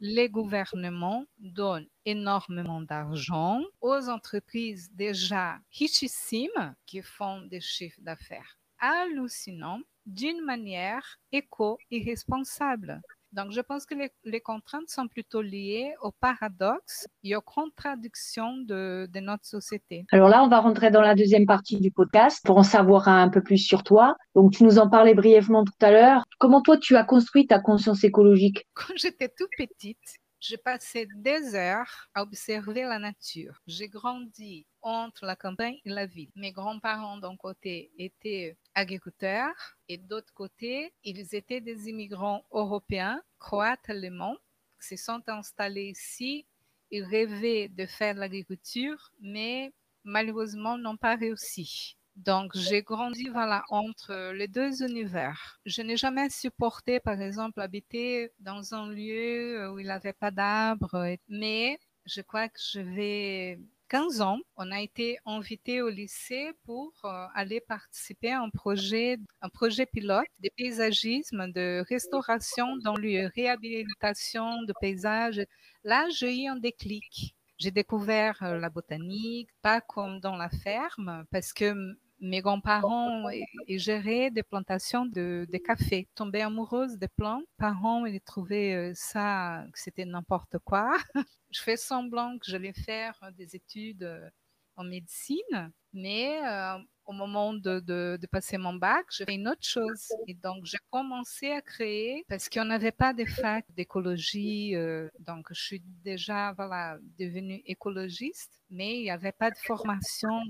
les 0.00 0.28
gouvernements 0.28 1.24
donnent 1.38 1.88
énormément 2.04 2.80
d'argent 2.82 3.62
aux 3.80 4.08
entreprises 4.08 4.90
déjà 4.92 5.58
richissimes 5.72 6.74
qui 6.86 7.02
font 7.02 7.42
des 7.42 7.60
chiffres 7.60 8.00
d'affaires 8.00 8.58
hallucinants 8.80 9.80
d'une 10.06 10.40
manière 10.44 11.18
éco-irresponsable. 11.32 13.02
Donc, 13.32 13.52
je 13.52 13.60
pense 13.60 13.84
que 13.84 13.94
les, 14.24 14.40
contraintes 14.40 14.88
sont 14.88 15.06
plutôt 15.06 15.42
liées 15.42 15.92
au 16.00 16.12
paradoxe 16.12 17.06
et 17.22 17.36
aux 17.36 17.42
contradictions 17.42 18.56
de, 18.56 19.06
de, 19.12 19.20
notre 19.20 19.44
société. 19.44 20.06
Alors 20.12 20.28
là, 20.28 20.42
on 20.42 20.48
va 20.48 20.60
rentrer 20.60 20.90
dans 20.90 21.02
la 21.02 21.14
deuxième 21.14 21.44
partie 21.44 21.78
du 21.78 21.90
podcast 21.90 22.40
pour 22.44 22.56
en 22.56 22.62
savoir 22.62 23.08
un 23.08 23.28
peu 23.28 23.42
plus 23.42 23.58
sur 23.58 23.82
toi. 23.82 24.16
Donc, 24.34 24.52
tu 24.52 24.64
nous 24.64 24.78
en 24.78 24.88
parlais 24.88 25.14
brièvement 25.14 25.64
tout 25.64 25.72
à 25.84 25.90
l'heure. 25.90 26.24
Comment 26.38 26.62
toi, 26.62 26.78
tu 26.78 26.96
as 26.96 27.04
construit 27.04 27.46
ta 27.46 27.58
conscience 27.58 28.02
écologique? 28.02 28.66
Quand 28.74 28.94
j'étais 28.96 29.28
tout 29.28 29.48
petite, 29.58 29.98
j'ai 30.40 30.56
passé 30.56 31.06
des 31.16 31.54
heures 31.54 32.08
à 32.14 32.22
observer 32.22 32.82
la 32.82 32.98
nature. 32.98 33.60
J'ai 33.66 33.88
grandi 33.88 34.66
entre 34.82 35.26
la 35.26 35.36
campagne 35.36 35.78
et 35.84 35.90
la 35.90 36.06
ville. 36.06 36.30
Mes 36.36 36.52
grands-parents 36.52 37.18
d'un 37.18 37.36
côté 37.36 37.90
étaient 37.98 38.56
agriculteurs 38.74 39.76
et 39.88 39.98
d'autre 39.98 40.32
côté, 40.34 40.92
ils 41.02 41.34
étaient 41.34 41.60
des 41.60 41.88
immigrants 41.88 42.44
européens, 42.52 43.20
croates, 43.38 43.90
allemands, 43.90 44.36
qui 44.80 44.96
se 44.96 45.04
sont 45.04 45.22
installés 45.28 45.90
ici. 45.90 46.46
Ils 46.90 47.04
rêvaient 47.04 47.68
de 47.68 47.86
faire 47.86 48.14
l'agriculture, 48.14 49.12
mais 49.20 49.72
malheureusement 50.04 50.78
n'ont 50.78 50.96
pas 50.96 51.16
réussi. 51.16 51.97
Donc, 52.18 52.50
j'ai 52.56 52.82
grandi 52.82 53.28
voilà, 53.28 53.64
entre 53.68 54.32
les 54.32 54.48
deux 54.48 54.82
univers. 54.82 55.60
Je 55.64 55.82
n'ai 55.82 55.96
jamais 55.96 56.28
supporté, 56.30 56.98
par 56.98 57.20
exemple, 57.20 57.60
habiter 57.60 58.32
dans 58.40 58.74
un 58.74 58.90
lieu 58.90 59.70
où 59.70 59.78
il 59.78 59.84
n'y 59.86 59.90
avait 59.90 60.12
pas 60.12 60.32
d'arbres, 60.32 61.16
mais 61.28 61.78
je 62.06 62.20
crois 62.20 62.48
que 62.48 62.58
je 62.60 62.80
vais 62.80 63.60
15 63.88 64.20
ans, 64.20 64.40
on 64.56 64.70
a 64.70 64.80
été 64.82 65.18
invité 65.24 65.80
au 65.80 65.88
lycée 65.88 66.50
pour 66.64 66.92
euh, 67.04 67.26
aller 67.34 67.60
participer 67.60 68.32
à 68.32 68.42
un 68.42 68.50
projet, 68.50 69.16
un 69.40 69.48
projet 69.48 69.86
pilote 69.86 70.26
de 70.40 70.50
paysagisme, 70.56 71.50
de 71.52 71.84
restauration 71.88 72.76
dans 72.78 72.96
lieu, 72.96 73.30
réhabilitation 73.34 74.62
de 74.64 74.74
paysages. 74.80 75.42
Là, 75.84 76.06
j'ai 76.10 76.42
eu 76.42 76.48
un 76.48 76.56
déclic. 76.56 77.34
J'ai 77.58 77.70
découvert 77.70 78.42
euh, 78.42 78.58
la 78.58 78.68
botanique, 78.70 79.48
pas 79.62 79.80
comme 79.80 80.20
dans 80.20 80.36
la 80.36 80.50
ferme, 80.50 81.24
parce 81.30 81.52
que 81.52 81.96
mes 82.20 82.40
grands-parents 82.40 83.28
géraient 83.68 84.30
des 84.30 84.42
plantations 84.42 85.06
de, 85.06 85.46
de, 85.50 85.58
café. 85.58 86.08
Tombée 86.14 86.42
amoureuse 86.42 86.98
des 86.98 87.08
plantes, 87.08 87.44
parents, 87.56 88.04
ils 88.06 88.20
trouvaient 88.20 88.74
euh, 88.74 88.92
ça, 88.94 89.64
que 89.72 89.78
c'était 89.78 90.04
n'importe 90.04 90.58
quoi. 90.64 90.96
je 91.50 91.60
fais 91.60 91.76
semblant 91.76 92.38
que 92.38 92.50
j'allais 92.50 92.72
faire 92.72 93.18
des 93.36 93.54
études 93.54 94.02
euh, 94.02 94.28
en 94.76 94.84
médecine, 94.84 95.72
mais 95.92 96.40
euh, 96.44 96.78
au 97.04 97.12
moment 97.12 97.54
de, 97.54 97.80
de, 97.80 98.26
passer 98.30 98.58
mon 98.58 98.74
bac, 98.74 99.06
j'ai 99.10 99.24
fait 99.24 99.34
une 99.34 99.48
autre 99.48 99.66
chose. 99.66 100.08
Et 100.26 100.34
donc, 100.34 100.64
j'ai 100.64 100.78
commencé 100.90 101.50
à 101.50 101.62
créer, 101.62 102.24
parce 102.28 102.48
qu'on 102.48 102.64
n'avait 102.66 102.92
pas 102.92 103.12
de 103.12 103.24
fac 103.24 103.64
d'écologie, 103.74 104.74
donc 105.18 105.46
je 105.50 105.60
suis 105.60 105.82
déjà 106.04 106.52
voilà, 106.52 106.98
devenue 107.18 107.62
écologiste, 107.64 108.60
mais 108.70 108.98
il 108.98 109.02
n'y 109.04 109.10
avait 109.10 109.32
pas 109.32 109.50
de 109.50 109.56
formation 109.56 110.42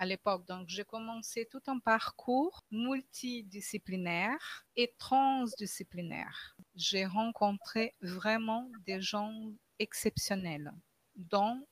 à 0.00 0.06
l'époque. 0.06 0.46
Donc, 0.48 0.66
j'ai 0.68 0.84
commencé 0.84 1.46
tout 1.50 1.60
un 1.66 1.78
parcours 1.78 2.64
multidisciplinaire 2.70 4.64
et 4.74 4.94
transdisciplinaire. 4.98 6.56
J'ai 6.74 7.04
rencontré 7.04 7.94
vraiment 8.00 8.66
des 8.86 9.02
gens 9.02 9.52
exceptionnels, 9.78 10.72
dont 11.16 11.66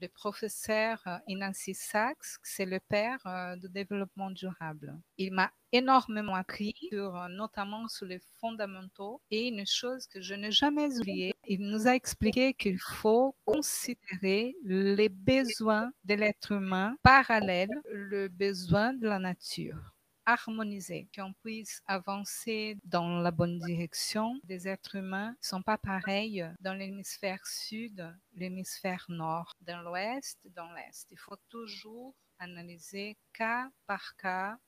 le 0.00 0.08
professeur 0.08 1.02
euh, 1.06 1.16
Inancy 1.26 1.74
Sachs, 1.74 2.38
c'est 2.42 2.64
le 2.64 2.80
père 2.80 3.18
euh, 3.26 3.56
du 3.56 3.68
développement 3.68 4.30
durable. 4.30 4.96
Il 5.16 5.32
m'a 5.32 5.50
énormément 5.72 6.34
appris, 6.34 6.74
euh, 6.92 7.28
notamment 7.28 7.88
sur 7.88 8.06
les 8.06 8.20
fondamentaux. 8.40 9.20
Et 9.30 9.48
une 9.48 9.66
chose 9.66 10.06
que 10.06 10.20
je 10.20 10.34
n'ai 10.34 10.50
jamais 10.50 10.98
oubliée, 10.98 11.34
il 11.46 11.60
nous 11.60 11.86
a 11.86 11.94
expliqué 11.94 12.54
qu'il 12.54 12.78
faut 12.78 13.34
considérer 13.44 14.56
les 14.64 15.08
besoins 15.08 15.90
de 16.04 16.14
l'être 16.14 16.52
humain 16.52 16.96
parallèles, 17.02 17.68
le 17.90 18.28
besoin 18.28 18.92
de 18.92 19.08
la 19.08 19.18
nature 19.18 19.97
harmoniser, 20.28 21.08
qu'on 21.14 21.32
puisse 21.32 21.80
avancer 21.86 22.76
dans 22.84 23.20
la 23.20 23.30
bonne 23.30 23.58
direction. 23.60 24.38
Des 24.44 24.68
êtres 24.68 24.96
humains 24.96 25.30
ne 25.30 25.46
sont 25.46 25.62
pas 25.62 25.78
pareils 25.78 26.46
dans 26.60 26.74
l'hémisphère 26.74 27.46
sud, 27.46 28.14
l'hémisphère 28.34 29.06
nord, 29.08 29.56
dans 29.62 29.80
l'ouest, 29.80 30.38
dans 30.54 30.70
l'est. 30.74 31.06
Il 31.10 31.18
faut 31.18 31.38
toujours 31.48 32.14
analyser 32.38 33.16
cas 33.32 33.70
par 33.86 34.16
cas, 34.16 34.58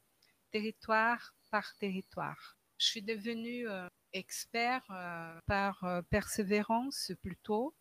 territoire 0.50 1.34
par 1.50 1.76
territoire. 1.76 2.56
Je 2.78 2.86
suis 2.86 3.02
devenue 3.02 3.68
euh, 3.68 3.86
expert 4.14 4.82
euh, 4.90 5.38
par 5.44 5.84
euh, 5.84 6.00
persévérance 6.08 7.12
plutôt 7.20 7.74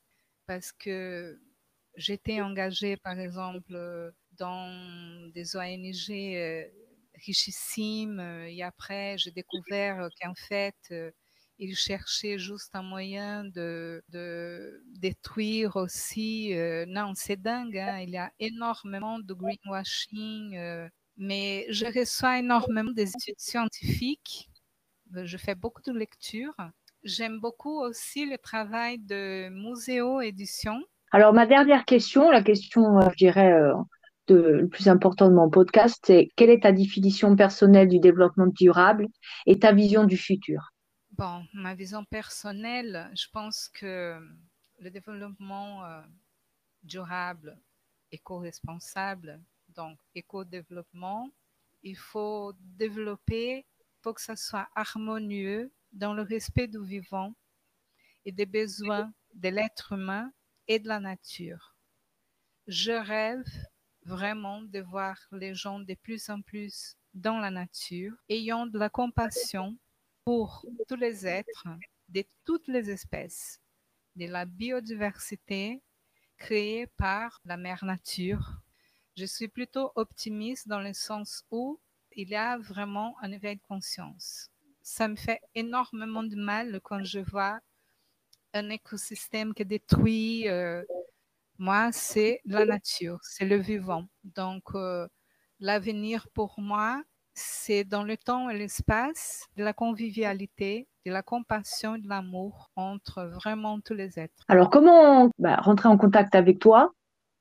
parce 0.47 0.73
que 0.73 1.39
j'étais 1.95 2.41
engagée 2.41 2.97
par 2.97 3.17
exemple 3.17 4.11
dans 4.33 5.31
des 5.31 5.55
ONG 5.55 6.09
richissime. 7.25 8.19
Euh, 8.19 8.47
et 8.47 8.63
après, 8.63 9.17
j'ai 9.17 9.31
découvert 9.31 10.01
euh, 10.01 10.07
qu'en 10.21 10.33
fait, 10.35 10.75
euh, 10.91 11.11
il 11.57 11.75
cherchait 11.75 12.37
juste 12.37 12.75
un 12.75 12.83
moyen 12.83 13.43
de, 13.43 14.01
de 14.09 14.81
détruire 14.97 15.75
aussi. 15.75 16.53
non, 16.87 17.11
c'est 17.15 17.35
dingue, 17.35 17.77
hein, 17.77 17.99
il 17.99 18.11
y 18.11 18.17
a 18.17 18.31
énormément 18.39 19.19
de 19.19 19.33
greenwashing, 19.33 20.57
mais 21.17 21.65
je 21.69 21.85
reçois 21.85 22.39
énormément 22.39 22.93
des 22.93 23.09
études 23.09 23.39
scientifiques. 23.39 24.49
Je 25.13 25.35
fais 25.35 25.53
beaucoup 25.53 25.81
de 25.81 25.91
lectures. 25.91 26.55
J'aime 27.03 27.41
beaucoup 27.41 27.81
aussi 27.81 28.25
le 28.25 28.37
travail 28.37 28.97
de 28.97 29.49
Muséo 29.49 30.21
Édition. 30.21 30.81
Alors, 31.11 31.33
ma 31.33 31.45
dernière 31.45 31.83
question, 31.83 32.31
la 32.31 32.41
question, 32.41 33.01
je 33.01 33.15
dirais, 33.17 33.51
le 34.29 34.67
plus 34.67 34.87
important 34.87 35.29
de 35.29 35.35
mon 35.35 35.49
podcast, 35.49 36.01
c'est 36.05 36.29
quelle 36.35 36.49
est 36.49 36.63
ta 36.63 36.71
définition 36.71 37.35
personnelle 37.35 37.87
du 37.87 37.99
développement 37.99 38.47
durable 38.47 39.07
et 39.45 39.59
ta 39.59 39.71
vision 39.71 40.03
du 40.03 40.17
futur? 40.17 40.71
Bon, 41.11 41.43
ma 41.53 41.75
vision 41.75 42.05
personnelle, 42.05 43.09
je 43.13 43.25
pense 43.31 43.67
que 43.69 44.19
le 44.79 44.89
développement 44.89 45.83
euh, 45.85 46.01
durable, 46.83 47.59
éco-responsable, 48.11 49.41
donc 49.75 49.97
éco-développement, 50.15 51.29
il 51.83 51.97
faut 51.97 52.53
développer, 52.59 53.65
faut 54.01 54.13
que 54.13 54.21
ça 54.21 54.35
soit 54.35 54.67
harmonieux 54.75 55.71
dans 55.91 56.13
le 56.13 56.21
respect 56.21 56.67
du 56.67 56.83
vivant 56.83 57.33
et 58.25 58.31
des 58.31 58.45
besoins 58.45 59.11
de 59.33 59.49
l'être 59.49 59.93
humain 59.93 60.31
et 60.67 60.79
de 60.79 60.87
la 60.87 60.99
nature. 60.99 61.75
Je 62.67 62.91
rêve 62.91 63.43
vraiment 64.09 64.63
de 64.63 64.79
voir 64.79 65.17
les 65.31 65.53
gens 65.53 65.79
de 65.79 65.93
plus 65.93 66.29
en 66.29 66.41
plus 66.41 66.95
dans 67.13 67.37
la 67.37 67.51
nature, 67.51 68.13
ayant 68.27 68.65
de 68.65 68.79
la 68.79 68.89
compassion 68.89 69.77
pour 70.25 70.65
tous 70.87 70.95
les 70.95 71.27
êtres, 71.27 71.67
de 72.09 72.23
toutes 72.43 72.67
les 72.67 72.89
espèces, 72.89 73.59
de 74.15 74.25
la 74.25 74.45
biodiversité 74.45 75.81
créée 76.37 76.87
par 76.97 77.39
la 77.45 77.55
mère 77.55 77.85
nature. 77.85 78.61
Je 79.15 79.25
suis 79.25 79.47
plutôt 79.47 79.91
optimiste 79.95 80.67
dans 80.67 80.81
le 80.81 80.93
sens 80.93 81.43
où 81.51 81.79
il 82.13 82.29
y 82.29 82.35
a 82.35 82.57
vraiment 82.57 83.15
un 83.21 83.31
éveil 83.31 83.57
de 83.57 83.61
conscience. 83.61 84.49
Ça 84.81 85.07
me 85.07 85.15
fait 85.15 85.41
énormément 85.53 86.23
de 86.23 86.35
mal 86.35 86.79
quand 86.81 87.03
je 87.03 87.19
vois 87.19 87.59
un 88.53 88.69
écosystème 88.69 89.53
qui 89.53 89.61
est 89.61 89.65
détruit, 89.65 90.49
euh, 90.49 90.83
moi, 91.59 91.89
c'est 91.91 92.39
la 92.45 92.65
nature, 92.65 93.19
c'est 93.21 93.45
le 93.45 93.57
vivant. 93.57 94.05
Donc, 94.23 94.63
euh, 94.75 95.07
l'avenir 95.59 96.27
pour 96.33 96.55
moi, 96.57 97.03
c'est 97.33 97.83
dans 97.83 98.03
le 98.03 98.15
temps 98.15 98.49
et 98.49 98.57
l'espace 98.57 99.45
de 99.57 99.63
la 99.65 99.73
convivialité, 99.73 100.87
de 101.05 101.11
la 101.11 101.21
compassion 101.21 101.95
et 101.95 101.99
de 101.99 102.07
l'amour 102.07 102.71
entre 102.77 103.23
vraiment 103.23 103.81
tous 103.81 103.93
les 103.93 104.19
êtres. 104.19 104.45
Alors, 104.47 104.69
comment 104.69 105.29
bah, 105.37 105.57
rentrer 105.57 105.89
en 105.89 105.97
contact 105.97 106.33
avec 106.33 106.59
toi? 106.59 106.93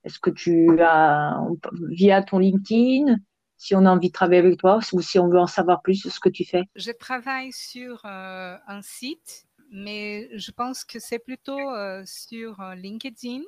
Est-ce 0.03 0.19
que 0.19 0.31
tu 0.31 0.81
as, 0.81 1.41
via 1.89 2.23
ton 2.23 2.39
LinkedIn, 2.39 3.17
si 3.57 3.77
on 3.77 3.85
a 3.85 3.91
envie 3.91 4.09
de 4.09 4.13
travailler 4.13 4.41
avec 4.41 4.59
toi 4.59 4.81
ou 4.93 5.01
si 5.01 5.19
on 5.21 5.29
veut 5.29 5.39
en 5.39 5.47
savoir 5.47 5.81
plus 5.83 5.95
sur 5.95 6.11
ce 6.11 6.19
que 6.19 6.29
tu 6.29 6.45
fais? 6.45 6.65
Je 6.75 6.91
travaille 6.91 7.53
sur 7.53 8.05
euh, 8.05 8.57
un 8.67 8.83
site, 8.83 9.47
mais 9.71 10.29
je 10.37 10.51
pense 10.51 10.85
que 10.85 10.99
c'est 10.99 11.21
plutôt 11.21 11.59
euh, 11.59 12.03
sur 12.05 12.61
LinkedIn 12.75 13.43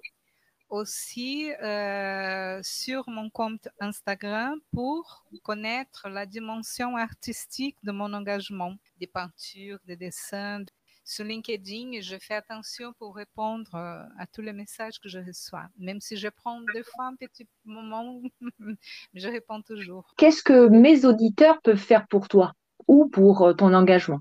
aussi 0.70 1.52
euh, 1.62 2.60
sur 2.62 3.08
mon 3.08 3.28
compte 3.28 3.68
Instagram 3.80 4.58
pour 4.72 5.24
connaître 5.42 6.08
la 6.08 6.26
dimension 6.26 6.96
artistique 6.96 7.76
de 7.82 7.92
mon 7.92 8.12
engagement, 8.14 8.74
des 8.98 9.06
peintures, 9.06 9.78
des 9.84 9.96
dessins. 9.96 10.64
Sur 11.04 11.24
LinkedIn, 11.24 12.00
je 12.02 12.16
fais 12.20 12.34
attention 12.34 12.92
pour 12.98 13.16
répondre 13.16 13.74
euh, 13.74 14.04
à 14.18 14.26
tous 14.32 14.42
les 14.42 14.52
messages 14.52 15.00
que 15.00 15.08
je 15.08 15.18
reçois, 15.18 15.64
même 15.76 16.00
si 16.00 16.16
je 16.16 16.28
prends 16.28 16.60
des 16.72 16.84
fois 16.84 17.06
un 17.06 17.16
petit 17.16 17.48
moment, 17.64 18.20
je 19.14 19.28
réponds 19.28 19.62
toujours. 19.62 20.14
Qu'est-ce 20.16 20.42
que 20.42 20.68
mes 20.68 21.04
auditeurs 21.04 21.60
peuvent 21.62 21.76
faire 21.76 22.06
pour 22.06 22.28
toi 22.28 22.52
ou 22.86 23.08
pour 23.08 23.42
euh, 23.42 23.54
ton 23.54 23.74
engagement? 23.74 24.20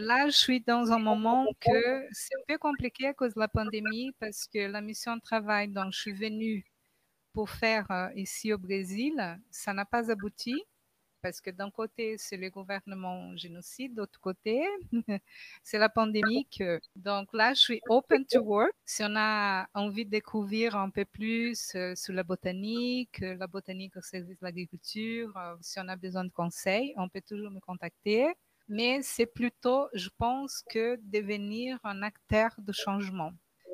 Là, 0.00 0.28
je 0.28 0.36
suis 0.36 0.60
dans 0.62 0.92
un 0.92 0.98
moment 0.98 1.46
que 1.60 2.08
c'est 2.10 2.34
un 2.34 2.42
peu 2.48 2.56
compliqué 2.56 3.08
à 3.08 3.12
cause 3.12 3.34
de 3.34 3.40
la 3.40 3.48
pandémie 3.48 4.12
parce 4.18 4.46
que 4.46 4.66
la 4.66 4.80
mission 4.80 5.14
de 5.16 5.20
travail 5.20 5.68
dont 5.68 5.90
je 5.90 5.98
suis 6.00 6.12
venue 6.14 6.64
pour 7.34 7.50
faire 7.50 7.86
euh, 7.90 8.08
ici 8.16 8.50
au 8.54 8.58
Brésil, 8.58 9.38
ça 9.50 9.74
n'a 9.74 9.84
pas 9.84 10.10
abouti 10.10 10.64
parce 11.20 11.42
que 11.42 11.50
d'un 11.50 11.70
côté, 11.70 12.16
c'est 12.16 12.38
le 12.38 12.48
gouvernement 12.48 13.36
génocide, 13.36 13.94
d'autre 13.94 14.18
côté, 14.20 14.62
c'est 15.62 15.78
la 15.78 15.90
pandémie. 15.90 16.48
Donc 16.96 17.28
là, 17.34 17.52
je 17.52 17.60
suis 17.60 17.80
open 17.90 18.24
to 18.24 18.40
work. 18.40 18.72
Si 18.86 19.02
on 19.04 19.14
a 19.16 19.66
envie 19.74 20.06
de 20.06 20.10
découvrir 20.10 20.76
un 20.76 20.88
peu 20.88 21.04
plus 21.04 21.74
euh, 21.74 21.94
sur 21.94 22.14
la 22.14 22.22
botanique, 22.22 23.22
euh, 23.22 23.34
la 23.34 23.46
botanique 23.46 23.98
au 23.98 24.00
service 24.00 24.38
de 24.38 24.44
l'agriculture, 24.46 25.34
si 25.60 25.78
on 25.78 25.88
a 25.88 25.96
besoin 25.96 26.24
de 26.24 26.30
conseils, 26.30 26.94
on 26.96 27.10
peut 27.10 27.20
toujours 27.20 27.50
me 27.50 27.60
contacter 27.60 28.32
mais 28.70 29.00
c'est 29.02 29.26
plutôt, 29.26 29.88
je 29.92 30.08
pense, 30.16 30.62
que 30.70 30.96
devenir 31.02 31.76
un 31.82 32.02
acteur 32.02 32.50
de 32.56 32.72
changement. 32.72 33.32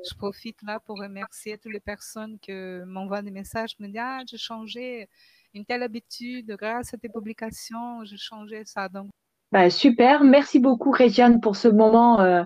Je 0.09 0.15
profite 0.15 0.57
là 0.63 0.79
pour 0.79 0.97
remercier 0.97 1.57
toutes 1.59 1.71
les 1.71 1.79
personnes 1.79 2.39
qui 2.39 2.51
m'envoient 2.51 3.21
des 3.21 3.31
messages, 3.31 3.75
me 3.79 3.87
disent 3.87 4.01
Ah, 4.01 4.21
j'ai 4.27 4.37
changé 4.37 5.07
une 5.53 5.65
telle 5.65 5.83
habitude 5.83 6.47
grâce 6.59 6.95
à 6.95 6.97
tes 6.97 7.09
publications, 7.09 8.03
j'ai 8.05 8.17
changé 8.17 8.65
ça. 8.65 8.89
Donc... 8.89 9.09
Bah, 9.51 9.69
super, 9.69 10.23
merci 10.23 10.59
beaucoup 10.59 10.91
Réjeanne 10.91 11.41
pour 11.41 11.55
ce 11.55 11.67
moment 11.67 12.19
euh, 12.19 12.43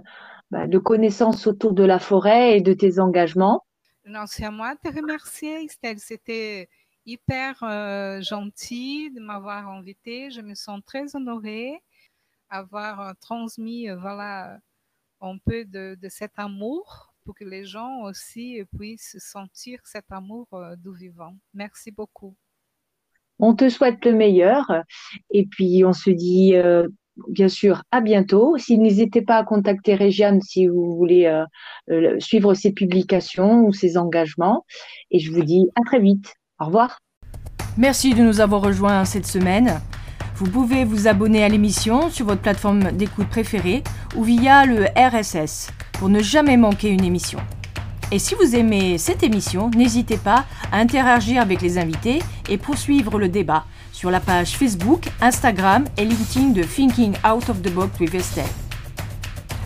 bah, 0.52 0.68
de 0.68 0.78
connaissance 0.78 1.48
autour 1.48 1.72
de 1.72 1.86
la 1.86 2.00
forêt 2.00 2.58
et 2.58 2.62
de 2.62 2.74
tes 2.74 3.00
engagements. 3.00 3.64
Non, 4.06 4.26
c'est 4.28 4.44
à 4.44 4.52
moi 4.52 4.76
de 4.76 4.90
te 4.90 4.94
remercier, 4.94 5.64
Estelle. 5.64 6.00
C'était 6.00 6.68
hyper 7.06 7.64
euh, 7.64 8.22
gentil 8.22 9.10
de 9.12 9.22
m'avoir 9.22 9.70
invité. 9.70 10.32
Je 10.32 10.42
me 10.42 10.54
sens 10.54 10.82
très 10.86 11.16
honorée 11.16 11.82
avoir 12.52 13.02
euh, 13.02 13.14
transmis 13.20 13.90
euh, 13.90 13.96
voilà, 13.96 14.60
un 15.22 15.38
peu 15.44 15.66
de, 15.66 15.98
cet 16.10 16.34
amour 16.38 17.14
pour 17.24 17.34
que 17.36 17.46
les 17.46 17.66
gens 17.66 18.02
aussi 18.04 18.62
puissent 18.78 19.18
sentir 19.20 19.80
cet 19.86 20.06
amour 20.12 20.48
euh, 20.54 20.76
du 20.76 20.94
vivant. 20.96 21.34
Merci 21.54 21.92
beaucoup. 21.92 22.36
On 23.40 23.56
te 23.56 23.70
souhaite 23.70 24.06
le 24.06 24.14
meilleur 24.14 24.72
et 25.32 25.48
puis 25.48 25.84
on 25.84 25.94
se 25.94 26.12
dit 26.12 26.54
bien 27.30 27.48
sûr 27.48 27.82
à 27.90 28.00
bientôt. 28.00 28.56
Si 28.60 28.78
n'hésitez 28.78 29.24
pas 29.24 29.38
à 29.38 29.44
contacter 29.44 29.96
Régiane 29.96 30.42
si 30.42 30.68
vous 30.68 30.96
voulez 30.96 31.44
suivre 32.20 32.54
ses 32.54 32.72
publications 32.72 33.64
ou 33.64 33.74
ses 33.74 33.98
engagements. 33.98 34.64
Et 35.10 35.18
je 35.18 35.32
vous 35.32 35.42
dis 35.42 35.66
à 35.76 35.82
très 35.84 36.00
vite. 36.00 36.36
Au 36.60 36.66
revoir. 36.66 37.00
Merci 37.80 38.14
de 38.14 38.22
nous 38.22 38.42
avoir 38.42 38.62
rejoints 38.62 39.06
cette 39.06 39.26
semaine. 39.26 39.82
Vous 40.42 40.50
pouvez 40.50 40.86
vous 40.86 41.08
abonner 41.08 41.44
à 41.44 41.50
l'émission 41.50 42.10
sur 42.10 42.26
votre 42.26 42.42
plateforme 42.42 42.94
d'écoute 42.94 43.28
préférée 43.28 43.84
ou 44.16 44.24
via 44.24 44.66
le 44.66 44.88
RSS 44.98 45.68
pour 45.94 46.10
ne 46.10 46.20
jamais 46.20 46.58
manquer 46.58 46.90
une 46.90 47.06
émission. 47.06 47.38
Et 48.12 48.18
si 48.18 48.34
vous 48.34 48.56
aimez 48.56 48.98
cette 48.98 49.22
émission, 49.22 49.70
n'hésitez 49.70 50.18
pas 50.18 50.46
à 50.72 50.80
interagir 50.80 51.44
avec 51.44 51.62
les 51.62 51.78
invités 51.78 52.24
et 52.50 52.58
poursuivre 52.58 53.20
le 53.20 53.30
débat 53.30 53.66
sur 53.92 54.10
la 54.10 54.20
page 54.20 54.58
Facebook, 54.58 55.10
Instagram 55.22 55.86
et 55.96 56.06
LinkedIn 56.06 56.50
de 56.50 56.64
Thinking 56.64 57.14
Out 57.18 57.48
of 57.48 57.62
the 57.62 57.72
Box 57.72 58.00
with 58.00 58.16
Estelle. 58.16 58.46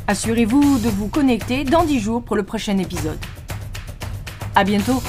Assurez-vous 0.08 0.80
de 0.80 0.90
vous 0.90 1.08
connecter 1.08 1.64
dans 1.64 1.86
10 1.86 2.02
jours 2.02 2.22
pour 2.22 2.36
le 2.36 2.44
prochain 2.44 2.78
épisode. 2.80 3.18
À 4.54 4.66
bientôt! 4.66 5.02